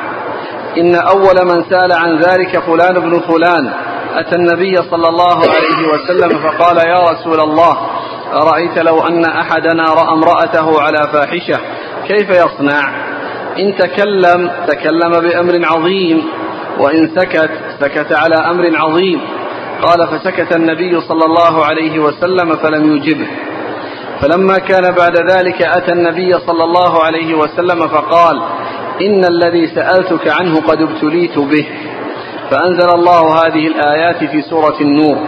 إن 0.78 0.94
أول 0.94 1.36
من 1.44 1.64
سأل 1.70 1.92
عن 1.92 2.18
ذلك 2.18 2.58
فلان 2.58 2.94
بن 2.94 3.20
فلان. 3.20 3.70
أتى 4.14 4.36
النبي 4.36 4.76
صلى 4.90 5.08
الله 5.08 5.36
عليه 5.38 5.88
وسلم 5.92 6.38
فقال 6.38 6.76
يا 6.76 7.04
رسول 7.04 7.40
الله 7.40 7.76
أرأيت 8.32 8.78
لو 8.78 9.06
أن 9.06 9.24
أحدنا 9.24 9.84
رأى 9.84 10.12
امرأته 10.12 10.82
على 10.82 10.98
فاحشة 11.12 11.60
كيف 12.08 12.30
يصنع؟ 12.30 13.06
إن 13.58 13.76
تكلم 13.76 14.50
تكلم 14.66 15.10
بأمر 15.10 15.66
عظيم 15.66 16.22
وإن 16.78 17.10
سكت 17.16 17.50
سكت 17.80 18.12
على 18.12 18.34
أمر 18.34 18.70
عظيم. 18.74 19.20
قال 19.82 20.08
فسكت 20.08 20.56
النبي 20.56 21.00
صلى 21.00 21.24
الله 21.24 21.64
عليه 21.64 21.98
وسلم 21.98 22.56
فلم 22.56 22.96
يجبه. 22.96 23.28
فلما 24.20 24.58
كان 24.58 24.94
بعد 24.94 25.16
ذلك 25.30 25.62
أتى 25.62 25.92
النبي 25.92 26.38
صلى 26.38 26.64
الله 26.64 27.04
عليه 27.04 27.34
وسلم 27.34 27.88
فقال 27.88 28.42
إن 29.00 29.24
الذي 29.24 29.66
سألتك 29.66 30.28
عنه 30.40 30.60
قد 30.60 30.82
ابتليت 30.82 31.38
به. 31.38 31.66
فأنزل 32.50 32.88
الله 32.94 33.34
هذه 33.34 33.66
الآيات 33.66 34.24
في 34.24 34.42
سورة 34.42 34.80
النور. 34.80 35.18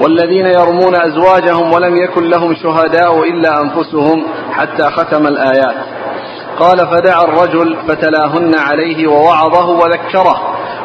والذين 0.00 0.46
يرمون 0.46 0.94
أزواجهم 0.96 1.72
ولم 1.72 1.96
يكن 1.96 2.30
لهم 2.30 2.54
شهداء 2.54 3.22
إلا 3.22 3.60
أنفسهم 3.60 4.26
حتى 4.52 4.82
ختم 4.82 5.26
الآيات. 5.26 5.76
قال 6.58 6.78
فدعا 6.78 7.24
الرجل 7.24 7.76
فتلاهن 7.88 8.52
عليه 8.58 9.06
ووعظه 9.06 9.70
وذكره 9.70 10.40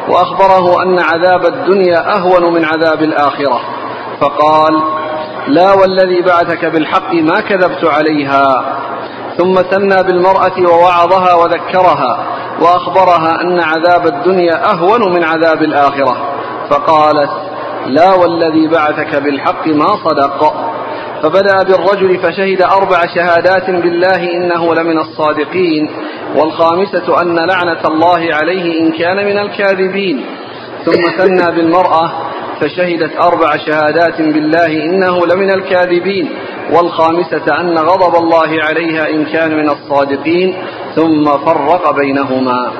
وأخبره 0.08 0.82
أن 0.82 0.98
عذاب 0.98 1.46
الدنيا 1.46 2.16
أهون 2.16 2.54
من 2.54 2.64
عذاب 2.64 3.02
الآخرة. 3.02 3.60
فقال 4.20 4.82
لا 5.48 5.72
والذي 5.72 6.22
بعثك 6.22 6.64
بالحق 6.64 7.14
ما 7.14 7.40
كذبت 7.40 7.84
عليها. 7.84 8.42
ثم 9.38 9.54
ثنى 9.54 10.02
بالمرأة 10.02 10.60
ووعظها 10.60 11.34
وذكرها 11.34 12.26
وأخبرها 12.60 13.40
أن 13.42 13.60
عذاب 13.60 14.06
الدنيا 14.06 14.72
أهون 14.72 15.12
من 15.14 15.24
عذاب 15.24 15.62
الآخرة. 15.62 16.16
فقالت 16.70 17.30
لا 17.86 18.14
والذي 18.14 18.68
بعثك 18.68 19.22
بالحق 19.22 19.66
ما 19.68 19.86
صدق. 19.86 20.54
فبدأ 21.22 21.62
بالرجل 21.62 22.18
فشهد 22.18 22.62
أربع 22.62 23.06
شهادات 23.14 23.70
بالله 23.70 24.34
إنه 24.36 24.74
لمن 24.74 24.98
الصادقين 24.98 25.90
والخامسة 26.36 27.22
أن 27.22 27.36
لعنة 27.36 27.80
الله 27.84 28.28
عليه 28.32 28.80
إن 28.80 28.92
كان 28.92 29.16
من 29.16 29.38
الكاذبين. 29.38 30.26
ثم 30.84 31.02
ثنى 31.18 31.56
بالمرأة 31.56 32.10
فشهدت 32.60 33.20
أربع 33.20 33.56
شهادات 33.56 34.20
بالله 34.20 34.66
إنه 34.66 35.26
لمن 35.26 35.50
الكاذبين 35.50 36.28
والخامسة 36.70 37.60
أن 37.60 37.78
غضب 37.78 38.14
الله 38.14 38.62
عليها 38.62 39.10
إن 39.10 39.24
كان 39.24 39.56
من 39.56 39.70
الصادقين 39.70 40.54
ثم 40.94 41.24
فرق 41.24 41.96
بينهما. 41.96 42.72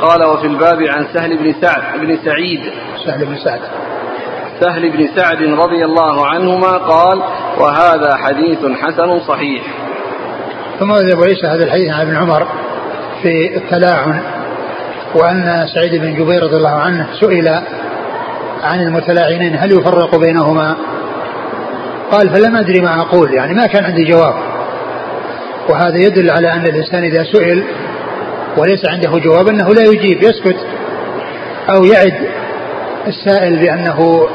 قال 0.00 0.24
وفي 0.24 0.46
الباب 0.46 0.82
عن 0.82 1.06
سهل 1.14 1.36
بن 1.36 1.54
سعد 1.60 2.00
بن 2.00 2.18
سعيد. 2.24 2.60
سهل 3.06 3.26
بن 3.26 3.36
سعد. 3.36 3.60
سهل 4.60 4.90
بن 4.90 5.08
سعد 5.16 5.42
رضي 5.42 5.84
الله 5.84 6.26
عنهما 6.26 6.72
قال 6.72 7.22
وهذا 7.58 8.16
حديث 8.16 8.58
حسن 8.82 9.20
صحيح. 9.20 9.62
ثم 10.78 10.90
ورد 10.90 11.12
ابو 11.12 11.22
عيسى 11.22 11.46
هذا 11.46 11.64
الحديث 11.64 11.92
عن 11.92 12.00
ابن 12.00 12.16
عمر 12.16 12.46
في 13.22 13.56
التلاعن 13.56 14.20
وأن 15.14 15.66
سعيد 15.74 16.00
بن 16.00 16.14
جبير 16.14 16.42
رضي 16.42 16.56
الله 16.56 16.70
عنه 16.70 17.06
سئل 17.20 17.62
عن 18.62 18.80
المتلاعنين 18.80 19.56
هل 19.56 19.72
يفرق 19.72 20.16
بينهما؟ 20.16 20.76
قال 22.10 22.28
فلم 22.28 22.56
أدري 22.56 22.80
ما 22.80 23.00
أقول 23.00 23.34
يعني 23.34 23.54
ما 23.54 23.66
كان 23.66 23.84
عندي 23.84 24.04
جواب. 24.04 24.34
وهذا 25.68 25.96
يدل 25.96 26.30
على 26.30 26.52
أن 26.52 26.66
الإنسان 26.66 27.04
إذا 27.04 27.24
سئل 27.32 27.64
وليس 28.56 28.80
عنده 28.86 29.18
جواب 29.18 29.48
أنه 29.48 29.74
لا 29.74 29.82
يجيب 29.82 30.22
يسكت 30.22 30.56
أو 31.70 31.84
يعد 31.84 32.28
السائل 33.06 33.56
بأنه 33.56 34.28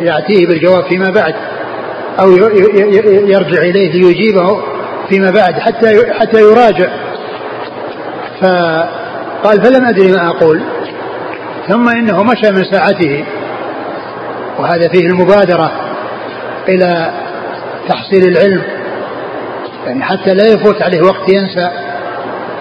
يأتيه 0.00 0.46
بالجواب 0.46 0.84
فيما 0.84 1.10
بعد 1.10 1.34
أو 2.20 2.32
يرجع 3.28 3.62
إليه 3.62 3.92
ليجيبه 3.92 4.62
فيما 5.08 5.30
بعد 5.30 5.54
حتى 5.54 6.12
حتى 6.12 6.40
يراجع. 6.40 6.88
فقال 8.40 9.62
فلم 9.62 9.84
أدري 9.84 10.12
ما 10.12 10.28
أقول. 10.28 10.60
ثم 11.68 11.88
إنه 11.88 12.22
مشى 12.22 12.50
من 12.50 12.64
ساعته. 12.64 13.24
وهذا 14.58 14.88
فيه 14.88 15.06
المبادرة 15.06 15.72
إلى 16.68 17.10
تحصيل 17.88 18.28
العلم. 18.28 18.62
يعني 19.86 20.04
حتى 20.04 20.34
لا 20.34 20.44
يفوت 20.44 20.82
عليه 20.82 21.02
وقت 21.02 21.32
ينسى. 21.32 21.70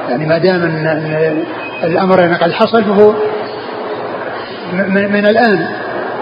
يعني 0.09 0.25
ما 0.25 0.37
دام 0.37 0.61
ان 0.63 1.45
الأمر 1.83 2.33
قد 2.33 2.51
حصل 2.51 2.83
فهو 2.83 3.13
من, 4.73 5.25
الآن 5.25 5.67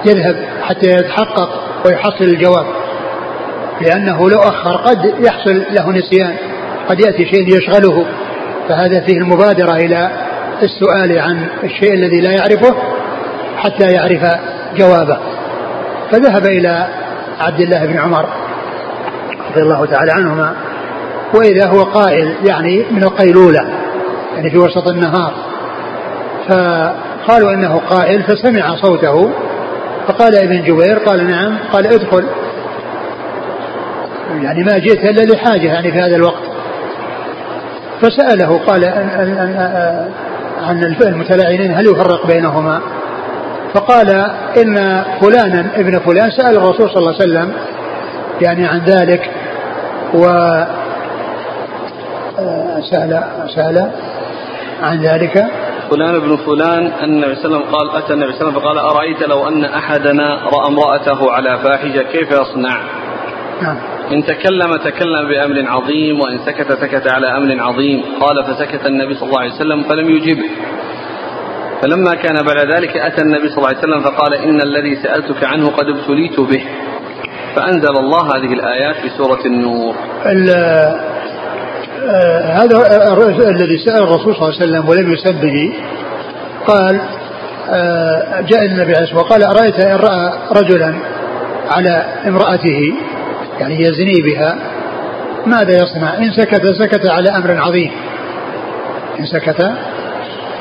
يذهب 0.05 0.35
حتى 0.63 0.89
يتحقق 0.89 1.49
ويحصل 1.85 2.23
الجواب. 2.23 2.65
لأنه 3.81 4.29
لو 4.29 4.39
أخر 4.39 4.75
قد 4.75 5.13
يحصل 5.19 5.63
له 5.71 5.91
نسيان. 5.91 6.35
قد 6.89 6.99
يأتي 6.99 7.25
شيء 7.25 7.57
يشغله. 7.57 8.05
فهذا 8.69 9.01
فيه 9.01 9.17
المبادرة 9.17 9.77
السؤال 10.63 11.19
عن 11.19 11.47
الشيء 11.63 11.93
الذي 11.93 12.21
لا 12.21 12.31
يعرفه 12.31 12.75
حتى 13.57 13.91
يعرف 13.91 14.39
جوابه. 14.77 15.17
فذهب 16.11 16.45
إلى 16.45 16.87
عبد 17.39 17.59
الله 17.59 17.85
بن 17.85 17.97
عمر 17.99 18.25
رضي 19.51 19.61
الله 19.61 19.85
تعالى 19.85 20.11
عنهما 20.11 20.53
وإذا 21.35 21.67
هو 21.67 21.83
قائل 21.83 22.35
يعني 22.45 22.85
من 22.91 23.03
القيلولة 23.03 23.67
يعني 24.35 24.49
في 24.49 24.57
وسط 24.57 24.87
النهار. 24.87 25.33
فقالوا 26.47 27.53
إنه 27.53 27.81
قائل 27.89 28.23
فسمع 28.23 28.75
صوته 28.75 29.31
فقال 30.07 30.35
ابن 30.35 30.63
جبير 30.63 30.99
قال 30.99 31.27
نعم 31.27 31.57
قال 31.73 31.87
ادخل. 31.87 32.25
يعني 34.41 34.63
ما 34.63 34.77
جئت 34.77 35.03
إلا 35.03 35.21
لحاجة 35.33 35.67
يعني 35.67 35.91
في 35.91 35.99
هذا 36.01 36.15
الوقت. 36.15 36.43
فسأله 38.01 38.59
قال 38.67 38.83
عن 40.57 40.83
المتلاعنين 41.01 41.71
هل 41.73 41.85
يفرق 41.85 42.27
بينهما؟ 42.27 42.81
فقال 43.73 44.09
إن 44.57 45.03
فلانا 45.21 45.71
ابن 45.75 45.99
فلان 45.99 46.31
سأل 46.31 46.57
الرسول 46.57 46.89
صلى 46.89 46.97
الله 46.97 47.13
عليه 47.13 47.23
وسلم 47.23 47.53
يعني 48.41 48.65
عن 48.65 48.79
ذلك 48.79 49.29
و 50.13 50.25
سأل 52.91 53.23
سأل 53.55 53.91
عن 54.81 55.01
ذلك. 55.01 55.45
فلان 55.89 56.15
ابن 56.15 56.37
فلان 56.37 56.85
أن 56.85 57.03
النبي 57.03 57.35
صلى 57.35 57.45
الله 57.45 57.57
عليه 57.57 57.67
وسلم 57.67 57.75
قال 57.75 58.03
أتى 58.03 58.13
النبي 58.13 58.33
صلى 58.33 58.41
الله 58.41 58.59
عليه 58.59 58.59
وسلم 58.59 58.61
فقال 58.61 58.77
أرأيت 58.77 59.21
لو 59.21 59.47
أن 59.47 59.65
أحدنا 59.65 60.39
رأى 60.43 60.67
امرأته 60.67 61.31
على 61.31 61.59
فاحشة 61.63 62.01
كيف 62.01 62.31
يصنع؟ 62.31 62.77
نعم. 63.61 63.92
إن 64.11 64.23
تكلم 64.23 64.75
تكلم 64.75 65.27
بأمر 65.27 65.69
عظيم 65.71 66.19
وإن 66.19 66.39
سكت 66.45 66.71
سكت 66.71 67.07
على 67.07 67.37
أمر 67.37 67.63
عظيم. 67.63 68.03
قال 68.19 68.43
فسكت 68.43 68.85
النبي 68.85 69.13
صلى 69.13 69.27
الله 69.27 69.39
عليه 69.39 69.53
وسلم 69.53 69.83
فلم 69.83 70.09
يجبه 70.09 70.49
فلما 71.81 72.15
كان 72.15 72.35
بعد 72.35 72.71
ذلك 72.75 72.97
أتى 72.97 73.21
النبي 73.21 73.49
صلى 73.49 73.57
الله 73.57 73.67
عليه 73.67 73.77
وسلم 73.77 74.01
فقال 74.01 74.33
إن 74.33 74.61
الذي 74.61 74.95
سألتك 74.95 75.43
عنه 75.43 75.69
قد 75.69 75.85
ابتليت 75.89 76.39
به. 76.39 76.63
فأنزل 77.55 77.97
الله 77.97 78.35
هذه 78.35 78.53
الآيات 78.53 78.95
في 78.95 79.09
سورة 79.17 79.45
النور. 79.45 79.95
آه 82.09 82.63
هذا 82.63 82.75
الذي 83.49 83.77
سأل 83.85 84.03
الرسول 84.03 84.35
صلى 84.35 84.41
الله 84.49 84.55
عليه 84.61 84.65
وسلم 84.65 84.89
ولم 84.89 85.13
يسبه 85.13 85.73
قال 86.67 87.01
آه 87.69 88.41
جاء 88.41 88.65
النبي 88.65 88.93
عليه 88.95 89.03
الصلاة 89.03 89.21
والسلام 89.21 89.41
وقال 89.41 89.43
أرأيت 89.43 89.79
إن 89.79 89.95
رأى 89.95 90.33
رجلا 90.51 90.95
على 91.69 92.05
امرأته؟ 92.27 92.93
يعني 93.59 93.81
يزني 93.81 94.21
بها 94.21 94.57
ماذا 95.45 95.83
يصنع؟ 95.83 96.17
إن 96.17 96.31
سكت 96.31 96.65
سكت 96.65 97.05
على 97.05 97.29
أمر 97.29 97.57
عظيم. 97.57 97.91
إن 99.19 99.25
سكت 99.25 99.71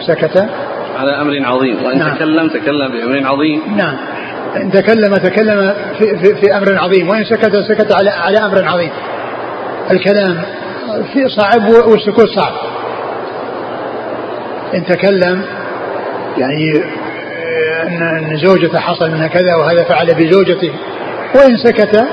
سكت. 0.07 0.49
على 0.99 1.21
أمر 1.21 1.47
عظيم. 1.47 1.85
وإن 1.85 1.99
نعم. 1.99 2.15
تكلم 2.15 2.49
تكلم 2.49 2.89
بأمر 2.93 3.27
عظيم. 3.27 3.63
نعم. 3.77 3.97
إن 4.57 4.71
تكلم 4.71 5.15
تكلم 5.15 5.75
في, 5.99 6.19
في, 6.19 6.35
في 6.35 6.57
أمر 6.57 6.79
عظيم. 6.79 7.09
وإن 7.09 7.25
سكت 7.25 7.57
سكت 7.57 7.93
على 7.93 8.11
على 8.11 8.39
أمر 8.39 8.65
عظيم. 8.65 8.91
الكلام 9.91 10.43
في 11.13 11.29
صعب 11.29 11.69
والسكوت 11.69 12.29
صعب. 12.29 12.53
إن 14.75 14.85
تكلم 14.87 15.45
يعني 16.39 16.83
أن 17.83 18.37
زوجته 18.37 18.79
حصل 18.79 19.11
منها 19.11 19.27
كذا 19.27 19.55
وهذا 19.55 19.85
فعل 19.85 20.15
بزوجته. 20.15 20.73
وإن 21.35 21.57
سكت 21.57 22.07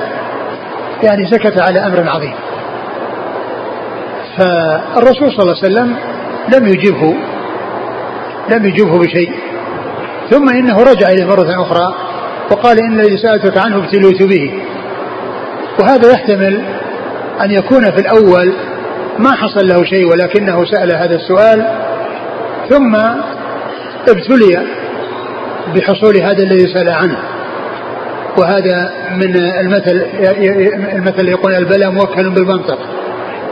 يعني 1.04 1.32
سكت 1.32 1.62
على 1.62 1.80
أمر 1.80 2.10
عظيم. 2.10 2.34
فالرسول 4.38 5.32
صلى 5.32 5.42
الله 5.42 5.56
عليه 5.64 5.68
وسلم 5.68 5.96
لم 6.54 6.68
يجبه 6.68 7.16
لم 8.50 8.66
يجبه 8.66 9.00
بشيء. 9.00 9.34
ثم 10.30 10.50
إنه 10.50 10.78
رجع 10.84 11.08
إليه 11.08 11.26
مرة 11.26 11.62
أخرى 11.62 11.96
وقال 12.52 12.78
إن 12.84 13.00
الذي 13.00 13.18
سألتك 13.18 13.58
عنه 13.58 13.78
ابتليت 13.78 14.24
به. 14.24 14.62
وهذا 15.80 16.12
يحتمل 16.12 16.64
أن 17.42 17.52
يكون 17.52 17.92
في 17.92 18.02
الأول 18.02 18.54
ما 19.20 19.32
حصل 19.32 19.68
له 19.68 19.84
شيء 19.84 20.06
ولكنه 20.12 20.66
سأل 20.66 20.96
هذا 20.96 21.16
السؤال 21.16 21.68
ثم 22.70 22.96
ابتلي 24.10 24.68
بحصول 25.76 26.18
هذا 26.22 26.44
الذي 26.44 26.74
سأل 26.74 26.90
عنه. 26.90 27.18
وهذا 28.38 28.92
من 29.16 29.36
المثل 29.36 30.06
المثل 30.94 31.30
يقول 31.30 31.56
البلاء 31.56 31.92
موكل 31.92 32.30
بالمنطق. 32.30 32.80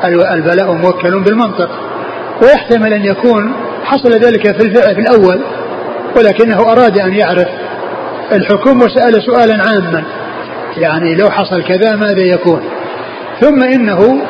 البلاء 0.06 0.72
موكل 0.74 1.20
بالمنطق. 1.20 1.70
ويحتمل 2.42 2.94
أن 2.94 3.06
يكون 3.06 3.54
حصل 3.84 4.10
ذلك 4.10 4.58
في 4.58 4.68
الفعل 4.68 4.96
في 4.96 5.02
الأول 5.02 5.42
ولكنه 6.18 6.72
أراد 6.72 7.00
أن 7.00 7.14
يعرف 7.14 7.48
الحكم 8.32 8.82
وسأل 8.82 9.24
سؤالا 9.24 9.64
عاما. 9.64 10.04
يعني 10.78 11.16
لو 11.16 11.30
حصل 11.30 11.64
كذا 11.64 11.96
ماذا 11.96 12.22
يكون؟ 12.22 12.62
ثم 13.42 13.64
إنه 13.64 14.22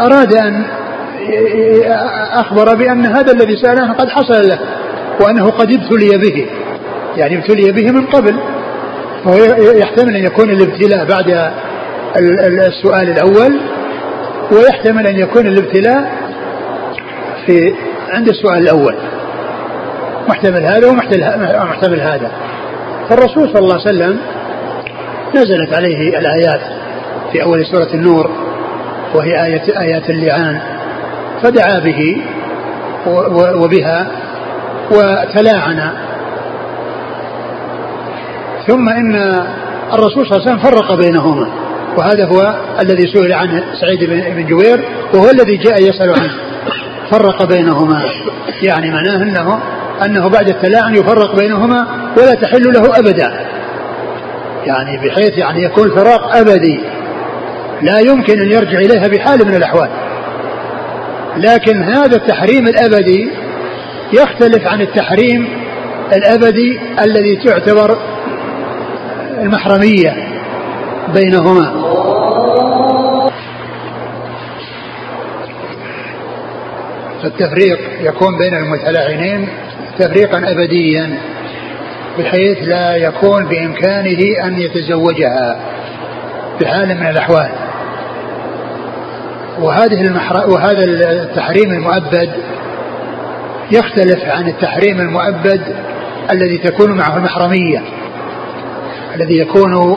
أراد 0.00 0.34
أن 0.34 0.64
أخبر 2.32 2.74
بأن 2.74 3.06
هذا 3.06 3.32
الذي 3.32 3.56
سأل 3.62 3.80
عنه 3.80 3.92
قد 3.92 4.08
حصل 4.08 4.48
له 4.48 4.58
وأنه 5.20 5.50
قد 5.50 5.72
ابتلي 5.72 6.18
به. 6.18 6.46
يعني 7.16 7.38
ابتلي 7.38 7.72
به 7.72 7.90
من 7.90 8.06
قبل. 8.06 8.34
فهو 9.28 9.72
يحتمل 9.72 10.16
أن 10.16 10.24
يكون 10.24 10.50
الابتلاء 10.50 11.04
بعد 11.04 11.52
السؤال 12.66 13.08
الأول 13.10 13.60
ويحتمل 14.52 15.06
أن 15.06 15.16
يكون 15.16 15.46
الابتلاء 15.46 16.12
في 17.46 17.74
عند 18.08 18.28
السؤال 18.28 18.58
الأول. 18.58 18.96
محتمل 20.28 20.64
هذا 20.64 20.86
ومحتمل 20.86 22.00
هذا. 22.00 22.30
فالرسول 23.08 23.48
صلى 23.48 23.58
الله 23.58 23.74
عليه 23.74 23.84
وسلم 23.84 24.18
نزلت 25.34 25.74
عليه 25.74 26.18
الآيات 26.18 26.60
في 27.32 27.42
أول 27.42 27.66
سورة 27.66 27.94
النور 27.94 28.30
وهي 29.14 29.44
آية 29.44 29.80
آيات 29.80 30.10
اللعان 30.10 30.60
فدعا 31.42 31.78
به 31.78 32.22
وبها 33.62 34.06
وتلاعن 34.90 35.92
ثم 38.68 38.88
إن 38.88 39.14
الرسول 39.92 40.26
صلى 40.26 40.36
الله 40.36 40.40
عليه 40.40 40.50
وسلم 40.50 40.58
فرق 40.58 40.94
بينهما. 40.94 41.48
وهذا 41.96 42.26
هو 42.26 42.54
الذي 42.80 43.12
سئل 43.14 43.32
عنه 43.32 43.64
سعيد 43.80 44.04
بن 44.34 44.46
جوير 44.46 44.84
وهو 45.14 45.30
الذي 45.30 45.56
جاء 45.56 45.82
يسأل 45.82 46.10
عنه. 46.10 46.32
فرق 47.10 47.44
بينهما. 47.44 48.02
يعني 48.62 48.90
معناه 48.90 49.22
أنه 49.22 49.58
أنه 50.04 50.28
بعد 50.28 50.48
التلاعن 50.48 50.94
يفرق 50.94 51.36
بينهما 51.36 51.86
ولا 52.16 52.34
تحل 52.34 52.62
له 52.62 52.98
أبدا. 52.98 53.46
يعني 54.66 54.96
بحيث 54.96 55.38
يعني 55.38 55.62
يكون 55.62 55.90
فراق 55.90 56.36
أبدي. 56.36 56.80
لا 57.82 57.98
يمكن 57.98 58.40
أن 58.40 58.50
يرجع 58.50 58.78
إليها 58.78 59.08
بحال 59.08 59.46
من 59.46 59.54
الأحوال. 59.54 59.88
لكن 61.36 61.82
هذا 61.82 62.16
التحريم 62.16 62.66
الأبدي 62.66 63.30
يختلف 64.12 64.66
عن 64.66 64.80
التحريم 64.80 65.48
الأبدي 66.16 66.80
الذي 67.04 67.36
تعتبر 67.36 67.98
المحرمية 69.42 70.16
بينهما. 71.14 71.88
فالتفريق 77.22 77.78
يكون 78.00 78.38
بين 78.38 78.54
المتلاعنين 78.54 79.48
تفريقا 79.98 80.38
أبديا 80.38 81.18
بحيث 82.18 82.58
لا 82.68 82.96
يكون 82.96 83.44
بإمكانه 83.46 84.44
أن 84.44 84.58
يتزوجها 84.60 85.60
بحال 86.60 86.88
من 86.88 87.06
الأحوال. 87.06 87.50
وهذه 89.60 90.00
المحر... 90.02 90.50
وهذا 90.50 90.84
التحريم 90.84 91.72
المؤبد 91.72 92.30
يختلف 93.72 94.24
عن 94.24 94.48
التحريم 94.48 95.00
المؤبد 95.00 95.60
الذي 96.30 96.58
تكون 96.58 96.92
معه 96.92 97.16
المحرمية. 97.16 97.82
الذي 99.18 99.38
يكون 99.38 99.96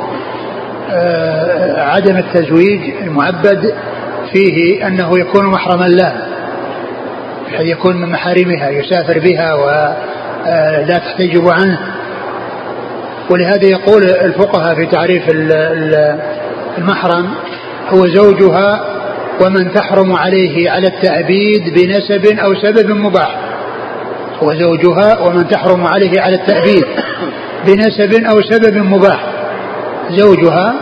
آه، 0.92 1.82
عدم 1.82 2.18
التزويج 2.18 2.82
المؤبد 3.02 3.74
فيه 4.34 4.88
أنه 4.88 5.20
يكون 5.20 5.46
محرما 5.46 5.86
له 5.86 6.14
بحيث 7.48 7.68
يكون 7.68 7.98
من 7.98 8.10
محارمها 8.10 8.70
يسافر 8.70 9.20
بها 9.20 9.54
ولا 9.54 9.96
آه، 10.48 10.86
تحتجب 10.86 11.48
عنه. 11.48 11.80
ولهذا 13.30 13.66
يقول 13.66 14.04
الفقهاء 14.04 14.76
في 14.76 14.86
تعريف 14.86 15.24
المحرم 16.78 17.30
هو 17.90 18.08
زوجها 18.08 18.86
ومن 19.42 19.74
تحرم 19.74 20.14
عليه 20.14 20.72
على 20.72 20.88
التأبيد 20.88 21.74
بنسب 21.74 22.40
أو 22.40 22.56
سبب 22.56 22.90
مباح. 22.90 23.40
هو 24.44 24.54
زوجها 24.54 25.20
ومن 25.20 25.48
تحرم 25.48 25.86
عليه 25.86 26.22
على 26.22 26.36
التأبيد. 26.36 26.86
بنسب 27.66 28.24
أو 28.26 28.42
سبب 28.42 28.78
مباح. 28.78 29.26
زوجها 30.10 30.74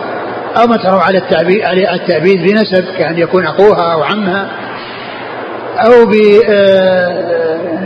أو 0.58 0.76
تحرم 0.76 1.00
على 1.00 1.18
التأبيد 1.18 1.62
على 1.62 1.94
التأبيد 1.94 2.42
بنسب 2.42 2.86
كأن 2.98 3.18
يكون 3.18 3.46
أخوها 3.46 3.94
أو 3.94 4.04
عمها. 4.04 4.48
أو 5.78 6.06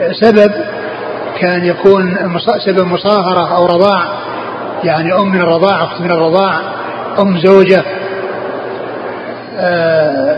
بسبب 0.10 0.52
كأن 1.40 1.66
يكون 1.66 2.18
سبب 2.66 2.88
مصاهرة 2.88 3.56
أو 3.56 3.66
رضاع. 3.66 4.04
يعني 4.84 5.14
أم 5.14 5.32
من 5.32 5.42
الرضاع 5.42 5.84
أخت 5.84 6.02
من 6.02 6.12
الرضاع 6.12 6.62
أم 7.20 7.38
زوجة. 7.38 7.84
آه، 9.60 10.38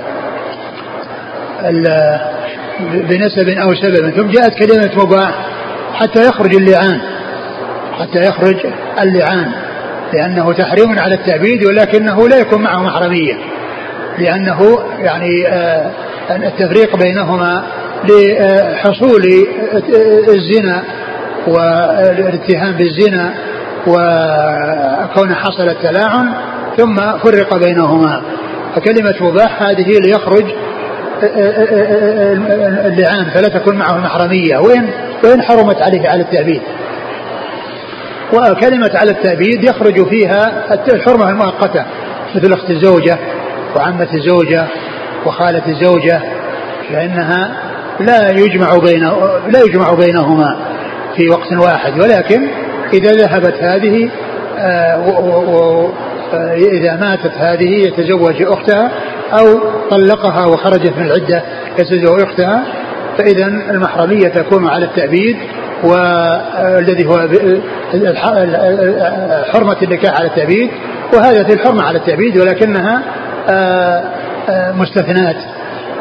بنسب 2.92 3.50
أو 3.50 3.76
سبب. 3.76 4.10
ثم 4.10 4.30
جاءت 4.30 4.54
كلمة 4.56 5.06
مباح 5.06 5.34
حتى 5.94 6.28
يخرج 6.28 6.56
اللعان. 6.56 7.02
حتى 8.00 8.20
يخرج 8.20 8.56
اللعان 9.02 9.52
لأنه 10.14 10.54
تحريم 10.54 11.00
على 11.00 11.16
التأبيد 11.16 11.66
ولكنه 11.66 12.28
لا 12.28 12.38
يكون 12.38 12.62
معه 12.62 12.84
محرمية 12.84 13.34
لأنه 14.20 14.80
يعني 15.00 15.48
آه، 15.48 15.92
التفريق 16.30 16.96
بينهما 16.96 17.64
لحصول 18.04 19.24
الزنا 20.28 20.84
والاتهام 21.48 22.72
بالزنا 22.72 23.34
وكون 23.88 25.36
حصل 25.36 25.70
التلاعن 25.70 26.34
ثم 26.78 26.96
فرق 26.96 27.58
بينهما. 27.58 28.22
فكلمة 28.76 29.16
مباح 29.22 29.62
هذه 29.62 30.00
ليخرج 30.00 30.46
اللعان 32.86 33.26
فلا 33.34 33.48
تكون 33.48 33.76
معه 33.76 33.96
المحرمية 33.96 34.58
وإن 34.58 34.88
وإن 35.24 35.42
حرمت 35.42 35.82
عليه 35.82 36.10
على 36.10 36.22
التأبيد. 36.22 36.62
وكلمة 38.34 38.92
على 38.94 39.12
التأبيد 39.12 39.64
يخرج 39.64 40.08
فيها 40.10 40.64
الحرمة 40.94 41.30
المؤقتة 41.30 41.86
مثل 42.36 42.54
أخت 42.54 42.70
الزوجة 42.70 43.18
وعمة 43.76 44.08
الزوجة 44.14 44.66
وخالة 45.26 45.64
الزوجة 45.68 46.22
فإنها 46.90 47.52
لا 48.00 48.32
يجمع 48.32 48.78
بين 48.78 49.04
لا 49.48 49.60
يجمع 49.68 49.94
بينهما 49.94 50.58
في 51.16 51.30
وقت 51.30 51.54
واحد. 51.54 52.00
ولكن 52.00 52.48
إذا 52.94 53.12
ذهبت 53.12 53.56
هذه 53.64 54.10
آه، 54.58 54.96
آه، 56.34 56.56
إذا 56.56 56.96
ماتت 56.96 57.32
هذه 57.38 57.88
يتزوج 57.88 58.44
أختها 58.44 58.92
أو 59.34 59.60
طلقها 59.90 60.46
وخرجت 60.46 60.94
من 60.98 61.06
العدة 61.06 61.44
يتزوج 61.80 62.22
أختها 62.22 62.64
فإذا 63.18 63.46
المحرمية 63.46 64.28
تكون 64.28 64.68
على 64.68 64.86
التأبيد 64.86 65.38
والذي 65.86 67.06
هو 67.06 67.28
حرمة 69.54 69.78
النكاح 69.84 70.20
على 70.20 70.28
التأبيد 70.28 70.70
وهذه 71.14 71.54
الحرمة 71.54 71.84
على 71.84 71.98
التأبيد 71.98 72.38
ولكنها 72.38 73.04
آه، 73.50 74.04
مستثنات 74.72 75.36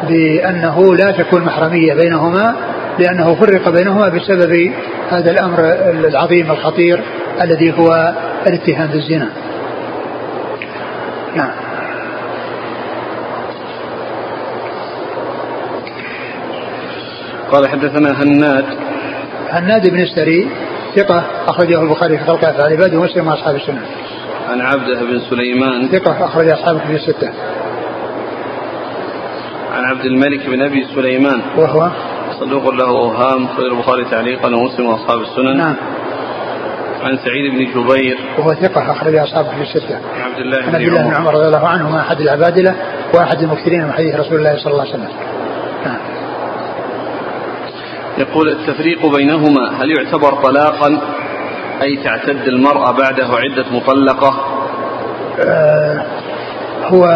بأنه 0.09 0.95
لا 0.95 1.11
تكون 1.11 1.45
محرمية 1.45 1.95
بينهما 1.95 2.55
لأنه 2.99 3.35
فرق 3.35 3.69
بينهما 3.69 4.09
بسبب 4.09 4.73
هذا 5.11 5.31
الأمر 5.31 5.59
العظيم 5.91 6.51
الخطير 6.51 7.01
الذي 7.43 7.79
هو 7.79 8.15
الاتهام 8.47 8.87
بالزنا. 8.87 9.29
نعم. 11.37 11.51
قال 17.53 17.69
حدثنا 17.69 18.23
هناد 18.23 18.65
هناد 19.51 19.89
بن 19.89 20.01
السري 20.01 20.49
ثقة 20.97 21.25
أخرجه 21.47 21.83
البخاري 21.83 22.19
في 22.19 22.25
خلق 22.25 22.45
أفعال 22.45 22.73
عباده 22.73 22.99
ومسلم 22.99 23.29
وأصحاب 23.29 23.57
السنة. 23.57 23.83
عن 24.49 24.61
عبده 24.61 25.01
بن 25.01 25.21
سليمان 25.31 25.89
ثقة 25.89 26.25
أخرج 26.25 26.49
أصحابه 26.49 26.79
في 26.79 26.93
الستة. 26.93 27.29
عن 29.73 29.85
عبد 29.85 30.05
الملك 30.05 30.47
بن 30.47 30.63
أبي 30.63 30.87
سليمان 30.95 31.43
وهو 31.57 31.91
صدوق 32.41 32.71
له 32.71 32.89
أوهام 32.89 33.49
خرج 33.49 33.65
البخاري 33.65 34.05
تعليقا 34.05 34.57
ومسلم 34.57 34.87
وأصحاب 34.87 35.21
السنن. 35.21 35.57
نعم. 35.57 35.77
عن 37.03 37.17
سعيد 37.17 37.53
بن 37.53 37.65
جبير 37.65 38.19
وهو 38.39 38.55
ثقة 38.55 38.93
أخرج 38.93 39.15
أصحابه 39.17 39.49
في 39.49 39.63
الستة. 39.63 39.95
عن 39.95 40.31
عبد 40.31 40.39
الله 40.39 40.57
عن 40.57 40.75
عبد 40.75 40.83
الله 40.83 41.03
بن 41.03 41.15
عمر 41.15 41.35
رضي 41.35 41.47
الله 41.47 41.69
عنهما 41.69 42.01
أحد 42.01 42.21
العبادلة 42.21 42.75
وأحد 43.15 43.43
المكثرين 43.43 43.85
من 43.85 43.93
حديث 43.93 44.15
رسول 44.15 44.39
الله 44.39 44.57
صلى 44.57 44.73
الله 44.73 44.81
عليه 44.81 44.91
وسلم. 44.91 45.34
يقول 48.19 48.49
التفريق 48.49 49.07
بينهما 49.07 49.83
هل 49.83 49.91
يعتبر 49.91 50.43
طلاقا؟ 50.43 51.01
أي 51.83 51.97
تعتد 52.05 52.49
المرأة 52.49 52.93
بعده 52.93 53.27
عدة 53.27 53.65
مطلقة؟ 53.73 54.35
آه 55.41 56.03
هو 56.85 57.07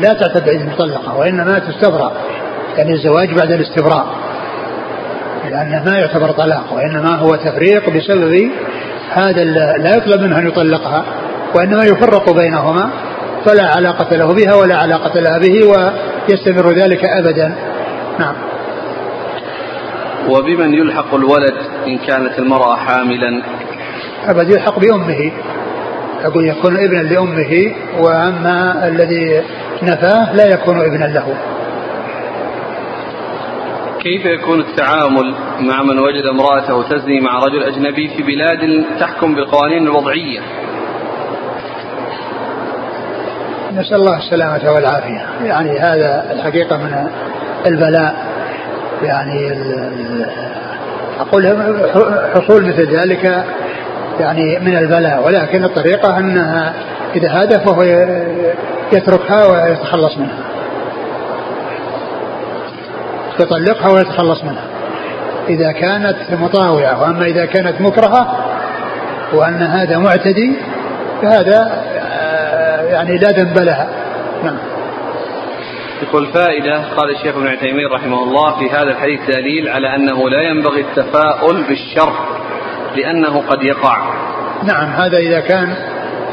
لا 0.00 0.12
تعتد 0.12 0.48
عدة 0.48 0.72
مطلقة 0.72 1.18
وإنما 1.18 1.58
تستبرأ 1.58 2.12
يعني 2.76 2.92
الزواج 2.92 3.34
بعد 3.34 3.52
الاستبراء 3.52 4.06
لأنه 5.50 5.84
ما 5.84 5.98
يعتبر 5.98 6.30
طلاق 6.30 6.72
وإنما 6.72 7.16
هو 7.16 7.36
تفريق 7.36 7.90
بسبب 7.90 8.50
هذا 9.12 9.44
لا 9.78 9.96
يطلب 9.96 10.20
منه 10.20 10.38
أن 10.38 10.46
يطلقها 10.46 11.04
وإنما 11.54 11.84
يفرق 11.84 12.32
بينهما 12.32 12.90
فلا 13.44 13.66
علاقة 13.76 14.16
له 14.16 14.34
بها 14.34 14.54
ولا 14.54 14.76
علاقة 14.76 15.20
لها 15.20 15.38
به 15.38 15.64
ويستمر 15.64 16.72
ذلك 16.72 17.04
أبدا. 17.04 17.54
نعم. 18.18 18.34
وبمن 20.28 20.74
يلحق 20.74 21.14
الولد 21.14 21.54
إن 21.86 21.98
كانت 21.98 22.38
المرأة 22.38 22.76
حاملا؟ 22.76 23.42
أبد 24.24 24.50
يلحق 24.50 24.78
بأمه. 24.78 25.32
أقول 26.24 26.46
يكون 26.46 26.76
ابنا 26.76 27.02
لأمه 27.02 27.74
وأما 27.98 28.88
الذي 28.88 29.42
نفاه 29.82 30.32
لا 30.34 30.46
يكون 30.46 30.80
ابنا 30.80 31.04
له. 31.04 31.36
كيف 34.00 34.24
يكون 34.24 34.60
التعامل 34.60 35.34
مع 35.60 35.82
من 35.82 35.98
وجد 35.98 36.26
امرأته 36.26 36.82
تزني 36.82 37.20
مع 37.20 37.38
رجل 37.38 37.62
أجنبي 37.62 38.08
في 38.08 38.22
بلاد 38.22 38.84
تحكم 39.00 39.34
بالقوانين 39.34 39.82
الوضعية؟ 39.82 40.40
نسأل 43.72 43.96
الله 43.96 44.16
السلامة 44.16 44.72
والعافية. 44.72 45.26
يعني 45.44 45.78
هذا 45.78 46.32
الحقيقة 46.32 46.76
من 46.76 47.10
البلاء. 47.66 48.29
يعني 49.02 49.52
أقول 51.20 51.46
حصول 52.34 52.66
مثل 52.66 52.96
ذلك 52.96 53.44
يعني 54.20 54.58
من 54.58 54.76
البلاء 54.76 55.26
ولكن 55.26 55.64
الطريقة 55.64 56.18
أنها 56.18 56.74
إذا 57.16 57.28
هذا 57.28 57.58
فهو 57.58 57.82
يتركها 58.92 59.46
ويتخلص 59.46 60.18
منها. 60.18 60.38
يطلقها 63.40 63.88
ويتخلص 63.88 64.44
منها. 64.44 64.64
إذا 65.48 65.72
كانت 65.72 66.16
مطاوعة 66.40 67.02
وأما 67.02 67.24
إذا 67.24 67.44
كانت 67.44 67.80
مكرهة 67.80 68.36
وأن 69.32 69.62
هذا 69.62 69.98
معتدي 69.98 70.56
فهذا 71.22 71.72
يعني 72.90 73.18
لا 73.18 73.30
ذنب 73.30 73.58
لها. 73.58 73.88
يقول 76.02 76.26
فائدة 76.32 76.94
قال 76.96 77.10
الشيخ 77.10 77.36
ابن 77.36 77.48
عثيمين 77.48 77.86
رحمه 77.86 78.22
الله 78.22 78.58
في 78.58 78.70
هذا 78.70 78.90
الحديث 78.90 79.20
دليل 79.28 79.68
على 79.68 79.96
أنه 79.96 80.30
لا 80.30 80.42
ينبغي 80.42 80.80
التفاؤل 80.80 81.64
بالشر 81.64 82.12
لأنه 82.96 83.42
قد 83.48 83.62
يقع. 83.62 83.96
نعم 84.64 84.86
هذا 84.86 85.18
إذا 85.18 85.40
كان 85.40 85.74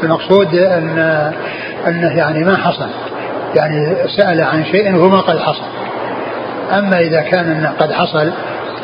المقصود 0.02 0.54
أن 0.54 0.98
أنه 1.86 2.18
يعني 2.18 2.44
ما 2.44 2.56
حصل 2.56 2.90
يعني 3.56 3.96
سأل 4.16 4.42
عن 4.42 4.64
شيء 4.64 4.96
وما 4.96 5.20
قد 5.20 5.38
حصل. 5.38 5.66
أما 6.78 7.00
إذا 7.00 7.20
كان 7.20 7.50
أنه 7.50 7.70
قد 7.78 7.92
حصل 7.92 8.32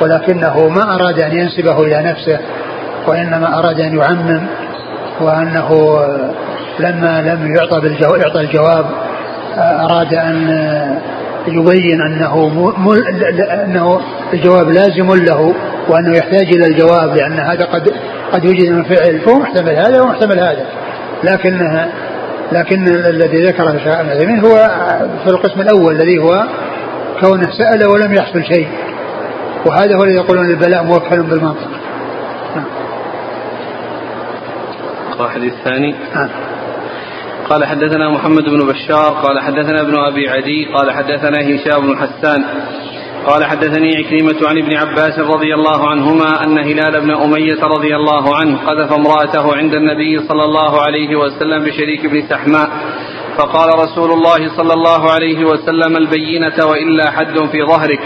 ولكنه 0.01 0.68
ما 0.68 0.95
أراد 0.95 1.20
أن 1.20 1.39
ينسبه 1.39 1.82
إلى 1.82 2.03
نفسه 2.03 2.39
وإنما 3.07 3.59
أراد 3.59 3.80
أن 3.80 3.99
يعمم 3.99 4.47
وأنه 5.20 5.99
لما 6.78 7.22
لم 7.22 7.57
يعطى 7.57 7.80
بالجواب 7.80 8.20
يعطى 8.20 8.41
الجواب 8.41 8.87
أراد 9.59 10.14
أن 10.14 10.48
يبين 11.48 12.00
أنه 12.00 12.48
مل 12.78 13.24
أنه 13.50 14.00
الجواب 14.32 14.68
لازم 14.68 15.14
له 15.14 15.55
وأنه 15.88 16.16
يحتاج 16.16 16.46
إلى 16.57 16.66
الجواب 16.66 17.16
لأن 17.16 17.38
هذا 17.38 17.64
قد 17.64 17.94
قد 18.32 18.44
يوجد 18.44 18.70
من 18.70 18.84
فعل 18.84 19.20
فهو 19.20 19.38
محتمل 19.38 19.76
هذا 19.76 20.00
ومحتمل 20.00 20.38
هذا 20.38 20.66
لكن 21.24 21.59
لكن 22.52 22.88
الذي 22.88 23.46
ذكره 23.46 23.70
الشيخ 23.70 23.94
ابن 23.98 24.40
هو 24.40 24.70
في 25.24 25.30
القسم 25.30 25.61
الأول 25.61 25.94
الذي 25.94 26.18
هو 26.18 26.46
كونه 27.20 27.50
سأل 27.59 27.88
ولم 27.88 28.14
يحصل 28.14 28.44
شيء 28.44 28.68
وهذا 29.66 29.96
هو 29.96 30.02
الذي 30.02 30.16
يقولون 30.16 30.50
البلاء 30.50 30.84
موكل 30.84 31.22
بالمنطق 31.22 31.68
نعم. 32.57 32.66
الحديث 35.20 35.52
الثاني 35.52 35.94
نعم. 36.14 36.28
قال 37.51 37.64
حدثنا 37.64 38.11
محمد 38.11 38.45
بن 38.45 38.66
بشار 38.66 39.12
قال 39.12 39.40
حدثنا 39.40 39.80
ابن 39.80 39.95
أبي 39.97 40.28
عدي 40.28 40.66
قال 40.74 40.90
حدثنا 40.90 41.38
هشام 41.40 41.86
بن 41.86 41.99
حسان 41.99 42.45
قال 43.26 43.45
حدثني 43.45 43.97
عكرمة 43.97 44.49
عن 44.49 44.59
ابن 44.59 44.76
عباس 44.76 45.18
رضي 45.18 45.55
الله 45.55 45.90
عنهما 45.90 46.45
أن 46.45 46.59
هلال 46.59 47.01
بن 47.01 47.11
أمية 47.11 47.64
رضي 47.64 47.97
الله 47.97 48.36
عنه 48.36 48.59
قذف 48.59 48.92
امرأته 48.92 49.57
عند 49.57 49.74
النبي 49.74 50.18
صلى 50.28 50.45
الله 50.45 50.80
عليه 50.80 51.16
وسلم 51.16 51.64
بشريك 51.64 52.07
بن 52.07 52.22
سحماء 52.28 52.68
فقال 53.38 53.78
رسول 53.78 54.12
الله 54.12 54.57
صلى 54.57 54.72
الله 54.72 55.11
عليه 55.11 55.45
وسلم 55.45 55.97
البينة 55.97 56.66
وإلا 56.66 57.11
حد 57.11 57.38
في 57.53 57.64
ظهرك. 57.68 58.01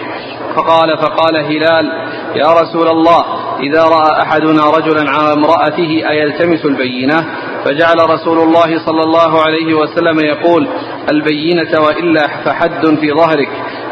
فقال 0.57 0.99
فقال 0.99 1.36
هلال 1.36 1.86
يا 2.34 2.53
رسول 2.53 2.89
الله 2.89 3.24
إذا 3.61 3.84
رأى 3.84 4.22
أحدنا 4.22 4.70
رجلا 4.70 5.11
على 5.11 5.32
امرأته 5.32 6.11
أيلتمس 6.11 6.64
البينة؟ 6.64 7.26
فجعل 7.64 8.11
رسول 8.11 8.38
الله 8.38 8.86
صلى 8.86 9.02
الله 9.02 9.42
عليه 9.42 9.74
وسلم 9.74 10.20
يقول 10.20 10.68
البينة 11.11 11.80
وإلا 11.80 12.26
فحد 12.44 12.86
في 13.00 13.12
ظهرك. 13.12 13.48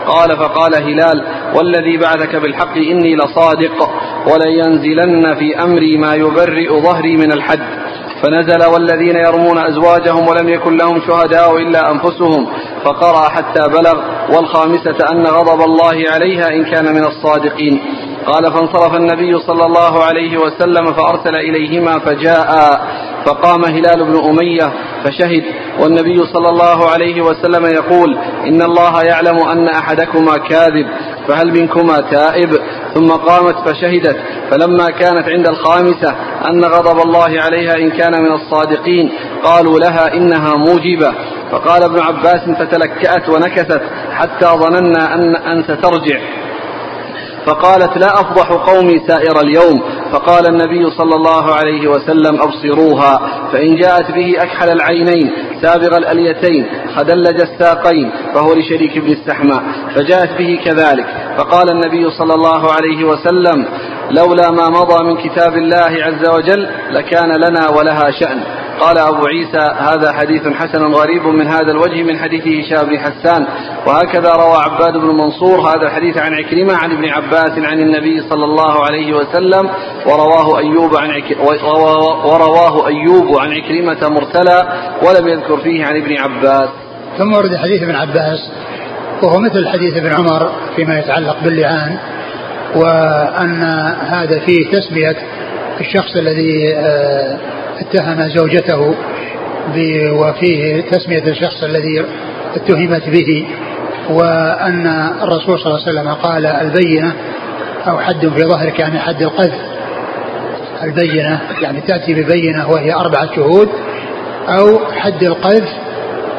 قال 0.06 0.36
فقال 0.36 0.74
هلال 0.74 1.24
والذي 1.54 1.96
بعثك 1.96 2.36
بالحق 2.36 2.76
إني 2.76 3.16
لصادق 3.16 3.90
ولينزلن 4.32 5.34
في 5.34 5.62
أمري 5.62 5.96
ما 5.96 6.14
يبرئ 6.14 6.80
ظهري 6.80 7.16
من 7.16 7.32
الحد. 7.32 7.86
فنزل 8.22 8.64
والذين 8.72 9.16
يرمون 9.16 9.58
أزواجهم 9.58 10.28
ولم 10.28 10.48
يكن 10.48 10.76
لهم 10.76 11.00
شهداء 11.00 11.56
إلا 11.56 11.90
أنفسهم 11.90 12.46
فقرأ 12.84 13.28
حتى 13.28 13.68
بلغ 13.68 14.00
والخامسة 14.36 14.96
أن 15.12 15.26
غضب 15.26 15.64
الله 15.64 16.04
عليها 16.10 16.48
إن 16.48 16.64
كان 16.64 16.94
من 16.94 17.04
الصادقين. 17.04 17.80
قال 18.26 18.52
فانصرف 18.52 18.94
النبي 18.94 19.38
صلى 19.38 19.66
الله 19.66 20.04
عليه 20.04 20.38
وسلم 20.38 20.92
فأرسل 20.92 21.34
إليهما 21.34 21.98
فجاء 21.98 22.80
فقام 23.26 23.64
هلال 23.64 24.04
بن 24.04 24.18
أمية 24.28 24.72
فشهد. 25.04 25.44
والنبي 25.80 26.26
صلى 26.26 26.48
الله 26.48 26.90
عليه 26.90 27.22
وسلم 27.22 27.66
يقول 27.66 28.18
إن 28.46 28.62
الله 28.62 29.02
يعلم 29.02 29.38
أن 29.38 29.68
أحدكما 29.68 30.36
كاذب 30.36 30.86
فهل 31.28 31.60
منكما 31.60 32.00
تائب؟ 32.00 32.50
ثم 32.94 33.06
قامت 33.06 33.68
فشهدت. 33.68 34.16
فلما 34.50 34.90
كانت 34.90 35.28
عند 35.28 35.46
الخامسة 35.46 36.14
أن 36.50 36.64
غضب 36.64 37.00
الله 37.06 37.40
عليها 37.40 37.76
إن 37.76 37.90
كان 37.90 38.22
من 38.22 38.32
الصادقين 38.32 39.12
قالوا 39.42 39.78
لها 39.78 40.14
إنها 40.14 40.54
موجبة. 40.56 41.12
فقال 41.50 41.82
ابن 41.82 42.00
عباس 42.00 42.40
فتلكأت 42.58 43.28
ونكثت 43.28 43.82
حتى 44.12 44.46
ظننا 44.46 45.14
أن, 45.14 45.36
أن 45.36 45.62
سترجع 45.62 46.20
فقالت 47.46 47.98
لا 47.98 48.20
أفضح 48.20 48.48
قومي 48.52 49.00
سائر 49.08 49.40
اليوم. 49.40 49.82
فقال 50.12 50.46
النبي 50.48 50.90
صلى 50.90 51.14
الله 51.14 51.54
عليه 51.54 51.88
وسلم 51.88 52.42
أبصروها 52.42 53.20
فإن 53.52 53.76
جاءت 53.76 54.10
به 54.10 54.42
أكحل 54.42 54.68
العينين 54.68 55.32
سابغ 55.62 55.96
الأليتين 55.96 56.66
خدلج 56.96 57.40
الساقين 57.40 58.10
فهو 58.34 58.54
لشريك 58.54 58.98
بن 58.98 59.12
السحماء 59.12 59.62
فجاءت 59.94 60.38
به 60.38 60.60
كذلك. 60.64 61.06
فقال 61.38 61.70
النبي 61.70 62.10
صلى 62.10 62.34
الله 62.34 62.72
عليه 62.72 63.04
وسلم 63.04 63.66
لولا 64.10 64.50
ما 64.50 64.68
مضى 64.68 65.04
من 65.04 65.16
كتاب 65.16 65.56
الله 65.56 65.92
عز 66.06 66.28
وجل 66.28 66.68
لكان 66.90 67.32
لنا 67.32 67.68
ولها 67.68 68.10
شأن. 68.10 68.40
قال 68.80 68.98
أبو 68.98 69.26
عيسى 69.26 69.72
هذا 69.78 70.12
حديث 70.12 70.48
حسن 70.48 70.84
غريب 70.84 71.26
من 71.26 71.46
هذا 71.46 71.70
الوجه 71.72 72.02
من 72.02 72.18
حديث 72.18 72.42
هشام 72.48 72.86
بن 72.86 72.98
حسان. 72.98 73.46
وهكذا 73.86 74.32
روى 74.32 74.56
عباد 74.56 74.92
بن 74.92 75.06
منصور 75.06 75.60
هذا 75.60 75.82
الحديث 75.82 76.18
عن 76.18 76.34
عكرمة 76.34 76.74
عن 76.74 76.92
ابن 76.92 77.08
عباس 77.08 77.58
عن 77.58 77.80
النبي 77.80 78.20
صلى 78.20 78.44
الله 78.44 78.84
عليه 78.84 79.16
وسلم 79.16 79.70
ورواه 80.06 80.58
أيوب 80.58 80.96
عن 80.96 81.10
عك... 81.10 81.36
ورواه 82.24 82.86
أيوب 82.86 83.38
عن 83.38 83.52
عكرمة 83.52 84.08
مرسلا 84.08 84.68
ولم 85.02 85.28
يذكر 85.28 85.56
فيه 85.56 85.84
عن 85.84 85.96
ابن 85.96 86.16
عباس. 86.16 86.68
ثم 87.18 87.32
ورد 87.32 87.56
حديث 87.56 87.82
ابن 87.82 87.94
عباس 87.94 88.50
وهو 89.22 89.38
مثل 89.38 89.68
حديث 89.68 89.96
ابن 89.96 90.12
عمر 90.14 90.52
فيما 90.76 90.98
يتعلق 90.98 91.36
باللعان 91.44 91.98
وأن 92.74 93.62
هذا 94.00 94.38
فيه 94.38 94.70
تسمية 94.70 95.16
الشخص 95.80 96.16
الذي 96.16 96.74
آه، 96.76 97.38
اتهم 97.80 98.28
زوجته 98.28 98.94
وفيه 100.12 100.80
تسمية 100.80 101.22
الشخص 101.22 101.62
الذي 101.62 102.04
اتهمت 102.56 103.08
به 103.08 103.46
وأن 104.10 104.86
الرسول 105.22 105.58
صلى 105.58 105.66
الله 105.66 105.82
عليه 105.86 106.00
وسلم 106.00 106.14
قال 106.14 106.46
البينة 106.46 107.12
أو 107.88 107.98
حد 107.98 108.28
في 108.28 108.42
ظهرك 108.42 108.78
يعني 108.78 108.98
حد 108.98 109.22
القذف. 109.22 109.60
البينة 110.82 111.40
يعني 111.62 111.80
تأتي 111.80 112.14
ببينة 112.14 112.70
وهي 112.70 112.94
أربعة 112.94 113.34
شهود 113.36 113.68
أو 114.48 114.78
حد 114.92 115.22
القذف 115.22 115.68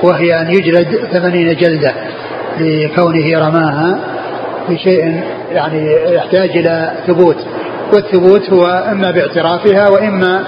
وهي 0.04 0.42
أن 0.42 0.50
يجلد 0.50 1.08
ثمانين 1.12 1.56
جلدة 1.56 1.94
لكونه 2.60 3.48
رماها 3.48 4.00
بشيء 4.70 5.24
يعني 5.52 5.94
يحتاج 6.16 6.50
إلى 6.50 6.92
ثبوت. 7.08 7.38
والثبوت 7.94 8.50
هو 8.50 8.66
إما 8.92 9.12
باعترافها 9.12 9.90
وإما 9.90 10.44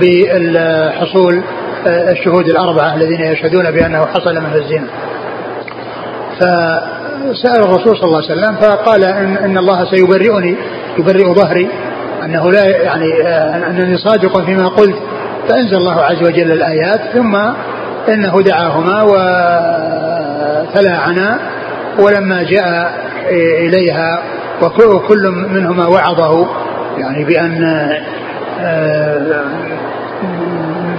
بحصول 0.00 1.42
الشهود 1.86 2.48
الأربعة 2.48 2.94
الذين 2.94 3.20
يشهدون 3.20 3.70
بأنه 3.70 4.06
حصل 4.06 4.34
من 4.34 4.54
الزنا. 4.54 4.86
فسأل 6.36 7.60
الرسول 7.64 7.96
صلى 7.96 8.04
الله 8.04 8.22
عليه 8.22 8.32
وسلم 8.32 8.54
فقال 8.56 9.04
إن, 9.04 9.36
إن 9.36 9.58
الله 9.58 9.84
سيبرئني 9.90 10.56
يبرئ 10.98 11.34
ظهري 11.34 11.68
أنه 12.24 12.50
لا 12.50 12.64
يعني 12.64 13.22
أنني 13.70 13.96
صادق 13.96 14.44
فيما 14.44 14.68
قلت. 14.68 14.96
فأنزل 15.48 15.76
الله 15.76 16.00
عز 16.02 16.22
وجل 16.22 16.52
الآيات 16.52 17.00
ثم 17.12 17.36
إنه 18.08 18.42
دعاهما 18.42 19.02
وتلاعنا 20.72 21.38
ولما 21.98 22.42
جاء 22.42 22.92
إليها 23.58 24.22
وكل 24.62 25.30
منهما 25.30 25.86
وعظه 25.86 26.46
يعني 26.98 27.24
بأن 27.24 27.90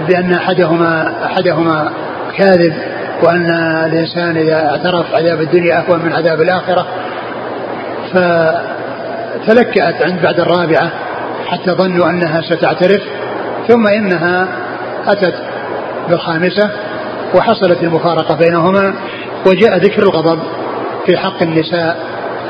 بأن 0.08 0.32
أحدهما 0.32 1.12
أحدهما 1.24 1.92
كاذب 2.36 2.74
وأن 3.22 3.50
الإنسان 3.86 4.36
إذا 4.36 4.54
اعترف 4.54 5.14
عذاب 5.14 5.40
الدنيا 5.40 5.78
أهون 5.78 6.04
من 6.04 6.12
عذاب 6.12 6.40
الآخرة. 6.40 6.86
فتلكأت 9.44 10.02
عند 10.02 10.22
بعد 10.22 10.40
الرابعة 10.40 10.90
حتى 11.46 11.70
ظنوا 11.70 12.10
أنها 12.10 12.40
ستعترف 12.40 13.02
ثم 13.68 13.86
إنها 13.86 14.48
أتت 15.06 15.34
بالخامسة 16.08 16.70
وحصلت 17.34 17.82
المفارقة 17.82 18.36
بينهما 18.36 18.94
وجاء 19.46 19.78
ذكر 19.78 20.02
الغضب 20.02 20.38
في 21.06 21.16
حق 21.16 21.42
النساء 21.42 21.96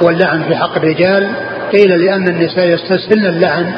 واللعن 0.00 0.42
في 0.42 0.56
حق 0.56 0.76
الرجال. 0.76 1.30
قيل 1.72 2.04
لأن 2.04 2.28
النساء 2.28 2.66
يستسهلن 2.66 3.26
اللعن 3.26 3.72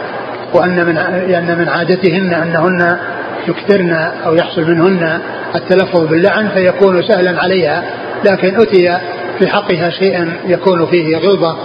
وأن 0.55 0.87
من 0.87 0.95
لأن 1.29 1.59
من 1.59 1.69
عادتهن 1.69 2.33
أنهن 2.35 2.99
يكثرن 3.51 3.93
أو 4.27 4.35
يحصل 4.35 4.71
منهن 4.71 5.21
التلفظ 5.55 6.07
باللعن 6.07 6.49
فيكون 6.49 7.03
سهلا 7.03 7.43
عليها 7.43 7.85
لكن 8.25 8.61
أتي 8.61 8.99
في 9.39 9.47
حقها 9.47 9.91
شيئا 9.91 10.33
يكون 10.47 10.87
فيه 10.87 11.17
غلظة 11.17 11.57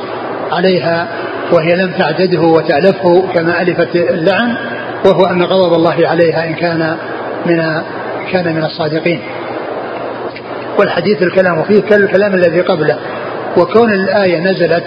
عليها 0.51 1.07
وهي 1.51 1.75
لم 1.75 1.91
تعدده 1.91 2.41
وتألفه 2.41 3.27
كما 3.33 3.61
ألفت 3.61 3.95
اللعن 3.95 4.55
وهو 5.05 5.25
أن 5.25 5.43
غضب 5.43 5.73
الله 5.73 6.07
عليها 6.07 6.47
إن 6.47 6.53
كان 6.53 6.97
من 7.45 7.81
كان 8.31 8.55
من 8.55 8.63
الصادقين. 8.63 9.21
والحديث 10.79 11.21
الكلام 11.21 11.63
فيه 11.63 11.81
كالكلام 11.81 12.33
الذي 12.33 12.61
قبله 12.61 12.97
وكون 13.57 13.93
الآية 13.93 14.39
نزلت 14.39 14.83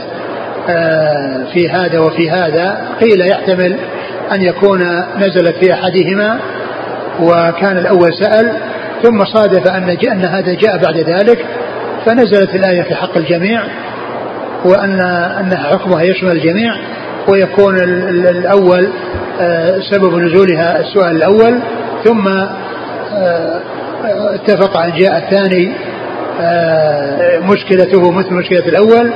آه، 0.70 1.44
في 1.52 1.70
هذا 1.70 1.98
وفي 1.98 2.30
هذا 2.30 2.88
قيل 3.00 3.20
يحتمل 3.20 3.78
أن 4.32 4.42
يكون 4.42 4.82
نزلت 5.16 5.56
في 5.56 5.72
أحدهما 5.72 6.40
وكان 7.20 7.78
الأول 7.78 8.14
سأل 8.20 8.52
ثم 9.02 9.24
صادف 9.24 9.70
أن, 9.70 9.96
أن 10.12 10.24
هذا 10.24 10.54
جاء 10.54 10.78
بعد 10.78 10.96
ذلك 10.96 11.46
فنزلت 12.06 12.54
الآية 12.54 12.82
في 12.82 12.94
حق 12.94 13.16
الجميع 13.16 13.62
وأن 14.64 15.00
أن 15.40 15.56
حكمها 15.56 16.02
يشمل 16.02 16.32
الجميع 16.32 16.74
ويكون 17.28 17.78
الأول 17.78 18.88
آه، 19.40 19.80
سبب 19.90 20.14
نزولها 20.18 20.80
السؤال 20.80 21.16
الأول 21.16 21.60
ثم 22.04 22.28
آه، 22.28 23.60
اتفق 24.34 24.76
أن 24.76 24.92
جاء 24.92 25.18
الثاني 25.18 25.72
آه، 26.40 27.38
مشكلته 27.38 28.10
مثل 28.10 28.34
مشكلة 28.34 28.66
الأول 28.66 29.12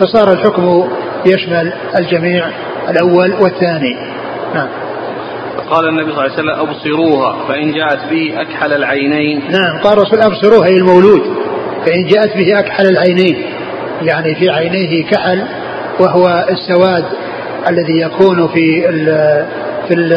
فصار 0.00 0.32
الحكم 0.32 0.88
يشمل 1.26 1.72
الجميع 1.98 2.46
الأول 2.88 3.32
والثاني. 3.32 3.96
نعم. 4.54 4.68
قال 5.70 5.88
النبي 5.88 6.12
صلى 6.12 6.12
الله 6.12 6.22
عليه 6.22 6.32
وسلم 6.32 6.68
أبصروها 6.68 7.46
فإن 7.48 7.72
جاءت 7.72 8.10
به 8.10 8.40
أكحل 8.40 8.72
العينين. 8.72 9.42
نعم 9.50 9.78
قال 9.82 9.98
الرسول 9.98 10.20
أبصروها 10.20 10.66
أي 10.66 10.76
المولود. 10.76 11.22
فإن 11.86 12.06
جاءت 12.06 12.36
به 12.36 12.58
أكحل 12.58 12.86
العينين. 12.86 13.42
يعني 14.02 14.34
في 14.34 14.50
عينيه 14.50 15.04
كحل 15.04 15.42
وهو 16.00 16.46
السواد 16.50 17.04
الذي 17.68 18.00
يكون 18.00 18.48
في 18.48 18.88
ال 18.88 19.06
في 19.88 19.94
ال 19.94 20.08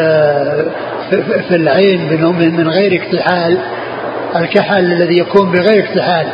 في 1.48 1.56
العين 1.56 2.22
من 2.56 2.68
غير 2.68 3.02
اكتحال. 3.02 3.58
الكحل 4.36 4.92
الذي 4.92 5.18
يكون 5.18 5.52
بغير 5.52 5.84
اكتحال. 5.84 6.26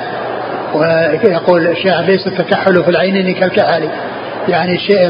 ويقول 0.75 1.67
الشاعر 1.67 2.05
ليس 2.05 2.27
التكحل 2.27 2.85
في 2.85 2.91
العينين 2.91 3.35
كالكحل. 3.35 3.89
يعني 4.49 4.75
الشيء 4.75 5.07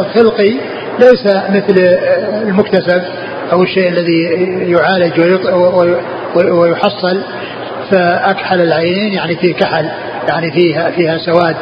الخلقي 0.00 0.54
ليس 0.98 1.26
مثل 1.26 1.74
المكتسب. 2.42 3.02
أو 3.52 3.62
الشيء 3.62 3.88
الذي 3.88 4.22
يعالج 4.72 5.20
ويحصل 6.34 7.22
فأكحل 7.90 8.60
العينين 8.60 9.12
يعني 9.12 9.36
فيه 9.36 9.54
كحل 9.54 9.88
يعني 10.28 10.52
فيها 10.52 10.90
فيها 10.90 11.18
سواد 11.18 11.56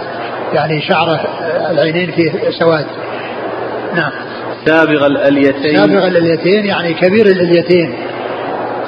يعني 0.54 0.82
شعر 0.82 1.20
العينين 1.70 2.10
فيه 2.10 2.32
سواد. 2.50 2.86
نعم. 3.94 4.10
سابغ 4.66 5.06
الأليتين. 5.06 5.78
سابغ 5.78 6.06
الأليتين 6.06 6.64
يعني 6.66 6.94
كبير 6.94 7.26
الأليتين. 7.26 7.94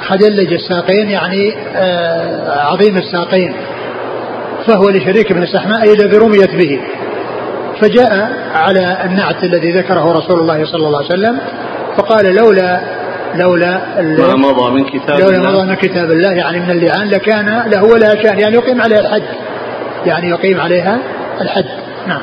خدلج 0.01 0.53
الساقين 0.53 1.09
يعني 1.09 1.53
آه 1.75 2.59
عظيم 2.59 2.97
الساقين. 2.97 3.53
فهو 4.67 4.89
لشريك 4.89 5.33
بن 5.33 5.43
السحماء 5.43 5.93
إذا 5.93 6.07
برميت 6.07 6.55
به. 6.55 6.79
فجاء 7.81 8.31
على 8.53 8.97
النعت 9.05 9.43
الذي 9.43 9.71
ذكره 9.71 10.11
رسول 10.11 10.39
الله 10.39 10.65
صلى 10.65 10.87
الله 10.87 10.97
عليه 10.97 11.07
وسلم 11.07 11.39
فقال 11.97 12.35
لولا 12.35 12.81
لولا 13.35 13.81
ما 14.17 14.35
مضى 14.35 14.71
من 14.71 14.85
كتاب 14.85 15.19
لولا 15.19 15.37
الله. 15.37 15.51
مضى 15.51 15.69
من 15.69 15.75
كتاب 15.75 16.11
الله 16.11 16.31
يعني 16.31 16.59
من 16.59 16.71
اللعان 16.71 17.09
لكان 17.09 17.63
له 17.67 17.83
ولا 17.83 18.23
شان 18.23 18.39
يعني 18.39 18.55
يقيم 18.55 18.81
عليها 18.81 18.99
الحد 18.99 19.23
يعني 20.05 20.29
يقيم 20.29 20.61
عليها 20.61 20.99
الحد 21.41 21.65
نعم. 22.07 22.21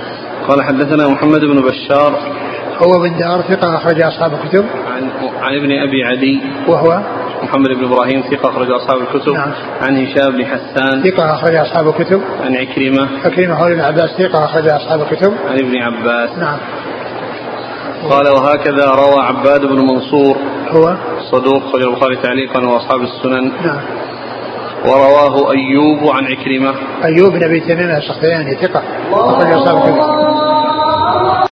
قال 0.48 0.62
حدثنا 0.62 1.08
محمد 1.08 1.40
بن 1.40 1.60
بشار. 1.60 2.18
هو 2.82 2.98
بن 2.98 3.18
دار 3.18 3.42
ثقة 3.42 3.76
أخرج 3.76 4.00
أصحاب 4.00 4.32
الكتب. 4.32 4.64
عن 4.86 5.10
عن 5.40 5.54
ابن 5.54 5.72
أبي 5.72 6.04
عدي 6.04 6.40
وهو؟ 6.68 7.00
محمد 7.42 7.68
بن 7.68 7.84
إبراهيم 7.84 8.22
ثقة 8.30 8.48
أخرج 8.48 8.70
أصحاب 8.70 9.00
الكتب. 9.00 9.32
نعم. 9.32 9.52
عن 9.82 9.96
هشام 9.96 10.30
بن 10.30 10.46
حسان. 10.46 11.02
ثقة 11.02 11.34
أخرج 11.34 11.54
أصحاب 11.54 11.88
الكتب. 11.88 12.22
عن 12.44 12.56
عكرمة. 12.56 13.08
عكرمة 13.24 13.54
هو 13.54 13.66
ابن 13.66 13.80
عباس 13.80 14.10
ثقة 14.18 14.44
أخرج 14.44 14.68
أصحاب 14.68 15.00
الكتب. 15.00 15.32
عن 15.50 15.58
ابن 15.58 15.76
عباس. 15.76 16.38
نعم. 16.38 16.58
قال 18.10 18.28
وهكذا 18.28 18.90
روى 18.90 19.22
عباد 19.22 19.60
بن 19.60 19.78
منصور 19.78 20.36
هو؟ 20.68 20.96
صدوق 21.32 21.62
خرج 21.72 21.82
البخاري 21.82 22.16
تعليقا 22.16 22.66
وأصحاب 22.66 23.00
السنن. 23.00 23.52
نعم. 23.66 23.80
ورواه 24.84 25.52
أيوب 25.52 26.16
عن 26.16 26.24
عكرمة. 26.24 26.74
أيوب 27.04 27.32
بن 27.32 27.44
أبي 27.44 27.60
تميم 27.60 27.90
السختياني 27.90 28.54
ثقة. 28.54 28.82
أصحاب 29.12 29.76
الكتب 29.76 30.27